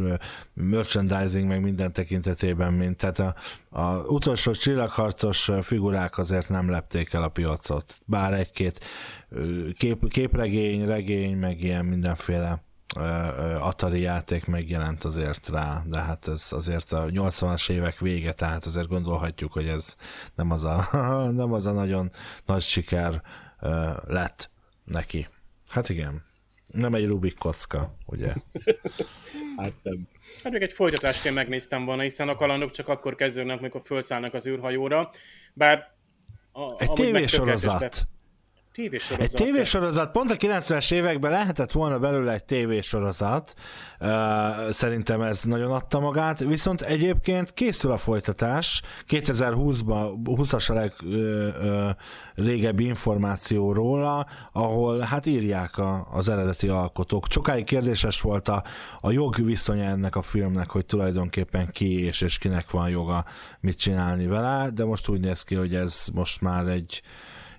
merchandising 0.54 1.48
meg 1.48 1.62
minden 1.62 1.94
tekintetében, 1.94 2.74
mint 2.74 2.98
tehát 2.98 3.20
a, 3.20 3.36
a 3.70 3.98
utolsó 3.98 4.52
csillagharcos 4.52 5.52
figurák 5.62 6.18
azért 6.18 6.50
nem 6.50 6.70
lepték 6.70 7.14
el 7.14 7.24
a 7.24 7.30
piacot. 7.30 7.96
Bár 8.06 8.34
egy-két 8.34 8.80
kép, 9.74 10.08
képregény, 10.10 10.86
regény, 10.86 11.38
meg 11.38 11.62
ilyen 11.62 11.86
mindenféle 11.86 12.66
Atari 13.60 14.00
játék 14.00 14.46
megjelent 14.46 15.04
azért 15.04 15.48
rá, 15.48 15.84
de 15.86 16.00
hát 16.00 16.28
ez 16.28 16.48
azért 16.50 16.92
a 16.92 17.06
80-as 17.06 17.70
évek 17.70 18.00
vége, 18.00 18.34
tehát 18.34 18.66
azért 18.66 18.88
gondolhatjuk, 18.88 19.52
hogy 19.52 19.68
ez 19.68 19.96
nem 20.36 20.52
az 20.52 20.66
a, 20.66 20.90
nem 21.42 21.54
az 21.54 21.66
a 21.66 21.72
nagyon 21.72 22.12
nagy 22.46 22.62
siker 22.62 23.22
lett 24.08 24.50
neki. 24.86 25.28
Hát 25.68 25.90
igen, 25.90 26.24
nem 26.68 26.94
egy 26.94 27.08
Rubik 27.08 27.38
kocka, 27.38 27.96
ugye? 28.06 28.34
hát 29.58 29.74
nem. 29.84 30.08
Hát 30.44 30.52
még 30.52 30.62
egy 30.62 30.74
folytatásként 30.74 31.36
megnéztem 31.36 31.86
volna, 31.86 32.02
hiszen 32.02 32.30
a 32.30 32.36
kalandok 32.36 32.72
csak 32.72 32.88
akkor 32.88 33.16
kezdődnek, 33.16 33.60
amikor 33.60 33.82
felszállnak 33.84 34.34
az 34.34 34.48
űrhajóra, 34.48 35.10
bár 35.54 35.96
a, 36.52 36.82
egy 36.82 36.94
tévésorozat. 36.94 38.08
Tévésorozat. 38.78 39.40
Egy 39.40 39.46
tévésorozat, 39.46 40.12
pont 40.12 40.32
a 40.32 40.36
90-es 40.36 40.92
években 40.92 41.32
lehetett 41.32 41.72
volna 41.72 42.00
belőle 42.00 42.34
egy 42.34 42.44
tévésorozat, 42.44 43.54
szerintem 44.70 45.22
ez 45.22 45.44
nagyon 45.44 45.72
adta 45.72 46.00
magát, 46.00 46.40
viszont 46.40 46.82
egyébként 46.82 47.54
készül 47.54 47.92
a 47.92 47.98
folytatás, 47.98 48.82
2020-ban, 49.08 50.12
20-as 50.26 50.70
a 50.70 50.74
legrégebbi 52.36 52.84
uh, 52.84 52.84
uh, 52.84 52.88
információ 52.88 53.74
róla, 53.74 54.28
ahol 54.52 55.00
hát 55.00 55.26
írják 55.26 55.78
a, 55.78 56.08
az 56.12 56.30
eredeti 56.30 56.68
alkotók. 56.68 57.26
Sokáig 57.30 57.64
kérdéses 57.66 58.22
volt 58.22 58.48
a, 58.48 58.64
a 59.00 59.12
jog 59.12 59.36
viszonya 59.46 59.84
ennek 59.84 60.16
a 60.16 60.22
filmnek, 60.22 60.70
hogy 60.70 60.86
tulajdonképpen 60.86 61.72
ki 61.72 62.04
és, 62.04 62.22
és 62.22 62.38
kinek 62.38 62.72
van 62.72 62.90
joga 62.90 63.26
mit 63.60 63.78
csinálni 63.78 64.28
vele, 64.28 64.70
de 64.70 64.86
most 64.86 65.08
úgy 65.08 65.20
néz 65.20 65.44
ki, 65.44 65.56
hogy 65.56 65.76
ez 65.76 66.06
most 66.14 66.42
már 66.42 66.68
egy 66.68 67.02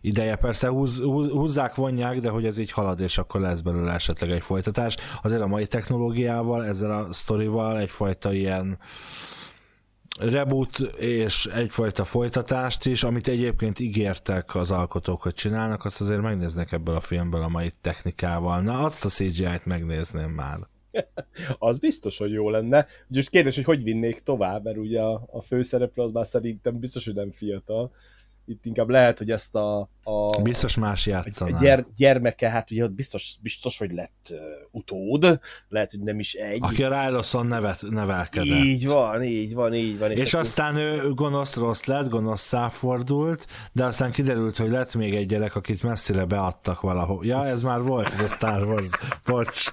ideje. 0.01 0.36
Persze 0.36 0.68
húz, 0.68 1.01
húz, 1.01 1.28
húzzák, 1.28 1.74
vonják, 1.74 2.20
de 2.20 2.28
hogy 2.28 2.44
ez 2.44 2.59
így 2.59 2.70
halad, 2.70 3.01
és 3.01 3.18
akkor 3.18 3.40
lesz 3.40 3.61
belőle 3.61 3.92
esetleg 3.92 4.30
egy 4.30 4.42
folytatás. 4.42 4.96
Azért 5.22 5.42
a 5.42 5.46
mai 5.46 5.66
technológiával, 5.66 6.66
ezzel 6.66 6.90
a 6.90 7.12
sztorival 7.12 7.78
egyfajta 7.78 8.32
ilyen 8.32 8.78
reboot 10.20 10.78
és 10.99 11.46
egyfajta 11.46 12.05
folytatást 12.05 12.86
is, 12.86 13.03
amit 13.03 13.28
egyébként 13.28 13.78
ígértek 13.78 14.55
az 14.55 14.70
alkotók, 14.70 15.22
hogy 15.22 15.34
csinálnak, 15.34 15.84
azt 15.84 16.01
azért 16.01 16.20
megnéznek 16.20 16.72
ebből 16.72 16.94
a 16.94 17.01
filmből 17.01 17.42
a 17.42 17.49
mai 17.49 17.70
technikával. 17.80 18.61
Na, 18.61 18.84
azt 18.84 19.05
a 19.05 19.09
CGI-t 19.09 19.66
megnézném 19.66 20.30
már. 20.30 20.59
az 21.59 21.78
biztos, 21.78 22.18
hogy 22.18 22.32
jó 22.32 22.51
lenne. 22.51 22.86
Úgyhogy 23.09 23.30
kérdés, 23.30 23.55
hogy 23.55 23.64
hogy 23.64 23.82
vinnék 23.82 24.18
tovább, 24.18 24.64
mert 24.64 24.76
ugye 24.76 25.01
a, 25.01 25.28
a 25.32 25.40
főszereplő 25.40 26.03
az 26.03 26.11
már 26.11 26.26
szerintem 26.26 26.78
biztos, 26.78 27.05
hogy 27.05 27.14
nem 27.14 27.30
fiatal 27.30 27.90
itt 28.49 28.64
inkább 28.64 28.88
lehet, 28.88 29.18
hogy 29.18 29.30
ezt 29.30 29.55
a... 29.55 29.90
a 30.03 30.40
biztos 30.42 30.76
más 30.76 31.07
játszaná. 31.07 31.57
A 31.57 31.61
gyere, 31.61 31.84
gyermeke, 31.96 32.49
hát 32.49 32.70
ugye 32.70 32.86
biztos, 32.86 33.36
biztos, 33.40 33.78
hogy 33.78 33.92
lett 33.92 34.28
uh, 34.30 34.38
utód, 34.70 35.40
lehet, 35.68 35.90
hogy 35.90 36.01
nem 36.01 36.18
is 36.18 36.34
egy. 36.34 36.59
Aki 36.61 36.82
a 36.82 37.03
Ryloson 37.03 37.46
nevet, 37.46 37.82
nevelkedett. 37.90 38.64
Így 38.64 38.86
van, 38.86 39.22
így 39.22 39.55
van, 39.55 39.74
így 39.74 39.99
van. 39.99 40.11
És, 40.11 40.18
és 40.18 40.34
aztán 40.34 40.76
ő 40.76 41.14
gonosz 41.14 41.57
rossz 41.57 41.84
lett, 41.84 42.09
gonosz 42.09 42.42
száfordult, 42.42 43.46
de 43.72 43.84
aztán 43.84 44.11
kiderült, 44.11 44.57
hogy 44.57 44.70
lett 44.70 44.94
még 44.94 45.14
egy 45.14 45.26
gyerek, 45.26 45.55
akit 45.55 45.82
messzire 45.82 46.24
beadtak 46.24 46.80
valahol. 46.80 47.26
Ja, 47.26 47.46
ez 47.46 47.62
már 47.62 47.82
volt, 47.82 48.07
ez 48.07 48.20
a 48.20 48.26
Star 48.26 48.66
Wars. 48.66 48.90
Bocs. 49.24 49.64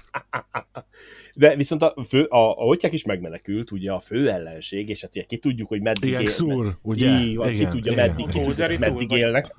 De 1.38 1.56
viszont 1.56 1.82
a, 1.82 2.04
fő, 2.08 2.24
a, 2.24 2.50
a 2.50 2.64
Otyák 2.64 2.92
is 2.92 3.04
megmenekült, 3.04 3.70
ugye 3.70 3.92
a 3.92 4.00
fő 4.00 4.30
ellenség, 4.30 4.88
és 4.88 5.00
hát 5.00 5.16
ugye 5.16 5.24
ki 5.24 5.38
tudjuk, 5.38 5.68
hogy 5.68 5.80
meddig 5.80 6.08
Ilyen 6.08 6.22
él, 6.22 6.28
szúr, 6.28 6.76
ugye? 6.82 7.20
Így 7.20 7.30
igen, 7.30 7.54
ki 7.54 7.66
tudja, 7.66 7.92
igen. 7.92 8.08
meddig, 8.08 8.28
ki 8.28 8.40
tudja, 8.40 8.78
meddig 8.78 9.10
élnek. 9.10 9.54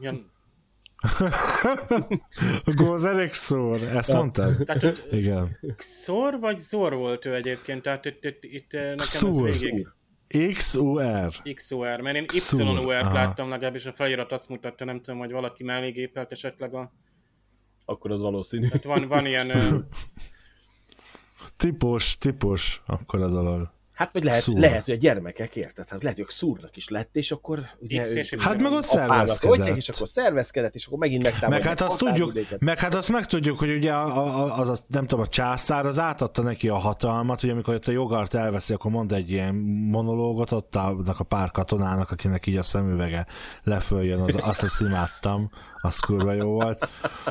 A 2.63 2.73
Gózerek 2.75 3.33
szor, 3.33 3.75
ezt 3.93 4.09
ja. 4.09 4.15
mondtad? 4.15 4.63
Tehát, 4.65 5.07
Igen. 5.11 5.57
Xor 5.75 6.39
vagy 6.39 6.57
Zor 6.57 6.93
volt 6.95 7.25
ő 7.25 7.35
egyébként, 7.35 7.81
tehát 7.81 8.05
itt, 8.05 8.25
itt, 8.25 8.43
itt 8.43 8.71
nekem 8.71 9.29
Xur. 9.29 9.49
ez 9.49 9.61
végig... 9.61 9.87
XUR. 10.53 11.31
XUR, 11.53 12.01
mert 12.01 12.15
én 12.15 12.25
YUR-t 12.57 13.11
láttam 13.11 13.49
legalábbis 13.49 13.85
a 13.85 13.91
felirat 13.91 14.31
azt 14.31 14.49
mutatta, 14.49 14.85
nem 14.85 15.01
tudom, 15.01 15.19
hogy 15.19 15.31
valaki 15.31 15.63
mellé 15.63 15.89
gépelt 15.89 16.31
esetleg 16.31 16.73
a... 16.73 16.93
Akkor 17.85 18.11
az 18.11 18.21
valószínű. 18.21 18.67
Tehát 18.67 18.83
van, 18.83 19.07
van 19.07 19.25
ilyen 19.25 19.51
Tipos, 21.57 22.17
tipos, 22.17 22.81
akkor 22.85 23.21
a 23.21 23.27
dolog. 23.27 23.76
Hát 23.97 24.13
vagy 24.13 24.23
lehet, 24.23 24.45
lehet, 24.45 24.85
hogy 24.85 24.93
a 24.93 24.97
gyermekek, 24.97 25.55
érted? 25.55 25.89
Hát 25.89 26.03
lehet, 26.03 26.17
hogy 26.17 26.29
szúrnak 26.29 26.75
is 26.77 26.89
lett, 26.89 27.15
és 27.15 27.31
akkor 27.31 27.59
ugye 27.79 28.01
X, 28.01 28.15
ő, 28.15 28.37
hát 28.39 28.61
meg 28.61 28.71
ott 28.71 28.83
szervezkedett. 28.83 29.77
és 29.77 29.89
akkor 29.89 30.07
szervezkedett, 30.07 30.75
és 30.75 30.85
akkor 30.85 30.97
megint 30.97 31.23
megtámadják. 31.23 31.63
Meg 31.63 31.77
hát 31.77 31.89
azt 31.89 31.97
tudjuk, 31.97 32.33
meg 32.59 32.79
hát 32.79 32.95
azt 32.95 33.09
megtudjuk, 33.09 33.59
hogy 33.59 33.75
ugye 33.75 33.93
az, 33.93 34.69
az, 34.69 34.83
nem 34.87 35.07
tudom, 35.07 35.23
a 35.23 35.27
császár 35.27 35.85
az 35.85 35.99
átadta 35.99 36.41
neki 36.41 36.67
a 36.67 36.75
hatalmat, 36.77 37.41
hogy 37.41 37.49
amikor 37.49 37.73
ott 37.73 37.87
a 37.87 37.91
jogart 37.91 38.33
elveszi, 38.33 38.73
akkor 38.73 38.91
mond 38.91 39.11
egy 39.11 39.31
ilyen 39.31 39.55
monológot 39.89 40.51
ott 40.51 40.75
a 40.75 41.25
pár 41.27 41.51
katonának, 41.51 42.11
akinek 42.11 42.47
így 42.47 42.57
a 42.57 42.63
szemüvege 42.63 43.25
leföljön, 43.63 44.19
az, 44.19 44.37
azt 44.41 44.63
azt 44.63 44.81
imádtam, 44.81 45.49
az 45.81 45.99
kurva 45.99 46.33
jó 46.33 46.49
volt. 46.49 46.89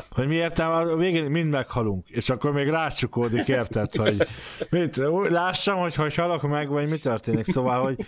Hogy 0.09 0.27
mi 0.27 0.35
értem, 0.35 0.69
a 0.69 0.95
végén 0.95 1.31
mind 1.31 1.49
meghalunk, 1.49 2.09
és 2.09 2.29
akkor 2.29 2.51
még 2.51 2.67
rácsukódik, 2.67 3.47
érted, 3.47 3.95
hogy 3.95 4.27
mit, 4.69 5.01
lássam, 5.29 5.77
hogy 5.77 5.95
hogy 5.95 6.15
halok 6.15 6.41
meg, 6.57 6.69
vagy 6.69 6.89
mi 6.89 6.97
történik, 6.97 7.45
szóval, 7.45 7.83
hogy 7.83 8.05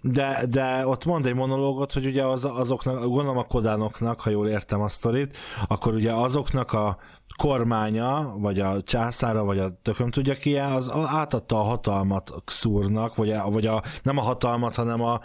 de, 0.00 0.44
de 0.48 0.86
ott 0.86 1.04
mond 1.04 1.26
egy 1.26 1.34
monológot, 1.34 1.92
hogy 1.92 2.06
ugye 2.06 2.24
az, 2.24 2.44
azoknak, 2.44 2.98
gondolom 2.98 3.38
a 3.38 3.44
kodánoknak, 3.44 4.20
ha 4.20 4.30
jól 4.30 4.48
értem 4.48 4.80
a 4.80 4.88
sztorit, 4.88 5.36
akkor 5.66 5.94
ugye 5.94 6.12
azoknak 6.12 6.72
a 6.72 6.96
kormánya, 7.36 8.34
vagy 8.38 8.60
a 8.60 8.82
császára, 8.82 9.44
vagy 9.44 9.58
a 9.58 9.78
tököm 9.82 10.10
tudja 10.10 10.34
ki, 10.34 10.56
az 10.56 10.90
átadta 11.06 11.60
a 11.60 11.62
hatalmat 11.62 12.34
szúrnak, 12.46 13.14
vagy, 13.14 13.30
a, 13.30 13.50
vagy 13.50 13.66
a, 13.66 13.82
nem 14.02 14.18
a 14.18 14.22
hatalmat, 14.22 14.74
hanem 14.74 15.02
a, 15.02 15.20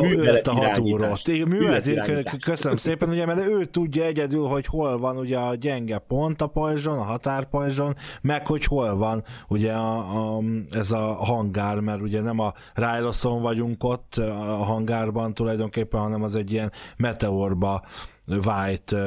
művelet 0.00 0.48
a 0.48 0.52
hat 0.52 0.78
órat. 0.78 1.26
Művelet, 1.26 2.36
köszönöm 2.44 2.76
szépen, 2.76 3.08
ugye, 3.08 3.26
mert 3.26 3.48
ő 3.48 3.64
tudja 3.64 4.04
egyedül, 4.04 4.46
hogy 4.46 4.66
hol 4.66 4.98
van 4.98 5.16
ugye 5.16 5.38
a 5.38 5.54
gyenge 5.54 5.98
pont 5.98 6.42
a 6.42 6.46
pajzson, 6.46 6.98
a 6.98 7.02
határpajzson, 7.02 7.96
meg 8.22 8.46
hogy 8.46 8.64
hol 8.64 8.96
van 8.96 9.24
ugye 9.48 9.72
a, 9.72 9.96
a, 9.98 10.42
ez 10.70 10.90
a 10.90 11.14
hangár, 11.14 11.80
mert 11.80 12.00
ugye 12.00 12.20
nem 12.20 12.38
a 12.38 12.52
Ryloson 12.74 13.42
vagyunk 13.42 13.84
ott 13.84 14.14
a 14.16 14.64
hangárban 14.64 15.34
tulajdonképpen, 15.34 16.00
hanem 16.00 16.22
az 16.22 16.34
egy 16.34 16.52
ilyen 16.52 16.72
meteorba 16.96 17.82
White, 18.26 18.98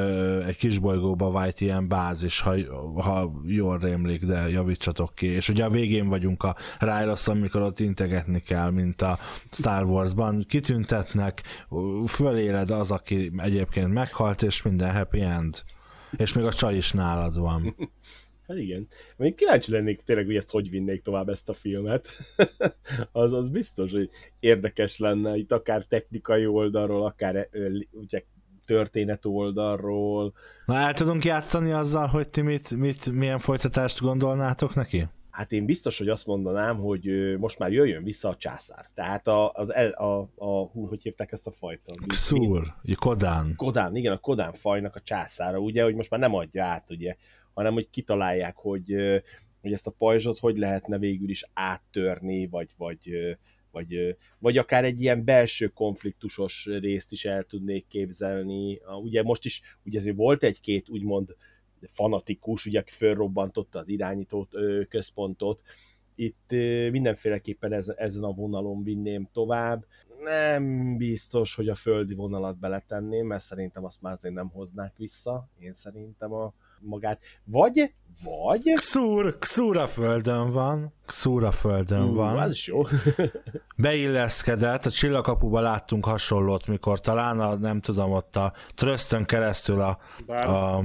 egy 0.46 0.58
kisbolygóba 0.58 1.28
White 1.30 1.66
ilyen 1.66 1.88
bázis, 1.88 2.40
ha, 2.40 2.56
ha 3.02 3.42
jól 3.46 3.78
rémlik, 3.78 4.26
de 4.26 4.50
javítsatok 4.50 5.16
ki. 5.16 5.26
És 5.26 5.50
ugye 5.50 5.64
a 5.64 5.70
végén 5.70 6.08
vagyunk 6.08 6.44
a 6.44 6.56
Rylos, 6.80 7.28
amikor 7.28 7.62
ott 7.62 7.80
integetni 7.80 8.42
kell, 8.42 8.70
mint 8.70 9.02
a 9.02 9.18
Star 9.52 9.84
Wars-ban. 9.84 10.46
Kitüntetnek, 10.48 11.42
föléled 12.08 12.70
az, 12.70 12.92
aki 12.92 13.32
egyébként 13.38 13.94
meghalt, 13.94 14.44
és 14.44 14.62
minden 14.62 14.94
happy 14.94 15.22
end. 15.22 15.62
És 16.18 16.34
még 16.34 16.46
a 16.46 16.54
csaj 16.54 16.76
is 16.76 16.92
nálad 16.92 17.40
van. 17.40 17.76
Hát 18.48 18.58
igen. 18.58 18.88
Még 19.18 19.36
kíváncsi 19.36 19.72
lennék 19.72 20.02
tényleg, 20.02 20.26
hogy 20.26 20.36
ezt 20.36 20.50
hogy 20.50 20.70
vinnék 20.70 21.02
tovább 21.02 21.30
ezt 21.30 21.50
a 21.50 21.54
filmet. 21.54 22.08
az, 23.12 23.34
az 23.34 23.50
biztos, 23.50 23.92
hogy 23.92 24.10
érdekes 24.40 24.98
lenne 24.98 25.38
itt 25.38 25.52
akár 25.52 25.84
technikai 25.84 26.46
oldalról, 26.46 27.06
akár 27.06 27.50
ugye, 27.92 28.24
történet 28.68 29.26
oldalról. 29.26 30.34
Na 30.66 30.76
el 30.76 30.94
tudunk 30.94 31.26
játszani 31.26 31.72
azzal, 31.72 32.08
hogy 32.08 32.30
ti 32.30 32.42
mit, 32.42 32.76
mit, 32.76 33.12
milyen 33.12 33.40
folytatást 33.40 34.02
gondolnátok 34.02 34.76
neki? 34.76 35.08
Hát 35.38 35.52
én 35.52 35.66
biztos, 35.66 35.98
hogy 35.98 36.10
azt 36.10 36.26
mondanám, 36.26 36.78
hogy 36.78 37.36
most 37.40 37.60
már 37.60 37.72
jöjjön 37.72 38.04
vissza 38.04 38.30
a 38.30 38.36
császár. 38.36 38.90
Tehát 38.94 39.28
a, 39.28 39.52
az 39.52 39.74
el, 39.74 39.90
a, 39.90 40.30
a, 40.36 40.66
hú, 40.66 40.88
hogy 40.88 41.02
hívták 41.02 41.32
ezt 41.32 41.48
a 41.48 41.52
fajta? 41.52 41.94
Xur, 42.08 42.74
Kodán. 43.00 43.54
Kodán, 43.56 43.96
igen, 43.96 44.14
a 44.14 44.18
Kodán 44.18 44.54
fajnak 44.54 44.96
a 44.96 45.02
császára, 45.02 45.58
ugye, 45.58 45.84
hogy 45.84 45.96
most 45.96 46.10
már 46.10 46.20
nem 46.20 46.36
adja 46.36 46.66
át, 46.66 46.90
ugye, 46.90 47.16
hanem 47.54 47.74
hogy 47.74 47.90
kitalálják, 47.90 48.56
hogy, 48.56 48.96
hogy 49.62 49.72
ezt 49.72 49.88
a 49.88 49.96
pajzsot 49.98 50.40
hogy 50.40 50.58
lehetne 50.58 50.98
végül 50.98 51.30
is 51.30 51.44
áttörni, 51.54 52.48
vagy, 52.48 52.72
vagy, 52.78 53.12
vagy, 53.72 54.18
vagy 54.40 54.58
akár 54.58 54.84
egy 54.84 55.02
ilyen 55.02 55.26
belső 55.26 55.68
konfliktusos 55.68 56.66
részt 56.66 57.12
is 57.12 57.26
el 57.26 57.44
tudnék 57.44 57.88
képzelni. 57.88 58.80
Ugye 59.02 59.24
most 59.24 59.46
is, 59.46 59.62
ugye 59.86 60.00
azért 60.00 60.16
volt 60.16 60.44
egy-két 60.44 60.90
úgymond 60.90 61.36
fanatikus, 61.82 62.66
ugye, 62.66 62.80
aki 62.80 62.92
fölrobbantotta 62.92 63.80
az 63.80 63.90
irányító 63.90 64.48
központot, 64.90 65.62
itt 66.16 66.52
mindenféleképpen 66.92 67.74
ez, 67.74 67.94
ezen 67.98 68.24
a 68.24 68.32
vonalon 68.32 68.84
vinném 68.84 69.30
tovább. 69.34 69.86
Nem 70.24 70.98
biztos, 70.98 71.56
hogy 71.56 71.70
a 71.70 71.76
földi 71.76 72.14
vonalat 72.14 72.60
beletenném, 72.60 73.28
mert 73.28 73.44
szerintem 73.44 73.86
azt 73.86 74.02
már 74.02 74.14
azért 74.14 74.34
nem 74.34 74.50
hoznák 74.50 74.98
vissza. 74.98 75.50
Én 75.60 75.74
szerintem 75.74 76.34
a, 76.34 76.54
magát, 76.80 77.22
vagy, 77.44 77.94
vagy... 78.24 78.74
Xur, 78.74 79.38
Xur 79.40 79.78
a 79.78 79.88
földön 79.88 80.52
van, 80.52 80.94
Xur 81.06 81.44
a 81.44 81.52
földön 81.52 82.04
uh, 82.04 82.16
van. 82.16 82.38
Az 82.38 82.66
jó. 82.66 82.82
Beilleszkedett, 83.78 84.86
a 84.86 84.90
csillagkapuba 84.90 85.60
láttunk 85.60 86.06
hasonlót, 86.06 86.68
mikor 86.68 87.00
talán 87.00 87.40
a, 87.40 87.56
nem 87.56 87.82
tudom, 87.82 88.12
ott 88.12 88.36
a 88.36 88.54
trösztön 88.76 89.26
keresztül 89.26 89.82
a, 89.82 89.98
a 90.34 90.84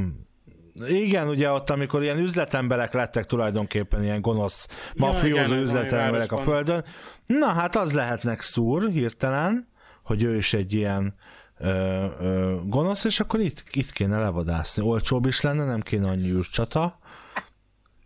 igen, 0.89 1.29
ugye 1.29 1.51
ott, 1.51 1.71
amikor 1.71 2.03
ilyen 2.03 2.19
üzletemberek 2.19 2.93
lettek 2.93 3.25
tulajdonképpen 3.25 4.03
ilyen 4.03 4.21
gonosz, 4.21 4.69
mafiózó 4.97 5.55
üzletemberek 5.55 6.33
a 6.33 6.37
földön. 6.39 6.85
Na 7.27 7.47
hát 7.47 7.77
az 7.77 7.93
lehetnek 7.93 8.41
szúr 8.41 8.91
hirtelen, 8.91 9.69
hogy 10.03 10.23
ő 10.23 10.37
is 10.37 10.55
egy 10.55 10.73
ilyen 10.73 11.15
ö, 11.63 12.07
ö, 12.21 12.57
gonosz, 12.65 13.05
és 13.05 13.21
akkor 13.21 13.41
itt, 13.41 13.65
itt 13.73 13.91
kéne 13.91 14.21
levadászni. 14.21 14.83
Olcsóbb 14.83 15.27
is 15.27 15.41
lenne, 15.41 15.65
nem 15.65 15.81
kéne 15.81 16.09
annyi 16.09 16.41
csata, 16.41 16.99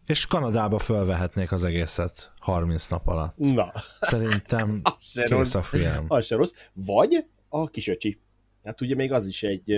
és 0.07 0.26
Kanadába 0.26 0.78
fölvehetnék 0.78 1.52
az 1.52 1.64
egészet 1.64 2.32
30 2.40 2.86
nap 2.86 3.09
alatt. 3.09 3.36
Na. 3.36 3.72
Szerintem 4.00 4.82
kész 5.14 5.28
rossz. 5.28 5.54
a 5.54 5.61
film. 5.61 6.04
Az 6.09 6.26
se 6.26 6.36
rossz. 6.36 6.52
Vagy 6.72 7.24
a 7.48 7.68
kisöcsi. 7.70 8.20
Hát 8.64 8.80
ugye 8.80 8.94
még 8.94 9.12
az 9.12 9.26
is 9.26 9.42
egy... 9.42 9.74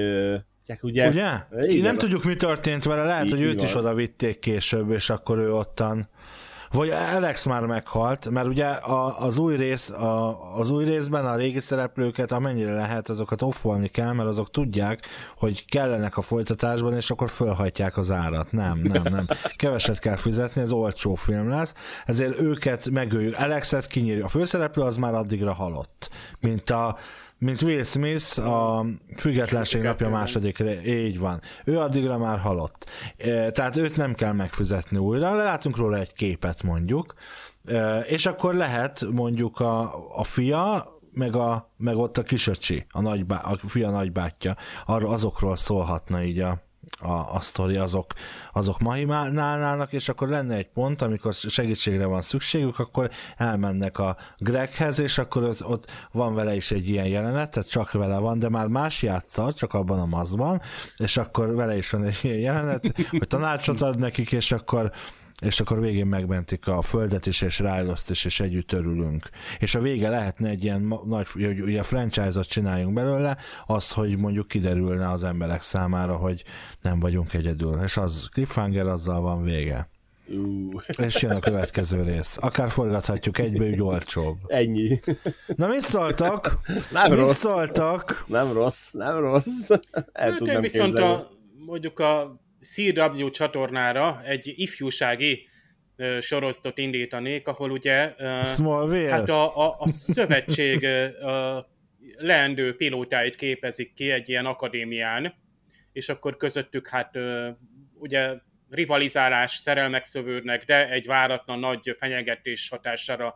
ugye? 0.81 1.09
Ugye? 1.09 1.31
Igen, 1.67 1.83
nem 1.83 1.99
tudjuk, 1.99 2.25
mi 2.25 2.35
történt 2.35 2.85
vele. 2.85 3.05
Lehet, 3.05 3.31
hogy 3.31 3.41
őt 3.41 3.57
van. 3.57 3.65
is 3.65 3.75
oda 3.75 3.95
vitték 3.95 4.39
később, 4.39 4.91
és 4.91 5.11
akkor 5.11 5.39
ő 5.39 5.55
ottan 5.55 6.09
vagy 6.71 6.91
Alex 6.91 7.47
már 7.47 7.67
meghalt, 7.67 8.31
mert 8.31 8.47
ugye 8.47 8.67
a, 8.67 9.21
az, 9.21 9.39
új 9.39 9.57
rész, 9.57 9.91
a, 9.91 10.39
az 10.57 10.71
új 10.71 10.85
részben 10.85 11.27
a 11.27 11.37
régi 11.37 11.61
szereplőket 11.61 12.33
amennyire 12.33 12.73
lehet, 12.73 13.09
azokat 13.09 13.43
offolni 13.43 13.89
kell, 13.89 14.13
mert 14.13 14.29
azok 14.29 14.51
tudják, 14.51 15.07
hogy 15.37 15.65
kellenek 15.65 16.17
a 16.17 16.23
folytatásban, 16.23 16.95
és 16.95 17.11
akkor 17.11 17.31
fölhajtják 17.31 17.97
az 17.97 18.11
árat. 18.11 18.53
Nem, 18.53 18.81
nem, 18.83 19.03
nem. 19.03 19.27
Keveset 19.57 19.99
kell 19.99 20.17
fizetni, 20.17 20.61
ez 20.61 20.73
olcsó 20.73 21.15
film 21.15 21.49
lesz, 21.49 21.75
ezért 22.07 22.41
őket 22.41 22.91
megöljük. 22.91 23.39
Alexet 23.39 23.87
kinyírjuk. 23.87 24.25
A 24.25 24.29
főszereplő 24.29 24.83
az 24.83 24.97
már 24.97 25.15
addigra 25.15 25.53
halott, 25.53 26.11
mint 26.41 26.71
a 26.71 26.99
mint 27.39 27.63
Will 27.63 27.83
Smith 27.83 28.39
a 28.39 28.87
Függetlenség 29.17 29.83
napja 29.83 30.09
második, 30.09 30.63
így 30.87 31.19
van. 31.19 31.41
Ő 31.65 31.79
addigra 31.79 32.19
már 32.19 32.39
halott. 32.39 32.91
E, 33.17 33.51
tehát 33.51 33.77
őt 33.77 33.97
nem 33.97 34.15
kell 34.15 34.33
megfizetni 34.33 34.99
újra, 34.99 35.35
látunk 35.35 35.77
róla 35.77 35.97
egy 35.99 36.13
képet 36.13 36.63
mondjuk, 36.63 37.15
e, 37.65 37.99
és 37.99 38.27
akkor 38.27 38.55
lehet 38.55 39.05
mondjuk 39.11 39.61
a, 39.61 39.95
a 40.17 40.25
fia, 40.25 40.87
meg, 41.13 41.37
a, 41.37 41.73
meg 41.77 41.97
ott 41.97 42.19
a 42.19 42.23
kisöcsi, 42.23 42.87
a, 42.91 43.01
nagybá, 43.01 43.37
a 43.37 43.59
fia 43.67 43.91
nagybátyja, 43.91 44.57
arra 44.87 45.09
azokról 45.09 45.57
szólhatna 45.57 46.23
így 46.23 46.39
a, 46.39 46.67
a, 47.01 47.13
a 47.13 47.41
sztori, 47.41 47.77
azok, 47.77 48.13
azok 48.53 48.79
mahimálnának, 48.79 49.93
és 49.93 50.09
akkor 50.09 50.29
lenne 50.29 50.55
egy 50.55 50.69
pont, 50.69 51.03
amikor 51.03 51.35
segítségre 51.35 52.07
van 52.07 52.21
szükségük, 52.21 52.79
akkor 52.79 53.11
elmennek 53.37 53.99
a 53.99 54.17
Greghez, 54.39 54.99
és 54.99 55.19
akkor 55.19 55.43
ott, 55.43 55.65
ott 55.65 55.91
van 56.13 56.35
vele 56.35 56.57
is 56.57 56.71
egy 56.71 56.89
ilyen 56.89 57.07
jelenet, 57.07 57.51
tehát 57.51 57.69
csak 57.69 57.93
vele 57.93 58.19
van, 58.19 58.39
de 58.39 58.49
már 58.49 58.67
más 58.67 59.03
játsza, 59.03 59.53
csak 59.53 59.75
abban 59.75 60.01
a 60.01 60.07
mazban, 60.07 60.61
és 60.97 61.17
akkor 61.17 61.55
vele 61.55 61.77
is 61.77 61.91
van 61.91 62.05
egy 62.05 62.19
ilyen 62.23 62.39
jelenet, 62.39 62.95
hogy 63.11 63.27
tanácsot 63.27 63.81
ad 63.81 63.99
nekik, 63.99 64.33
és 64.33 64.53
akkor 64.53 64.93
és 65.41 65.61
akkor 65.61 65.81
végén 65.81 66.07
megmentik 66.07 66.67
a 66.67 66.83
földet 66.83 67.27
is, 67.27 67.43
és 67.43 67.59
Ryloszt 67.59 68.11
is, 68.11 68.25
és 68.25 68.41
együtt 68.41 68.73
örülünk. 68.73 69.29
És 69.59 69.75
a 69.75 69.81
vége 69.81 70.09
lehetne 70.09 70.49
egy 70.49 70.65
ilyen 70.65 71.01
nagy, 71.05 71.31
hogy 71.31 71.61
ugye 71.61 71.83
franchise-ot 71.83 72.49
csináljunk 72.49 72.95
belőle, 72.95 73.37
az, 73.67 73.93
hogy 73.93 74.17
mondjuk 74.17 74.49
kiderülne 74.49 75.11
az 75.11 75.25
emberek 75.25 75.63
számára, 75.63 76.17
hogy 76.17 76.45
nem 76.83 77.01
vagyunk 77.01 77.35
egyedül. 77.35 77.83
És 77.83 77.97
az 77.97 78.29
cliffhanger, 78.33 78.87
azzal 78.87 79.21
van 79.21 79.43
vége. 79.43 79.89
Uh. 80.29 80.83
És 80.97 81.23
jön 81.23 81.31
a 81.31 81.39
következő 81.39 82.03
rész. 82.03 82.37
Akár 82.41 82.71
forgathatjuk 82.71 83.39
egybe, 83.39 83.65
úgy 83.65 83.81
olcsóbb. 83.81 84.37
Ennyi. 84.47 85.01
Na 85.47 85.67
mit 85.67 85.81
szóltak? 85.81 86.59
Nem 86.93 87.11
mit 87.11 87.21
rossz. 87.21 87.39
szóltak? 87.39 88.25
Nem 88.27 88.53
rossz, 88.53 88.93
nem 88.93 89.19
rossz. 89.19 89.71
El 89.71 90.31
hát 90.31 90.37
tudnám 90.37 90.61
viszont 90.61 90.93
képzelni. 90.93 91.15
a, 91.15 91.29
mondjuk 91.67 91.99
a 91.99 92.41
CW 92.61 93.31
csatornára 93.31 94.23
egy 94.25 94.53
ifjúsági 94.57 95.49
sorozatot 96.21 96.79
indítanék, 96.79 97.49
ahol 97.49 97.71
ugye 97.71 98.15
Smallville? 98.43 99.11
hát 99.11 99.29
a, 99.29 99.57
a, 99.57 99.77
a 99.79 99.89
szövetség 99.89 100.85
a 101.23 101.69
leendő 102.17 102.77
pilótáit 102.77 103.35
képezik 103.35 103.93
ki 103.93 104.11
egy 104.11 104.29
ilyen 104.29 104.47
akadémián, 104.47 105.35
és 105.93 106.09
akkor 106.09 106.37
közöttük 106.37 106.89
hát 106.89 107.19
ugye 107.95 108.35
rivalizálás, 108.71 109.55
szerelmek 109.55 110.05
szövődnek, 110.05 110.65
de 110.65 110.91
egy 110.91 111.07
váratlan 111.07 111.59
nagy 111.59 111.95
fenyegetés 111.99 112.69
hatására 112.69 113.35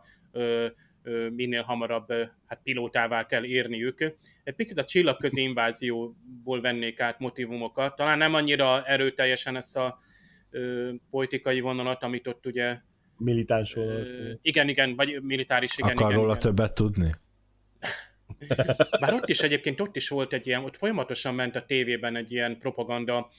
minél 1.35 1.61
hamarabb 1.61 2.11
hát 2.45 2.59
pilótává 2.63 3.25
kell 3.25 3.45
érniük. 3.45 4.15
Egy 4.43 4.55
picit 4.55 4.77
a 4.77 4.83
csillagközi 4.83 5.41
invázióból 5.41 6.61
vennék 6.61 6.99
át 6.99 7.19
motivumokat, 7.19 7.95
talán 7.95 8.17
nem 8.17 8.33
annyira 8.33 8.83
erőteljesen 8.85 9.55
ezt 9.55 9.77
a 9.77 9.99
ö, 10.49 10.91
politikai 11.09 11.59
vonalat, 11.59 12.03
amit 12.03 12.27
ott 12.27 12.45
ugye 12.45 12.77
Militáns 13.17 13.73
vonalat. 13.73 14.07
igen, 14.41 14.69
igen, 14.69 14.95
vagy 14.95 15.21
militáris, 15.21 15.77
igen, 15.77 15.91
Akar 15.91 16.09
igen, 16.09 16.19
róla 16.19 16.37
igen. 16.37 16.41
többet 16.43 16.73
tudni? 16.73 17.11
Bár 18.99 19.13
ott 19.13 19.29
is 19.29 19.39
egyébként 19.39 19.81
ott 19.81 19.95
is 19.95 20.09
volt 20.09 20.33
egy 20.33 20.47
ilyen, 20.47 20.63
ott 20.63 20.77
folyamatosan 20.77 21.35
ment 21.35 21.55
a 21.55 21.65
tévében 21.65 22.15
egy 22.15 22.31
ilyen 22.31 22.57
propaganda 22.57 23.29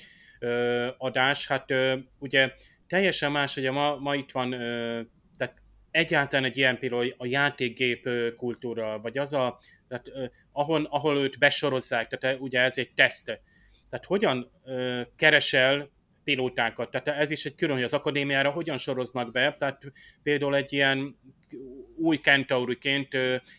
ö, 0.40 0.88
adás, 0.98 1.46
hát 1.46 1.70
ö, 1.70 1.94
ugye 2.18 2.52
teljesen 2.86 3.32
más, 3.32 3.56
ugye 3.56 3.70
ma, 3.70 3.96
ma 3.96 4.14
itt 4.14 4.30
van, 4.30 4.52
ö, 4.52 5.00
egyáltalán 5.94 6.44
egy 6.44 6.56
ilyen 6.56 6.78
például 6.78 7.14
a 7.16 7.26
játékgép 7.26 8.08
kultúra, 8.36 8.98
vagy 8.98 9.18
az 9.18 9.32
a, 9.32 9.58
tehát, 9.88 10.10
ahol, 10.52 10.86
ahol 10.90 11.16
őt 11.16 11.38
besorozzák, 11.38 12.08
tehát 12.08 12.40
ugye 12.40 12.60
ez 12.60 12.78
egy 12.78 12.92
teszt. 12.94 13.40
Tehát 13.90 14.04
hogyan 14.04 14.50
keresel 15.16 15.90
pilótákat, 16.24 16.90
tehát 16.90 17.08
ez 17.20 17.30
is 17.30 17.44
egy 17.44 17.54
külön, 17.54 17.74
hogy 17.74 17.84
az 17.84 17.94
akadémiára 17.94 18.50
hogyan 18.50 18.78
soroznak 18.78 19.32
be, 19.32 19.56
tehát 19.58 19.82
például 20.22 20.56
egy 20.56 20.72
ilyen 20.72 21.16
új 21.96 22.16
kentauriként 22.16 23.16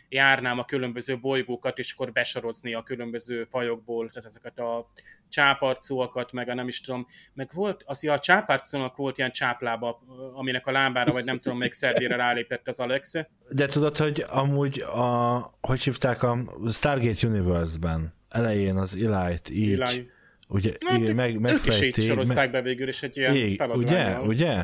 járnám 0.09 0.59
a 0.59 0.65
különböző 0.65 1.19
bolygókat, 1.19 1.77
és 1.77 1.93
akkor 1.93 2.11
besorozni 2.11 2.73
a 2.73 2.83
különböző 2.83 3.47
fajokból, 3.49 4.09
tehát 4.09 4.29
ezeket 4.29 4.59
a 4.59 4.91
csáparcúakat, 5.29 6.31
meg 6.31 6.49
a 6.49 6.53
nem 6.53 6.67
is 6.67 6.81
tudom, 6.81 7.07
meg 7.33 7.49
volt, 7.53 7.83
az, 7.85 8.03
ja, 8.03 8.13
a 8.13 8.19
csáparcúnak 8.19 8.95
volt 8.95 9.17
ilyen 9.17 9.31
csáplába, 9.31 10.03
aminek 10.33 10.67
a 10.67 10.71
lábára, 10.71 11.11
vagy 11.11 11.25
nem 11.25 11.39
tudom, 11.39 11.57
még 11.57 11.73
szervére 11.73 12.15
rálépett 12.15 12.67
az 12.67 12.79
Alex. 12.79 13.13
De 13.49 13.65
tudod, 13.65 13.97
hogy 13.97 14.25
amúgy 14.29 14.79
a, 14.79 15.39
hogy 15.61 15.81
hívták 15.81 16.23
a 16.23 16.37
Stargate 16.69 17.27
Universe-ben 17.27 18.13
elején 18.29 18.77
az 18.77 18.95
Eli-t 18.95 19.49
így, 19.49 19.79
Eli. 19.79 20.09
Ugye, 20.47 20.71
Hát, 20.85 20.99
így 20.99 21.13
meg, 21.13 21.45
ők 21.45 21.97
is 21.97 22.05
sorozták 22.05 22.51
be 22.51 22.61
végül 22.61 22.87
is 22.87 23.03
egy 23.03 23.17
ilyen 23.17 23.35
Ég, 23.35 23.61
ugye, 23.73 24.19
ugye? 24.19 24.63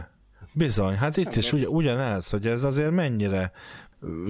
Bizony, 0.53 0.95
hát 0.95 1.17
itt 1.17 1.29
Nem 1.29 1.39
is 1.39 1.53
ugye, 1.53 1.67
ugyanez, 1.67 2.29
hogy 2.29 2.47
ez 2.47 2.63
azért 2.63 2.91
mennyire 2.91 3.51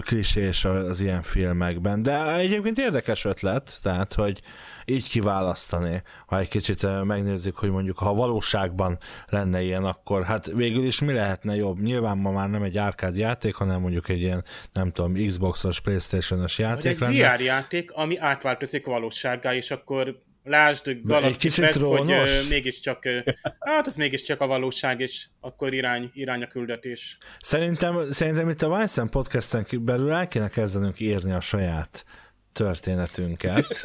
klisés 0.02 0.66
az 0.66 1.02
ilyen 1.02 1.22
filmekben, 1.22 2.04
de 2.04 2.36
egyébként 2.36 2.78
érdekes 2.78 3.26
ötlet, 3.26 3.80
tehát, 3.82 4.14
hogy 4.14 4.42
így 4.86 5.10
kiválasztani, 5.10 6.02
ha 6.26 6.40
egy 6.40 6.48
kicsit 6.48 7.04
megnézzük, 7.04 7.58
hogy 7.58 7.72
mondjuk 7.72 7.98
ha 7.98 8.14
valóságban 8.14 8.98
lenne 9.28 9.62
ilyen, 9.62 9.84
akkor 9.84 10.24
hát 10.24 10.46
végül 10.46 10.84
is 10.84 11.02
mi 11.02 11.14
lehetne 11.14 11.56
jobb? 11.56 11.80
Nyilván 11.80 12.18
ma 12.18 12.32
már 12.32 12.50
nem 12.50 12.64
egy 12.64 12.78
árkád 12.78 13.18
játék, 13.18 13.56
hanem 13.56 13.82
mondjuk 13.82 14.10
egy 14.10 14.22
ilyen, 14.22 14.44
nem 14.74 14.92
tudom, 14.92 15.26
Xbox-os, 15.28 15.80
Playstation-os 15.82 16.56
Vagy 16.56 16.66
játék 16.66 16.92
egy 16.92 17.00
lenne. 17.00 17.36
VR 17.36 17.42
játék, 17.42 17.92
ami 17.92 18.18
átváltozik 18.18 18.86
valósággá, 18.86 19.56
és 19.56 19.72
akkor 19.72 20.22
lásd 20.44 20.88
egy 20.88 21.02
Galaxy 21.04 21.48
kicsit 21.48 21.64
Quest, 21.64 21.80
hogy 21.80 22.12
ö, 22.12 22.26
mégiscsak, 22.50 23.06
ö, 23.06 23.20
hát 23.60 23.88
az 23.88 23.96
mégiscsak 23.96 24.42
a 24.42 24.48
valóság, 24.48 25.00
és 25.00 25.28
akkor 25.40 25.74
irány, 25.74 26.10
irány 26.14 26.44
a 26.44 26.48
küldetés. 26.48 27.18
Szerintem, 27.40 28.12
szerintem 28.12 28.50
itt 28.50 28.62
a 28.62 28.68
Weissen 28.68 29.10
podcasten 29.10 29.68
belül 29.72 30.12
el 30.12 30.28
kéne 30.28 30.50
kezdenünk 30.50 31.00
írni 31.00 31.32
a 31.32 31.40
saját 31.40 32.06
történetünket. 32.54 33.66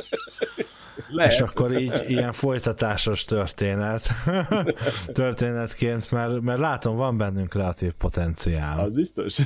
Lehet. 1.08 1.32
És 1.32 1.40
akkor 1.40 1.78
így 1.78 2.04
ilyen 2.06 2.32
folytatásos 2.32 3.24
történet, 3.24 4.10
történetként, 5.12 6.10
mert, 6.10 6.40
mert 6.40 6.58
látom, 6.58 6.96
van 6.96 7.16
bennünk 7.16 7.48
kreatív 7.48 7.92
potenciál. 7.92 8.80
Az 8.80 8.92
biztos. 8.92 9.38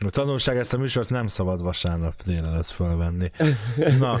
A 0.00 0.10
tanulság 0.10 0.56
ezt 0.56 0.72
a 0.72 0.78
műsort 0.78 1.10
nem 1.10 1.26
szabad 1.26 1.62
vasárnap 1.62 2.22
délelőtt 2.22 2.70
fölvenni. 2.70 3.30
Na, 3.98 4.20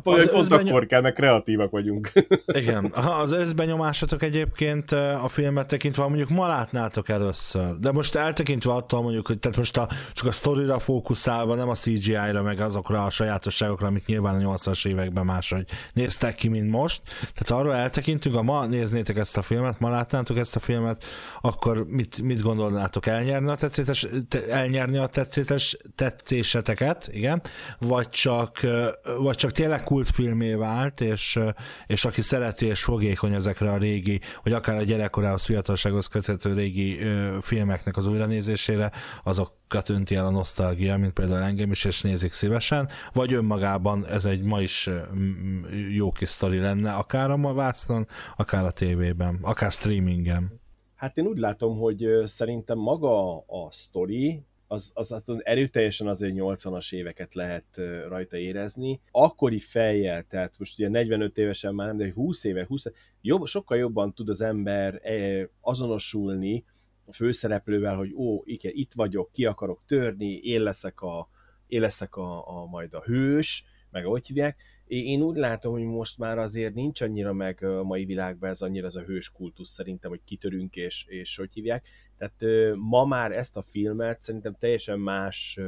pont, 0.00 0.18
Az 0.18 0.30
pont 0.30 0.42
összbenyom- 0.42 0.68
akkor 0.68 0.86
kell, 0.86 1.00
mert 1.00 1.14
kreatívak 1.14 1.70
vagyunk. 1.70 2.10
igen, 2.46 2.92
az 2.92 3.32
összbenyomásatok 3.32 4.22
egyébként 4.22 4.92
eh, 4.92 5.24
a 5.24 5.28
filmet 5.28 5.66
tekintve, 5.66 6.06
mondjuk 6.06 6.28
ma 6.28 6.48
látnátok 6.48 7.08
először, 7.08 7.78
de 7.78 7.92
most 7.92 8.14
eltekintve 8.14 8.72
attól 8.72 9.02
mondjuk, 9.02 9.26
hogy 9.26 9.38
tehát 9.38 9.56
most 9.56 9.76
a, 9.76 9.88
csak 10.12 10.26
a 10.26 10.30
sztorira 10.30 10.78
fókuszálva, 10.78 11.54
nem 11.54 11.68
a 11.68 11.74
CGI-ra, 11.74 12.42
meg 12.42 12.60
azokra 12.60 13.04
a 13.04 13.10
sajátosságokra, 13.10 13.86
amik 13.86 14.06
nyilván 14.06 14.44
a 14.44 14.54
80-as 14.54 14.86
években 14.86 15.24
máshogy 15.24 15.64
néztek 15.92 16.34
ki, 16.34 16.48
mint 16.48 16.70
most. 16.70 17.02
Tehát 17.34 17.62
arról 17.62 17.74
eltekintünk, 17.74 18.34
ha 18.34 18.42
ma 18.42 18.66
néznétek 18.66 19.16
ezt 19.16 19.36
a 19.36 19.42
filmet, 19.42 19.80
ma 19.80 19.90
látnátok 19.90 20.38
ezt 20.38 20.56
a 20.56 20.60
filmet, 20.60 21.04
akkor 21.40 21.84
mit, 21.86 22.22
mit 22.22 22.42
gondolnátok 22.42 23.06
elnyerni 23.06 23.50
a 23.50 23.54
tetszétes, 23.54 24.06
te, 24.28 24.46
elnyerni 24.48 24.96
a 24.96 25.06
tetszétes 25.06 25.76
tetszéseteket, 25.94 27.08
igen, 27.12 27.42
vagy 27.78 28.08
csak, 28.08 28.62
ö, 28.62 28.88
vagy 29.18 29.36
csak 29.36 29.50
tényleg 29.50 29.81
kultfilmé 29.82 30.54
vált, 30.54 31.00
és, 31.00 31.36
ö, 31.36 31.48
és 31.86 32.04
aki 32.04 32.20
szereti 32.20 32.66
és 32.66 32.82
fogékony 32.82 33.34
ezekre 33.34 33.70
a 33.70 33.76
régi, 33.76 34.20
vagy 34.42 34.52
akár 34.52 34.76
a 34.76 34.82
gyerekkorához, 34.82 35.44
fiatalsághoz 35.44 36.06
köthető 36.06 36.54
régi 36.54 37.00
ö, 37.00 37.38
filmeknek 37.40 37.96
az 37.96 38.06
újranézésére, 38.06 38.92
azokat 39.24 39.88
önti 39.88 40.14
el 40.14 40.26
a 40.26 40.30
nosztalgia, 40.30 40.96
mint 40.96 41.12
például 41.12 41.42
engem 41.42 41.70
is, 41.70 41.84
és 41.84 42.02
nézik 42.02 42.32
szívesen, 42.32 42.88
vagy 43.12 43.32
önmagában 43.32 44.06
ez 44.06 44.24
egy 44.24 44.42
ma 44.42 44.60
is 44.60 44.90
m- 45.14 45.66
jó 45.94 46.10
kis 46.10 46.28
sztori 46.28 46.58
lenne, 46.58 46.92
akár 46.92 47.30
a 47.30 47.36
Mavászon, 47.36 48.06
akár 48.36 48.64
a 48.64 48.70
tévében, 48.70 49.38
akár 49.42 49.70
streamingen. 49.70 50.60
Hát 50.94 51.16
én 51.16 51.26
úgy 51.26 51.38
látom, 51.38 51.78
hogy 51.78 52.06
szerintem 52.24 52.78
maga 52.78 53.36
a 53.36 53.68
sztori, 53.70 54.44
az, 54.72 54.90
az, 54.94 55.12
az 55.12 55.44
erőteljesen 55.44 56.06
azért 56.06 56.32
80-as 56.36 56.92
éveket 56.92 57.34
lehet 57.34 57.64
rajta 58.08 58.36
érezni. 58.36 59.00
Akkori 59.10 59.58
fejjel, 59.58 60.22
tehát 60.22 60.58
most 60.58 60.78
ugye 60.78 60.88
45 60.88 61.38
évesen 61.38 61.74
már 61.74 61.86
nem, 61.86 61.96
de 61.96 62.12
20 62.12 62.44
éve, 62.44 62.64
20 62.66 62.84
jobb, 63.20 63.46
sokkal 63.46 63.78
jobban 63.78 64.14
tud 64.14 64.28
az 64.28 64.40
ember 64.40 64.98
eh, 65.02 65.42
azonosulni 65.60 66.64
a 67.04 67.12
főszereplővel, 67.12 67.96
hogy 67.96 68.12
ó, 68.14 68.42
igen, 68.44 68.72
itt 68.74 68.92
vagyok, 68.94 69.32
ki 69.32 69.44
akarok 69.44 69.82
törni, 69.86 70.34
én 70.34 70.62
leszek 70.62 71.00
a, 71.00 71.28
én 71.66 71.80
leszek 71.80 72.16
a, 72.16 72.48
a 72.48 72.66
majd 72.66 72.94
a 72.94 73.02
hős, 73.04 73.64
meg 73.90 74.04
ahogy 74.04 74.26
hívják. 74.26 74.56
Én 74.94 75.22
úgy 75.22 75.36
látom, 75.36 75.72
hogy 75.72 75.84
most 75.84 76.18
már 76.18 76.38
azért 76.38 76.74
nincs 76.74 77.00
annyira 77.00 77.32
meg 77.32 77.64
a 77.64 77.82
mai 77.82 78.04
világban 78.04 78.50
ez 78.50 78.60
annyira 78.60 78.86
ez 78.86 78.94
a 78.94 79.02
hős 79.02 79.30
kultusz 79.30 79.70
szerintem, 79.70 80.10
hogy 80.10 80.20
kitörünk 80.24 80.76
és, 80.76 81.04
és 81.08 81.36
hogy 81.36 81.52
hívják. 81.52 81.88
Tehát 82.18 82.74
ma 82.76 83.04
már 83.04 83.32
ezt 83.32 83.56
a 83.56 83.62
filmet 83.62 84.20
szerintem 84.20 84.56
teljesen 84.58 85.00
más 85.00 85.58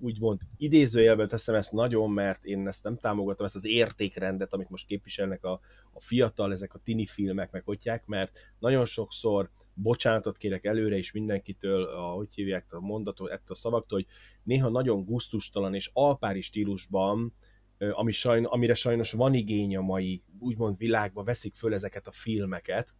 úgymond 0.00 0.40
idézőjelben 0.56 1.28
teszem 1.28 1.54
ezt 1.54 1.72
nagyon, 1.72 2.10
mert 2.10 2.44
én 2.44 2.66
ezt 2.66 2.84
nem 2.84 2.96
támogatom, 2.96 3.46
ezt 3.46 3.54
az 3.54 3.66
értékrendet, 3.66 4.52
amit 4.52 4.70
most 4.70 4.86
képviselnek 4.86 5.44
a, 5.44 5.60
a 5.92 6.00
fiatal, 6.00 6.52
ezek 6.52 6.74
a 6.74 6.80
tini 6.84 7.06
filmek, 7.06 7.52
meg 7.52 7.64
hogyják, 7.64 8.06
mert 8.06 8.38
nagyon 8.58 8.84
sokszor 8.84 9.50
bocsánatot 9.74 10.36
kérek 10.36 10.64
előre 10.64 10.96
is 10.96 11.12
mindenkitől, 11.12 11.82
a, 11.82 12.02
hogy 12.02 12.34
hívják 12.34 12.72
a 12.72 12.80
mondatot, 12.80 13.30
ettől 13.30 13.46
a 13.48 13.54
szavaktól, 13.54 13.98
hogy 13.98 14.08
néha 14.42 14.68
nagyon 14.68 15.04
gusztustalan 15.04 15.74
és 15.74 15.90
alpári 15.92 16.40
stílusban 16.40 17.34
ami 17.78 18.12
sajn, 18.12 18.44
amire 18.44 18.74
sajnos 18.74 19.12
van 19.12 19.34
igény 19.34 19.76
a 19.76 19.80
mai 19.80 20.22
úgymond 20.38 20.76
világban, 20.76 21.24
veszik 21.24 21.54
föl 21.54 21.74
ezeket 21.74 22.06
a 22.06 22.12
filmeket, 22.12 22.94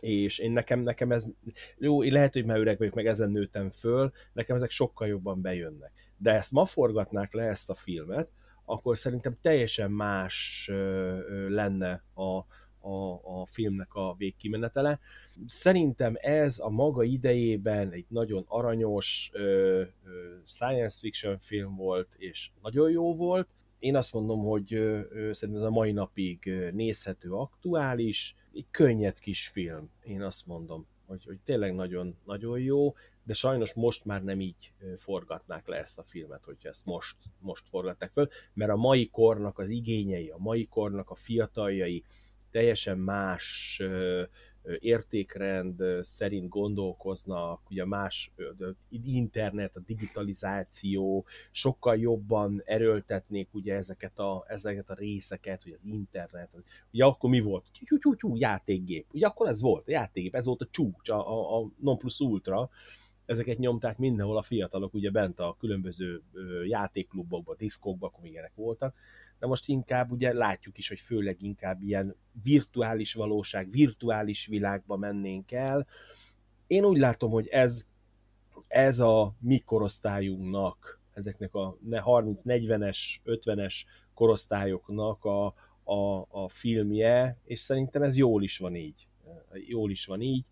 és 0.00 0.38
én 0.38 0.52
nekem, 0.52 0.80
nekem 0.80 1.12
ez, 1.12 1.26
jó, 1.78 2.04
én 2.04 2.12
lehet, 2.12 2.32
hogy 2.32 2.44
már 2.44 2.58
öreg 2.58 2.78
vagyok, 2.78 2.94
meg 2.94 3.06
ezen 3.06 3.30
nőttem 3.30 3.70
föl, 3.70 4.12
nekem 4.32 4.56
ezek 4.56 4.70
sokkal 4.70 5.08
jobban 5.08 5.40
bejönnek. 5.40 5.92
De 6.16 6.32
ezt 6.32 6.52
ma 6.52 6.64
forgatnák 6.64 7.32
le 7.32 7.42
ezt 7.42 7.70
a 7.70 7.74
filmet, 7.74 8.28
akkor 8.64 8.98
szerintem 8.98 9.36
teljesen 9.40 9.90
más 9.90 10.66
lenne 11.48 12.04
a, 12.14 12.44
a, 12.88 13.20
a 13.40 13.46
filmnek 13.46 13.94
a 13.94 14.14
végkimenetele. 14.18 14.98
Szerintem 15.46 16.14
ez 16.16 16.58
a 16.58 16.70
maga 16.70 17.02
idejében 17.02 17.90
egy 17.90 18.06
nagyon 18.08 18.44
aranyos 18.48 19.30
ö, 19.32 19.40
ö, 19.40 19.86
science 20.44 20.98
fiction 21.00 21.38
film 21.38 21.76
volt, 21.76 22.14
és 22.18 22.50
nagyon 22.62 22.90
jó 22.90 23.16
volt. 23.16 23.48
Én 23.80 23.96
azt 23.96 24.12
mondom, 24.12 24.38
hogy 24.38 24.66
szerintem 25.30 25.54
ez 25.54 25.62
a 25.62 25.70
mai 25.70 25.92
napig 25.92 26.50
nézhető, 26.72 27.30
aktuális, 27.30 28.34
egy 28.54 28.66
könnyed 28.70 29.18
kis 29.18 29.48
film, 29.48 29.90
én 30.02 30.22
azt 30.22 30.46
mondom, 30.46 30.86
hogy, 31.06 31.24
hogy 31.24 31.38
tényleg 31.44 31.74
nagyon, 31.74 32.16
nagyon 32.24 32.58
jó, 32.58 32.94
de 33.24 33.32
sajnos 33.32 33.74
most 33.74 34.04
már 34.04 34.22
nem 34.22 34.40
így 34.40 34.72
forgatnák 34.98 35.66
le 35.66 35.76
ezt 35.76 35.98
a 35.98 36.02
filmet, 36.02 36.44
hogyha 36.44 36.68
ezt 36.68 36.84
most, 36.84 37.16
most 37.38 37.68
forgatták 37.68 38.12
föl, 38.12 38.28
mert 38.52 38.70
a 38.70 38.76
mai 38.76 39.08
kornak 39.08 39.58
az 39.58 39.70
igényei, 39.70 40.28
a 40.28 40.38
mai 40.38 40.66
kornak 40.66 41.10
a 41.10 41.14
fiataljai 41.14 42.04
teljesen 42.50 42.98
más 42.98 43.82
értékrend 44.78 45.82
szerint 46.00 46.48
gondolkoznak, 46.48 47.60
ugye 47.70 47.84
más 47.84 48.32
internet, 49.06 49.76
a 49.76 49.82
digitalizáció, 49.86 51.24
sokkal 51.50 51.96
jobban 51.98 52.62
erőltetnék 52.64 53.48
ugye 53.52 53.74
ezeket 53.74 54.18
a, 54.18 54.44
ezeket 54.48 54.90
a 54.90 54.94
részeket, 54.94 55.62
hogy 55.62 55.72
az 55.72 55.84
internet, 55.84 56.48
ugye 56.92 57.04
akkor 57.04 57.30
mi 57.30 57.40
volt? 57.40 57.64
Tyú, 57.84 58.14
tyú, 58.14 58.36
játékgép. 58.36 59.06
Ugye 59.12 59.26
akkor 59.26 59.48
ez 59.48 59.60
volt, 59.60 59.88
a 59.88 59.90
játékgép, 59.90 60.34
ez 60.34 60.44
volt 60.44 60.62
a 60.62 60.68
csúcs, 60.70 61.08
a, 61.08 61.28
a, 61.28 61.60
a 61.60 61.70
non 61.80 61.98
plus 61.98 62.20
ultra, 62.20 62.70
ezeket 63.30 63.58
nyomták 63.58 63.98
mindenhol 63.98 64.36
a 64.36 64.42
fiatalok, 64.42 64.94
ugye 64.94 65.10
bent 65.10 65.40
a 65.40 65.56
különböző 65.58 66.22
játékklubokban, 66.66 67.56
diszkokban, 67.58 68.08
akkor 68.08 68.26
ilyenek 68.26 68.52
voltak, 68.54 68.94
de 69.38 69.46
most 69.46 69.68
inkább 69.68 70.10
ugye 70.10 70.32
látjuk 70.32 70.78
is, 70.78 70.88
hogy 70.88 71.00
főleg 71.00 71.42
inkább 71.42 71.82
ilyen 71.82 72.16
virtuális 72.42 73.14
valóság, 73.14 73.70
virtuális 73.70 74.46
világba 74.46 74.96
mennénk 74.96 75.52
el. 75.52 75.86
Én 76.66 76.84
úgy 76.84 76.98
látom, 76.98 77.30
hogy 77.30 77.46
ez, 77.46 77.86
ez 78.68 78.98
a 79.00 79.34
mi 79.40 79.58
korosztályunknak, 79.58 81.00
ezeknek 81.12 81.54
a 81.54 81.76
30-40-es, 81.90 82.98
50-es 83.24 83.74
korosztályoknak 84.14 85.24
a, 85.24 85.46
a, 85.84 86.26
a 86.30 86.48
filmje, 86.48 87.40
és 87.44 87.60
szerintem 87.60 88.02
ez 88.02 88.16
jól 88.16 88.42
is 88.42 88.58
van 88.58 88.74
így. 88.74 89.08
Jól 89.52 89.90
is 89.90 90.06
van 90.06 90.20
így. 90.20 90.44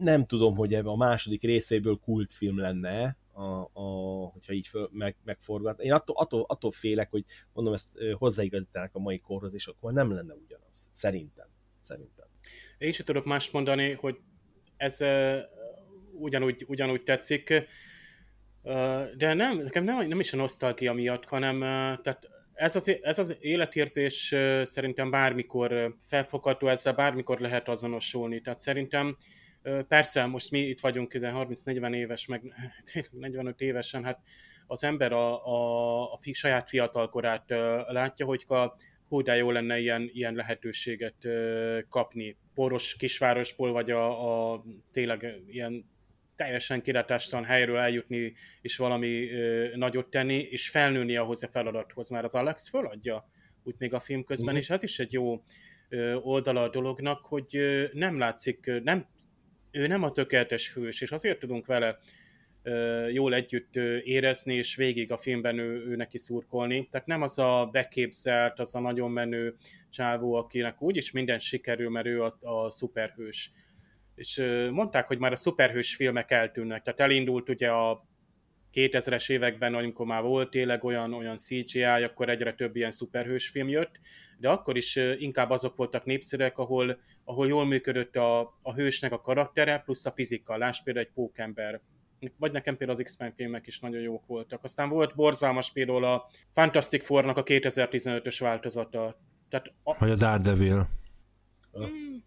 Nem 0.00 0.26
tudom, 0.26 0.56
hogy 0.56 0.74
ebben 0.74 0.92
a 0.92 0.96
második 0.96 1.42
részéből 1.42 1.96
kultfilm 1.96 2.58
lenne, 2.58 3.16
a, 3.32 3.70
a, 3.72 4.26
hogyha 4.32 4.52
így 4.52 4.66
föl, 4.66 4.88
meg, 4.92 5.16
megforgat. 5.24 5.80
Én 5.80 5.92
attól, 5.92 6.16
attól, 6.16 6.44
attól 6.48 6.70
félek, 6.70 7.10
hogy 7.10 7.24
mondom, 7.52 7.74
ezt 7.74 7.92
hozzáigazítanak 8.18 8.90
a 8.92 8.98
mai 8.98 9.18
korhoz, 9.18 9.54
és 9.54 9.66
akkor 9.66 9.92
nem 9.92 10.12
lenne 10.12 10.34
ugyanaz. 10.34 10.88
Szerintem. 10.90 11.46
Szerintem. 11.80 12.26
Én 12.78 12.92
sem 12.92 13.04
tudok 13.04 13.24
más 13.24 13.50
mondani, 13.50 13.92
hogy 13.92 14.18
ez 14.76 15.00
uh, 15.00 15.38
ugyanúgy, 16.12 16.64
ugyanúgy 16.68 17.02
tetszik, 17.02 17.66
uh, 18.62 19.10
de 19.16 19.34
nem, 19.34 19.56
nekem 19.56 19.84
nem, 19.84 20.06
nem 20.06 20.20
is 20.20 20.32
a 20.32 20.36
nosztalgia 20.36 20.92
miatt, 20.92 21.24
hanem 21.24 21.54
uh, 21.54 22.02
tehát 22.02 22.28
ez 22.52 22.76
az, 22.76 22.96
ez 23.02 23.18
az 23.18 23.36
életérzés 23.40 24.32
uh, 24.32 24.62
szerintem 24.62 25.10
bármikor 25.10 25.72
uh, 25.72 25.84
felfogható, 26.08 26.68
ezzel 26.68 26.94
bármikor 26.94 27.40
lehet 27.40 27.68
azonosulni. 27.68 28.40
Tehát 28.40 28.60
szerintem 28.60 29.16
Persze, 29.88 30.26
most 30.26 30.50
mi 30.50 30.58
itt 30.58 30.80
vagyunk 30.80 31.12
30-40 31.14 31.94
éves, 31.94 32.26
meg 32.26 32.42
45 33.10 33.60
évesen, 33.60 34.04
hát 34.04 34.20
az 34.66 34.84
ember 34.84 35.12
a, 35.12 35.46
a, 35.46 36.12
a 36.12 36.18
fi, 36.20 36.32
saját 36.32 36.68
fiatalkorát 36.68 37.44
látja, 37.88 38.26
hogy 38.26 38.44
a, 38.48 38.74
hú, 39.08 39.22
de 39.22 39.36
jó 39.36 39.50
lenne 39.50 39.78
ilyen, 39.78 40.10
ilyen 40.12 40.34
lehetőséget 40.34 41.26
kapni. 41.88 42.36
Poros 42.54 42.96
kisvárosból, 42.96 43.72
vagy 43.72 43.90
a, 43.90 44.52
a 44.52 44.64
tényleg 44.92 45.42
ilyen 45.46 45.90
teljesen 46.36 46.82
kirátástalan 46.82 47.44
helyről 47.44 47.76
eljutni, 47.76 48.34
és 48.60 48.76
valami 48.76 49.30
ö, 49.30 49.76
nagyot 49.76 50.10
tenni, 50.10 50.38
és 50.38 50.68
felnőni 50.68 51.16
ahhoz 51.16 51.42
a 51.42 51.48
feladathoz. 51.48 52.10
Már 52.10 52.24
az 52.24 52.34
Alex 52.34 52.68
föladja 52.68 53.28
úgy 53.62 53.74
még 53.78 53.94
a 53.94 54.00
film 54.00 54.24
közben, 54.24 54.54
uh-huh. 54.54 54.62
és 54.62 54.70
ez 54.70 54.82
is 54.82 54.98
egy 54.98 55.12
jó 55.12 55.42
ö, 55.88 56.14
oldala 56.14 56.62
a 56.62 56.68
dolognak, 56.68 57.26
hogy 57.26 57.56
ö, 57.56 57.84
nem 57.92 58.18
látszik, 58.18 58.66
ö, 58.66 58.78
nem, 58.80 59.06
ő 59.70 59.86
nem 59.86 60.02
a 60.02 60.10
tökéletes 60.10 60.72
hős, 60.72 61.00
és 61.00 61.12
azért 61.12 61.38
tudunk 61.38 61.66
vele 61.66 61.98
jól 63.12 63.34
együtt 63.34 63.76
érezni, 64.02 64.54
és 64.54 64.76
végig 64.76 65.12
a 65.12 65.16
filmben 65.16 65.58
ő, 65.58 65.86
ő 65.86 65.96
neki 65.96 66.18
szurkolni. 66.18 66.88
Tehát 66.90 67.06
nem 67.06 67.22
az 67.22 67.38
a 67.38 67.68
beképzelt, 67.72 68.58
az 68.58 68.74
a 68.74 68.80
nagyon 68.80 69.10
menő 69.10 69.54
csávó, 69.90 70.34
akinek 70.34 70.82
úgyis 70.82 71.10
minden 71.10 71.38
sikerül, 71.38 71.90
mert 71.90 72.06
ő 72.06 72.22
a, 72.22 72.32
a 72.40 72.70
szuperhős 72.70 73.52
és 74.20 74.42
mondták, 74.70 75.06
hogy 75.06 75.18
már 75.18 75.32
a 75.32 75.36
szuperhős 75.36 75.94
filmek 75.94 76.30
eltűnnek, 76.30 76.82
tehát 76.82 77.00
elindult 77.00 77.48
ugye 77.48 77.70
a 77.70 78.08
2000-es 78.74 79.30
években, 79.30 79.74
amikor 79.74 80.06
már 80.06 80.22
volt 80.22 80.50
tényleg 80.50 80.84
olyan, 80.84 81.12
olyan 81.12 81.36
CGI, 81.36 81.82
akkor 81.82 82.28
egyre 82.28 82.52
több 82.52 82.76
ilyen 82.76 82.90
szuperhős 82.90 83.48
film 83.48 83.68
jött, 83.68 84.00
de 84.38 84.48
akkor 84.48 84.76
is 84.76 84.96
inkább 85.18 85.50
azok 85.50 85.76
voltak 85.76 86.04
népszerűek, 86.04 86.58
ahol, 86.58 86.98
ahol 87.24 87.48
jól 87.48 87.66
működött 87.66 88.16
a, 88.16 88.40
a 88.62 88.74
hősnek 88.74 89.12
a 89.12 89.20
karaktere, 89.20 89.78
plusz 89.78 90.06
a 90.06 90.10
fizika. 90.10 90.56
Láss 90.56 90.82
például 90.82 91.06
egy 91.06 91.12
pókember. 91.12 91.80
Vagy 92.36 92.52
nekem 92.52 92.76
például 92.76 92.98
az 92.98 93.04
X-Men 93.04 93.32
filmek 93.36 93.66
is 93.66 93.80
nagyon 93.80 94.00
jók 94.00 94.26
voltak. 94.26 94.64
Aztán 94.64 94.88
volt 94.88 95.14
borzalmas 95.14 95.72
például 95.72 96.04
a 96.04 96.30
Fantastic 96.52 97.04
Four-nak 97.04 97.36
a 97.36 97.42
2015-ös 97.42 98.36
változata. 98.38 99.20
Tehát 99.48 99.72
a... 99.82 99.96
Vagy 99.98 100.10
a 100.10 100.16
Daredevil. 100.16 100.88
Hmm, 101.72 102.24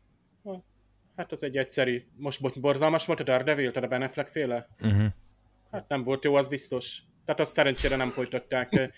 Hát 1.15 1.31
az 1.31 1.43
egy 1.43 1.57
egyszerű, 1.57 2.03
most 2.15 2.59
borzalmas 2.61 3.05
volt 3.05 3.19
a 3.19 3.23
Daredevil, 3.23 3.71
tehát 3.71 3.89
a 3.89 3.91
Ben 3.91 4.01
Affleck 4.01 4.29
féle? 4.29 4.67
Uh-huh. 4.81 5.05
Hát 5.73 5.87
nem 5.87 6.03
volt 6.03 6.23
jó, 6.23 6.35
az 6.35 6.47
biztos. 6.47 7.01
Tehát 7.25 7.41
azt 7.41 7.51
szerencsére 7.51 7.95
nem 7.95 8.09
folytatták. 8.09 8.93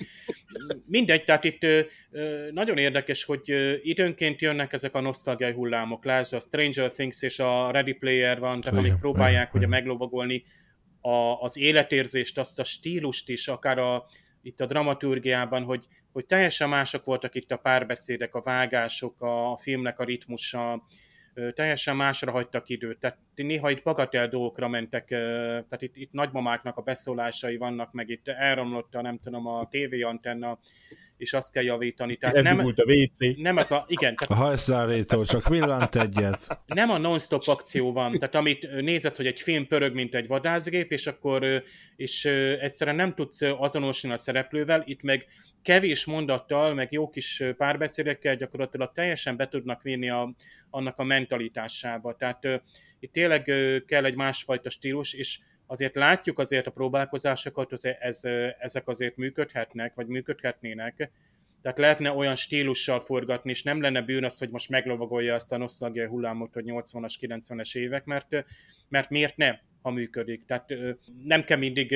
Mindegy, 0.86 1.24
tehát 1.24 1.44
itt 1.44 1.66
nagyon 2.52 2.78
érdekes, 2.78 3.24
hogy 3.24 3.54
időnként 3.82 4.42
jönnek 4.42 4.74
ezek 4.74 4.96
a 4.96 5.00
nosztalgiai 5.00 5.54
hullámok. 5.54 6.06
Lásd, 6.06 6.34
a 6.34 6.40
Stranger 6.40 6.90
Things 6.90 7.22
és 7.22 7.40
a 7.40 7.72
Ready 7.72 7.94
Player 7.94 8.40
van, 8.40 8.62
tehát 8.62 8.80
amik 8.80 8.96
próbálják 8.96 9.54
ugye 9.54 9.68
meglovagolni 9.68 10.44
a, 11.02 11.42
az 11.42 11.58
életérzést, 11.58 12.38
azt 12.38 12.60
a 12.60 12.64
stílust 12.64 13.30
is, 13.30 13.48
akár 13.48 13.78
a, 13.78 14.06
itt 14.42 14.62
a 14.62 14.66
dramaturgiában, 14.66 15.64
hogy, 15.64 15.86
hogy 16.12 16.26
teljesen 16.26 16.70
mások 16.70 17.06
voltak 17.06 17.36
itt 17.36 17.52
a 17.52 17.58
párbeszédek, 17.58 18.36
a 18.36 18.42
vágások, 18.42 19.22
a, 19.22 19.52
a 19.52 19.58
filmnek 19.58 20.00
a 20.00 20.04
ritmusa, 20.04 20.88
teljesen 21.54 21.96
másra 21.96 22.32
hagytak 22.32 22.70
időt, 22.70 23.00
tehát 23.00 23.18
néha 23.36 23.70
itt 23.70 23.84
bagatel 23.84 24.28
dolgokra 24.28 24.68
mentek, 24.68 25.06
tehát 25.08 25.82
itt, 25.82 25.96
itt 25.96 26.12
nagymamáknak 26.12 26.78
a 26.78 26.82
beszólásai 26.82 27.58
vannak, 27.58 27.92
meg 27.92 28.10
itt 28.10 28.28
elromlott 28.28 28.96
a, 28.96 29.02
nem 29.02 29.20
tudom, 29.20 29.48
a 29.48 29.68
tévéantenna, 29.68 30.60
és 31.18 31.34
azt 31.34 31.52
kell 31.52 31.64
javítani. 31.64 32.16
Tehát 32.16 32.42
nem, 32.42 32.60
a 32.60 32.64
WC. 32.64 33.38
Nem 33.38 33.58
az 33.58 33.72
a, 33.72 33.86
igen. 33.88 34.16
Tehát, 34.16 34.44
a 34.44 34.46
hajszárító 34.46 35.24
csak 35.24 35.48
villant 35.48 35.96
egyet. 35.96 36.60
Nem 36.66 36.90
a 36.90 36.98
non-stop 36.98 37.44
akció 37.46 37.92
van, 37.92 38.12
tehát 38.12 38.36
amit 38.36 38.82
nézed, 38.82 39.16
hogy 39.16 39.28
egy 39.28 39.40
film 39.40 39.68
pörög, 39.68 39.94
mint 39.94 40.16
egy 40.16 40.28
vadászgép, 40.28 40.92
és 40.92 41.08
akkor 41.08 41.64
és 41.96 42.26
egyszerűen 42.60 42.96
nem 42.96 43.14
tudsz 43.14 43.42
azonosulni 43.42 44.16
a 44.16 44.20
szereplővel, 44.20 44.84
itt 44.86 45.02
meg 45.02 45.26
kevés 45.66 46.06
mondattal, 46.06 46.74
meg 46.74 46.92
jó 46.92 47.10
kis 47.10 47.44
párbeszédekkel 47.58 48.36
gyakorlatilag 48.36 48.92
teljesen 48.92 49.38
be 49.38 49.48
tudnak 49.48 49.82
vinni 49.82 50.10
a, 50.10 50.36
annak 50.70 51.00
a 51.00 51.04
mentalitásába. 51.04 52.16
Tehát 52.16 52.46
uh, 52.46 52.54
itt 53.00 53.12
tényleg 53.12 53.52
kell 53.86 54.06
egy 54.06 54.16
másfajta 54.16 54.70
stílus, 54.70 55.14
és 55.14 55.40
azért 55.68 55.96
látjuk 55.96 56.40
azért 56.40 56.68
a 56.68 56.72
próbálkozásokat, 56.72 57.70
hogy 57.70 57.96
ez, 58.00 58.22
ezek 58.60 58.88
azért 58.88 59.16
működhetnek, 59.16 59.96
vagy 59.96 60.08
működhetnének. 60.08 61.12
Tehát 61.62 61.78
lehetne 61.78 62.12
olyan 62.12 62.36
stílussal 62.36 63.00
forgatni, 63.00 63.50
és 63.50 63.64
nem 63.64 63.82
lenne 63.82 64.02
bűn 64.02 64.24
az, 64.24 64.38
hogy 64.38 64.50
most 64.50 64.70
meglovagolja 64.70 65.34
azt 65.34 65.52
a 65.52 65.58
nosztalgiai 65.58 66.08
hullámot, 66.08 66.54
hogy 66.54 66.64
80-as, 66.68 67.16
90-es 67.22 67.76
évek, 67.78 68.06
mert, 68.06 68.46
mert 68.90 69.10
miért 69.10 69.38
ne, 69.38 69.56
ha 69.86 69.92
működik. 69.92 70.46
Tehát 70.46 70.74
nem 71.24 71.44
kell 71.44 71.58
mindig, 71.58 71.96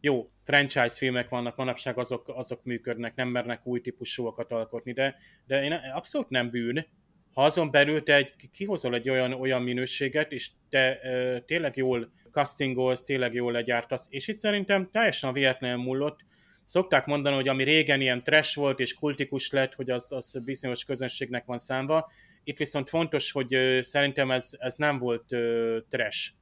jó, 0.00 0.30
franchise 0.42 0.96
filmek 0.98 1.28
vannak 1.28 1.56
manapság, 1.56 1.98
azok, 1.98 2.28
azok 2.28 2.64
működnek, 2.64 3.14
nem 3.14 3.28
mernek 3.28 3.66
új 3.66 3.80
típusúakat 3.80 4.52
alkotni, 4.52 4.92
de, 4.92 5.16
de 5.46 5.62
én 5.62 5.72
abszolút 5.72 6.28
nem 6.28 6.50
bűn, 6.50 6.86
ha 7.32 7.44
azon 7.44 7.70
belül 7.70 8.02
te 8.02 8.14
egy, 8.14 8.34
kihozol 8.52 8.94
egy 8.94 9.08
olyan, 9.08 9.32
olyan 9.32 9.62
minőséget, 9.62 10.32
és 10.32 10.50
te 10.70 11.00
e, 11.00 11.40
tényleg 11.40 11.76
jól 11.76 12.12
castingolsz, 12.30 13.04
tényleg 13.04 13.34
jól 13.34 13.52
legyártasz, 13.52 14.06
és 14.10 14.28
itt 14.28 14.38
szerintem 14.38 14.90
teljesen 14.90 15.30
a 15.30 15.32
véletlenül 15.32 15.84
múlott. 15.84 16.20
Szokták 16.64 17.06
mondani, 17.06 17.34
hogy 17.34 17.48
ami 17.48 17.64
régen 17.64 18.00
ilyen 18.00 18.22
trash 18.22 18.56
volt 18.56 18.80
és 18.80 18.94
kultikus 18.94 19.50
lett, 19.50 19.74
hogy 19.74 19.90
az, 19.90 20.12
az 20.12 20.40
bizonyos 20.44 20.84
közönségnek 20.84 21.44
van 21.44 21.58
számva. 21.58 22.10
Itt 22.44 22.58
viszont 22.58 22.88
fontos, 22.88 23.32
hogy 23.32 23.54
ö, 23.54 23.82
szerintem 23.82 24.30
ez, 24.30 24.50
ez 24.58 24.76
nem 24.76 24.98
volt 24.98 25.32
ö, 25.32 25.78
trash. 25.88 26.32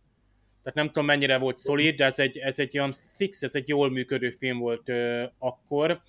Tehát 0.62 0.74
nem 0.74 0.86
tudom 0.86 1.04
mennyire 1.04 1.38
volt 1.38 1.56
szolid, 1.56 1.96
de 1.96 2.04
ez 2.04 2.18
egy, 2.18 2.38
ez 2.38 2.58
egy 2.58 2.78
olyan 2.78 2.94
fix, 3.16 3.42
ez 3.42 3.54
egy 3.54 3.68
jól 3.68 3.90
működő 3.90 4.30
film 4.30 4.58
volt 4.58 4.88
ö, 4.88 5.24
akkor 5.38 6.02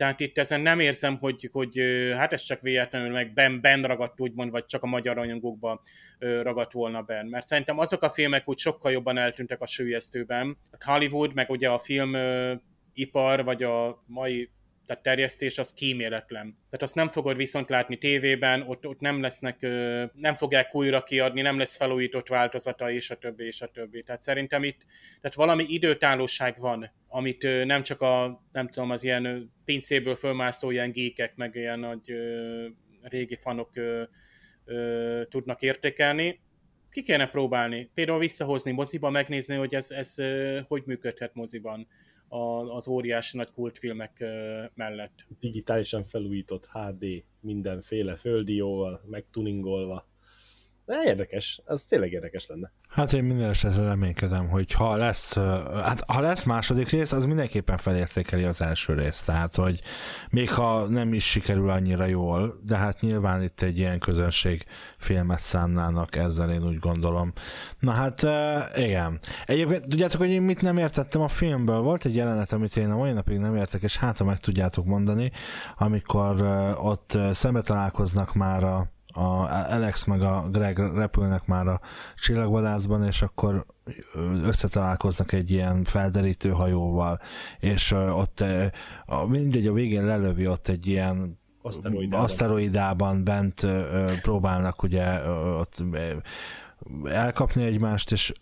tehát 0.00 0.20
itt 0.20 0.38
ezen 0.38 0.60
nem 0.60 0.78
érzem, 0.78 1.16
hogy, 1.18 1.48
hogy 1.52 1.80
hát 2.16 2.32
ez 2.32 2.42
csak 2.42 2.60
véletlenül 2.60 3.12
meg 3.12 3.32
ben, 3.32 3.60
ben 3.60 3.82
ragadt 3.82 4.20
úgymond, 4.20 4.50
vagy 4.50 4.64
csak 4.64 4.82
a 4.82 4.86
magyar 4.86 5.16
rajongókba 5.16 5.82
ragadt 6.18 6.72
volna 6.72 7.02
ben. 7.02 7.26
Mert 7.26 7.46
szerintem 7.46 7.78
azok 7.78 8.02
a 8.02 8.10
filmek 8.10 8.48
úgy 8.48 8.58
sokkal 8.58 8.92
jobban 8.92 9.18
eltűntek 9.18 9.60
a 9.60 9.66
sőjesztőben. 9.66 10.58
Hollywood, 10.84 11.34
meg 11.34 11.50
ugye 11.50 11.68
a 11.68 11.78
filmipar, 11.78 13.44
vagy 13.44 13.62
a 13.62 14.02
mai 14.06 14.50
tehát 14.90 15.04
terjesztés 15.04 15.58
az 15.58 15.72
kíméletlen. 15.72 16.56
Tehát 16.64 16.82
azt 16.82 16.94
nem 16.94 17.08
fogod 17.08 17.36
viszont 17.36 17.68
látni 17.68 17.98
tévében, 17.98 18.62
ott, 18.62 18.86
ott 18.86 19.00
nem 19.00 19.20
lesznek, 19.20 19.60
nem 20.14 20.34
fogják 20.34 20.74
újra 20.74 21.02
kiadni, 21.02 21.40
nem 21.40 21.58
lesz 21.58 21.76
felújított 21.76 22.28
változata, 22.28 22.90
és 22.90 23.10
a 23.10 23.14
többi, 23.14 23.44
és 23.44 23.60
a 23.60 23.66
többi. 23.66 24.02
Tehát 24.02 24.22
szerintem 24.22 24.64
itt, 24.64 24.80
tehát 25.20 25.36
valami 25.36 25.64
időtállóság 25.68 26.56
van, 26.58 26.90
amit 27.08 27.64
nem 27.64 27.82
csak 27.82 28.00
a, 28.00 28.44
nem 28.52 28.68
tudom, 28.68 28.90
az 28.90 29.04
ilyen 29.04 29.52
pincéből 29.64 30.16
fölmászó 30.16 30.70
ilyen 30.70 30.92
gékek, 30.92 31.36
meg 31.36 31.54
ilyen 31.54 31.78
nagy 31.78 32.12
régi 33.02 33.36
fanok 33.36 33.70
tudnak 35.28 35.62
értékelni, 35.62 36.40
ki 36.90 37.02
kéne 37.02 37.26
próbálni. 37.26 37.90
Például 37.94 38.18
visszahozni 38.18 38.70
moziba, 38.70 39.10
megnézni, 39.10 39.54
hogy 39.54 39.74
ez, 39.74 39.90
ez 39.90 40.14
hogy 40.66 40.82
működhet 40.86 41.34
moziban 41.34 41.88
az 42.68 42.88
óriási 42.88 43.36
nagy 43.36 43.50
kultfilmek 43.50 44.24
mellett. 44.74 45.26
Digitálisan 45.40 46.02
felújított 46.02 46.68
HD, 46.72 47.24
mindenféle 47.40 48.16
földióval, 48.16 49.00
megtuningolva. 49.06 50.08
De 50.84 51.02
érdekes, 51.04 51.62
ez 51.66 51.84
tényleg 51.84 52.12
érdekes 52.12 52.46
lenne. 52.46 52.72
Hát 52.88 53.12
én 53.12 53.24
minden 53.24 53.48
esetre 53.48 53.82
reménykedem, 53.82 54.48
hogy 54.48 54.72
ha 54.72 54.96
lesz, 54.96 55.34
hát 55.82 56.04
ha 56.06 56.20
lesz 56.20 56.44
második 56.44 56.88
rész, 56.88 57.12
az 57.12 57.24
mindenképpen 57.24 57.76
felértékeli 57.76 58.44
az 58.44 58.60
első 58.60 58.94
részt. 58.94 59.26
Tehát, 59.26 59.56
hogy 59.56 59.80
még 60.30 60.50
ha 60.50 60.86
nem 60.86 61.12
is 61.12 61.30
sikerül 61.30 61.70
annyira 61.70 62.04
jól, 62.04 62.60
de 62.66 62.76
hát 62.76 63.00
nyilván 63.00 63.42
itt 63.42 63.60
egy 63.60 63.78
ilyen 63.78 63.98
közönség 63.98 64.64
filmet 64.98 65.38
szánnának 65.38 66.16
ezzel, 66.16 66.50
én 66.50 66.66
úgy 66.66 66.78
gondolom. 66.78 67.32
Na 67.78 67.90
hát, 67.90 68.26
igen. 68.76 69.18
Egyébként 69.46 69.88
tudjátok, 69.88 70.20
hogy 70.20 70.30
én 70.30 70.42
mit 70.42 70.62
nem 70.62 70.78
értettem 70.78 71.20
a 71.20 71.28
filmből? 71.28 71.80
Volt 71.80 72.04
egy 72.04 72.14
jelenet, 72.14 72.52
amit 72.52 72.76
én 72.76 72.90
a 72.90 72.96
mai 72.96 73.12
napig 73.12 73.38
nem 73.38 73.56
értek, 73.56 73.82
és 73.82 73.96
hát 73.96 74.18
ha 74.18 74.24
meg 74.24 74.38
tudjátok 74.38 74.84
mondani, 74.84 75.32
amikor 75.76 76.42
ott 76.82 77.18
szembe 77.32 77.60
találkoznak 77.62 78.34
már 78.34 78.64
a 78.64 78.98
a 79.12 79.48
Alex 79.72 80.04
meg 80.04 80.22
a 80.22 80.48
Greg 80.50 80.78
repülnek 80.78 81.46
már 81.46 81.66
a 81.66 81.80
csillagvadászban, 82.16 83.04
és 83.04 83.22
akkor 83.22 83.66
összetalálkoznak 84.44 85.32
egy 85.32 85.50
ilyen 85.50 85.84
felderítő 85.84 86.50
hajóval, 86.50 87.20
és 87.58 87.90
ott 87.92 88.44
mindegy 89.26 89.66
a 89.66 89.72
végén 89.72 90.04
lelövi 90.04 90.46
ott 90.46 90.68
egy 90.68 90.86
ilyen 90.86 91.38
aszteroidában, 91.62 92.24
aszteroidában 92.24 93.24
bent 93.24 93.66
próbálnak 94.22 94.82
ugye 94.82 95.28
ott 95.58 95.84
elkapni 97.04 97.64
egymást, 97.64 98.12
és 98.12 98.32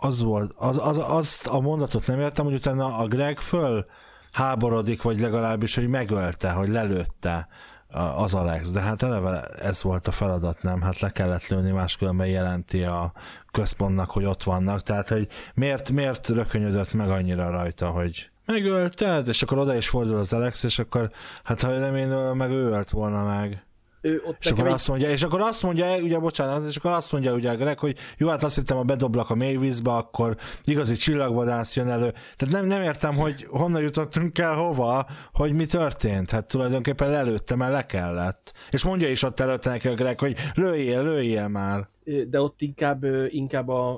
az 0.00 0.22
volt, 0.22 0.52
az, 0.56 0.78
az, 0.78 0.98
azt 0.98 1.46
a 1.46 1.60
mondatot 1.60 2.06
nem 2.06 2.20
értem, 2.20 2.44
hogy 2.44 2.54
utána 2.54 2.96
a 2.96 3.06
Greg 3.06 3.38
föl 3.38 3.86
háborodik, 4.32 5.02
vagy 5.02 5.20
legalábbis, 5.20 5.74
hogy 5.74 5.88
megölte, 5.88 6.50
hogy 6.50 6.68
lelőtte 6.68 7.48
az 7.90 8.34
Alex, 8.34 8.70
de 8.70 8.80
hát 8.80 9.02
eleve 9.02 9.40
ez 9.42 9.82
volt 9.82 10.06
a 10.06 10.10
feladat, 10.10 10.62
nem? 10.62 10.80
Hát 10.80 10.98
le 11.00 11.10
kellett 11.10 11.46
lőni, 11.46 11.70
máskülönben 11.70 12.26
jelenti 12.26 12.82
a 12.82 13.12
központnak, 13.50 14.10
hogy 14.10 14.24
ott 14.24 14.42
vannak, 14.42 14.82
tehát 14.82 15.08
hogy 15.08 15.28
miért, 15.54 15.90
miért 15.90 16.28
rökönyödött 16.28 16.92
meg 16.92 17.10
annyira 17.10 17.50
rajta, 17.50 17.88
hogy 17.88 18.30
megölted, 18.46 19.28
és 19.28 19.42
akkor 19.42 19.58
oda 19.58 19.76
is 19.76 19.88
fordul 19.88 20.18
az 20.18 20.32
Alex, 20.32 20.62
és 20.62 20.78
akkor 20.78 21.10
hát 21.44 21.62
ha 21.62 21.78
nem 21.78 21.96
én 21.96 22.08
meg 22.34 22.50
ő 22.50 22.70
ölt 22.70 22.90
volna 22.90 23.24
meg. 23.24 23.66
Ő 24.00 24.22
ott 24.24 24.36
és 24.40 24.50
akkor, 24.50 24.66
egy... 24.66 24.72
azt 24.72 24.88
mondja, 24.88 25.10
és 25.10 25.22
akkor 25.22 25.40
azt 25.40 25.62
mondja, 25.62 25.96
ugye 25.96 26.18
bocsánat, 26.18 26.68
és 26.68 26.76
akkor 26.76 26.90
azt 26.90 27.12
mondja 27.12 27.34
ugye 27.34 27.54
Greg, 27.54 27.78
hogy 27.78 27.96
jó, 28.16 28.28
hát 28.28 28.42
azt 28.42 28.54
hittem, 28.54 28.76
a 28.76 28.82
bedoblak 28.82 29.30
a 29.30 29.34
mélyvízbe, 29.34 29.90
akkor 29.90 30.36
igazi 30.64 30.94
csillagvadász 30.94 31.76
jön 31.76 31.88
elő. 31.88 32.12
Tehát 32.36 32.54
nem, 32.54 32.66
nem 32.66 32.82
értem, 32.82 33.16
hogy 33.16 33.46
honnan 33.50 33.82
jutottunk 33.82 34.38
el 34.38 34.54
hova, 34.54 35.06
hogy 35.32 35.52
mi 35.52 35.66
történt. 35.66 36.30
Hát 36.30 36.46
tulajdonképpen 36.46 37.14
előtte, 37.14 37.54
mert 37.54 37.72
le 37.72 37.86
kellett. 37.86 38.52
És 38.70 38.84
mondja 38.84 39.08
is 39.08 39.22
ott 39.22 39.40
előtte 39.40 39.70
neki 39.70 39.88
a 39.88 39.94
Greg, 39.94 40.18
hogy 40.18 40.36
lőjél, 40.54 41.02
lőjél 41.02 41.48
már. 41.48 41.88
De 42.28 42.40
ott 42.40 42.60
inkább, 42.60 43.04
inkább 43.28 43.68
a, 43.68 43.90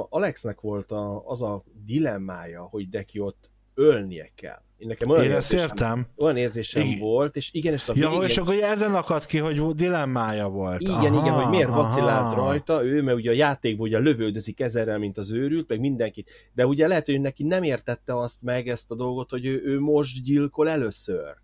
a 0.00 0.06
Alexnek 0.10 0.60
volt 0.60 0.90
a, 0.90 1.26
az 1.26 1.42
a 1.42 1.64
dilemmája, 1.84 2.62
hogy 2.62 2.88
neki 2.90 3.18
ott 3.18 3.50
ölnie 3.74 4.30
kell. 4.34 4.62
Nekem 4.86 5.10
olyan 5.10 5.24
Én 5.24 5.32
ezt 5.32 5.52
értem. 5.52 6.06
Olyan 6.16 6.36
érzésem 6.36 6.82
Igen. 6.82 6.98
volt, 6.98 7.36
és 7.36 7.48
igen, 7.52 7.72
és 7.72 7.88
a 7.88 7.92
végén... 7.92 8.10
Ja, 8.10 8.18
és 8.18 8.36
akkor 8.36 8.54
ezen 8.54 8.94
akadt 8.94 9.26
ki, 9.26 9.38
hogy 9.38 9.74
dilemmája 9.74 10.48
volt. 10.48 10.80
Igen, 10.80 10.94
aha, 10.94 11.20
igen, 11.20 11.34
hogy 11.34 11.48
miért 11.48 11.68
aha. 11.68 11.82
vacillált 11.82 12.34
rajta 12.34 12.84
ő, 12.84 13.02
mert 13.02 13.16
ugye 13.16 13.30
a 13.30 13.34
játékban 13.34 13.86
ugye 13.86 13.98
lövöldözik 13.98 14.60
ezerrel, 14.60 14.98
mint 14.98 15.18
az 15.18 15.32
őrült, 15.32 15.68
meg 15.68 15.80
mindenkit, 15.80 16.30
de 16.54 16.66
ugye 16.66 16.88
lehet, 16.88 17.06
hogy 17.06 17.20
neki 17.20 17.42
nem 17.42 17.62
értette 17.62 18.16
azt 18.16 18.42
meg, 18.42 18.68
ezt 18.68 18.90
a 18.90 18.94
dolgot, 18.94 19.30
hogy 19.30 19.46
ő, 19.46 19.60
ő 19.64 19.80
most 19.80 20.22
gyilkol 20.22 20.68
először. 20.68 21.34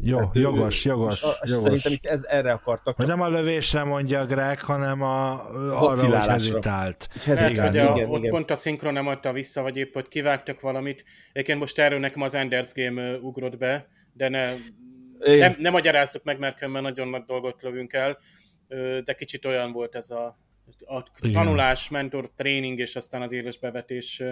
Jó, 0.00 0.18
hát 0.18 0.34
jogos, 0.34 0.86
ő, 0.86 0.90
jogos, 0.90 1.22
a, 1.22 1.36
jogos. 1.44 1.62
Szerintem 1.62 1.92
itt 1.92 2.06
ez, 2.06 2.24
erre 2.24 2.52
akartak. 2.52 2.96
Hogy 2.96 3.06
nem 3.06 3.20
a 3.20 3.28
lövésre 3.28 3.84
mondja 3.84 4.26
Greg, 4.26 4.60
hanem 4.60 5.02
a, 5.02 5.48
arra, 5.80 6.06
hogy 6.06 6.28
hezitált. 6.28 7.08
Mert 7.26 7.50
igen, 7.50 7.66
hogy 7.66 7.76
a, 7.76 7.94
igen, 7.94 8.08
ott 8.08 8.18
igen. 8.18 8.30
pont 8.30 8.50
a 8.50 8.54
szinkron 8.54 8.92
nem 8.92 9.06
adta 9.06 9.32
vissza, 9.32 9.62
vagy 9.62 9.76
épp, 9.76 9.94
hogy 9.94 10.08
kivágtak 10.08 10.60
valamit. 10.60 11.04
Egyébként 11.32 11.58
most 11.58 11.78
erről 11.78 11.98
nekem 11.98 12.22
az 12.22 12.34
Enders 12.34 12.72
Game 12.74 13.18
ugrott 13.18 13.58
be, 13.58 13.88
de 14.12 14.28
ne, 14.28 14.52
nem, 15.18 15.54
nem 15.58 15.72
magyarázzuk 15.72 16.24
meg, 16.24 16.38
mert 16.38 16.60
nagyon 16.60 17.08
nagy 17.08 17.24
dolgot 17.24 17.62
lövünk 17.62 17.92
el, 17.92 18.18
de 19.04 19.12
kicsit 19.12 19.44
olyan 19.44 19.72
volt 19.72 19.94
ez 19.94 20.10
a 20.10 20.38
a 20.86 21.02
tanulás, 21.32 21.88
mentor, 21.88 22.30
tréning, 22.36 22.78
és 22.78 22.96
aztán 22.96 23.22
az 23.22 23.32
éles 23.32 23.58
bevetés. 23.58 24.22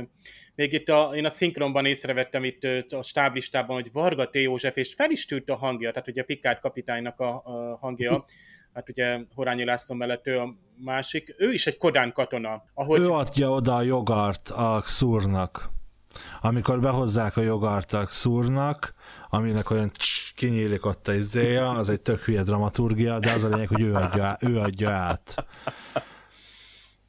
Még 0.54 0.72
itt 0.72 0.88
a, 0.88 1.10
én 1.14 1.24
a 1.24 1.30
szinkronban 1.30 1.86
észrevettem 1.86 2.44
itt 2.44 2.92
a 2.92 3.02
stáblistában, 3.02 3.76
hogy 3.76 3.92
Varga 3.92 4.30
T. 4.30 4.34
József, 4.34 4.76
és 4.76 4.94
fel 4.94 5.10
is 5.10 5.24
tűnt 5.24 5.50
a 5.50 5.56
hangja, 5.56 5.90
tehát 5.90 6.08
ugye 6.08 6.22
Pikát 6.22 6.60
kapitánynak 6.60 7.20
a, 7.20 7.42
a 7.44 7.76
hangja, 7.80 8.24
hát 8.74 8.88
ugye 8.88 9.18
Horányi 9.34 9.64
László 9.64 9.94
mellett 9.94 10.26
ő 10.26 10.38
a 10.38 10.54
másik, 10.76 11.34
ő 11.38 11.52
is 11.52 11.66
egy 11.66 11.78
kodán 11.78 12.12
katona. 12.12 12.62
Ahogy... 12.74 13.00
Ő 13.00 13.10
adja 13.10 13.50
oda 13.50 13.76
a 13.76 13.82
jogart 13.82 14.48
a 14.48 14.82
szúrnak. 14.84 15.70
Amikor 16.40 16.80
behozzák 16.80 17.36
a 17.36 17.40
jogart 17.40 17.92
a 17.92 18.06
szúrnak, 18.08 18.94
aminek 19.28 19.70
olyan 19.70 19.92
css, 19.94 20.32
kinyílik 20.34 20.86
ott 20.86 21.08
a 21.08 21.14
izéja, 21.14 21.70
az 21.70 21.88
egy 21.88 22.02
tök 22.02 22.20
hülye 22.20 22.42
dramaturgia, 22.42 23.18
de 23.18 23.32
az 23.32 23.42
a 23.42 23.48
lényeg, 23.48 23.68
hogy 23.68 23.80
ő 23.80 23.94
adja, 23.94 24.36
ő 24.40 24.58
adja 24.58 24.90
át. 24.90 25.46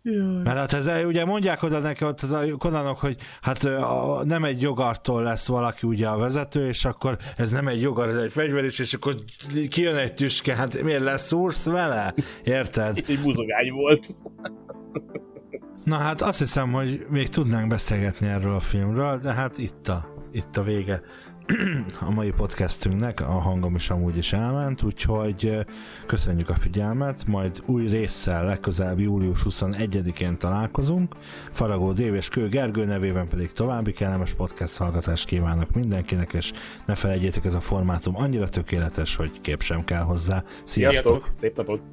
Jaj. 0.05 0.43
Mert 0.43 0.57
hát 0.57 0.73
ez, 0.73 1.05
ugye 1.05 1.25
mondják 1.25 1.63
oda 1.63 1.79
neki 1.79 2.05
ott 2.05 2.21
a 2.21 2.57
konanok, 2.57 2.97
hogy 2.97 3.17
hát 3.41 3.63
a, 3.63 4.21
nem 4.25 4.43
egy 4.43 4.61
jogartól 4.61 5.23
lesz 5.23 5.47
valaki 5.47 5.87
ugye 5.87 6.07
a 6.07 6.17
vezető, 6.17 6.67
és 6.67 6.85
akkor 6.85 7.17
ez 7.37 7.51
nem 7.51 7.67
egy 7.67 7.81
jogar, 7.81 8.09
ez 8.09 8.15
egy 8.15 8.31
fegyver 8.31 8.63
is, 8.63 8.79
és 8.79 8.93
akkor 8.93 9.15
kijön 9.69 9.95
egy 9.95 10.13
tüske, 10.13 10.55
hát 10.55 10.81
miért 10.81 11.03
leszúrsz 11.03 11.65
vele? 11.65 12.13
Érted? 12.43 12.97
Itt 12.97 13.07
egy 13.07 13.19
buzogány 13.19 13.71
volt. 13.71 14.05
Na 15.83 15.97
hát 15.97 16.21
azt 16.21 16.39
hiszem, 16.39 16.71
hogy 16.71 17.05
még 17.09 17.29
tudnánk 17.29 17.67
beszélgetni 17.67 18.27
erről 18.27 18.55
a 18.55 18.59
filmről, 18.59 19.17
de 19.17 19.33
hát 19.33 19.57
itt 19.57 19.87
a, 19.87 20.07
itt 20.31 20.57
a 20.57 20.63
vége 20.63 21.01
a 21.99 22.11
mai 22.11 22.31
podcastünknek, 22.31 23.21
a 23.21 23.31
hangom 23.31 23.75
is 23.75 23.89
amúgy 23.89 24.17
is 24.17 24.33
elment, 24.33 24.83
úgyhogy 24.83 25.65
köszönjük 26.05 26.49
a 26.49 26.53
figyelmet, 26.53 27.25
majd 27.27 27.63
új 27.65 27.87
résszel 27.87 28.45
legközelebb 28.45 28.99
július 28.99 29.41
21-én 29.49 30.37
találkozunk. 30.37 31.15
Faragó 31.51 31.91
Dév 31.91 32.13
és 32.13 32.29
Kő 32.29 32.49
Gergő 32.49 32.85
nevében 32.85 33.27
pedig 33.27 33.51
további 33.51 33.91
kellemes 33.91 34.33
podcast 34.33 34.77
hallgatást 34.77 35.27
kívánok 35.27 35.71
mindenkinek, 35.71 36.33
és 36.33 36.51
ne 36.85 36.95
felejtjétek, 36.95 37.45
ez 37.45 37.53
a 37.53 37.61
formátum 37.61 38.15
annyira 38.15 38.47
tökéletes, 38.47 39.15
hogy 39.15 39.41
kép 39.41 39.61
sem 39.61 39.83
kell 39.83 40.03
hozzá. 40.03 40.43
Sziasztok! 40.63 41.03
Sziasztok. 41.03 41.29
Szép 41.33 41.57
napot! 41.57 41.92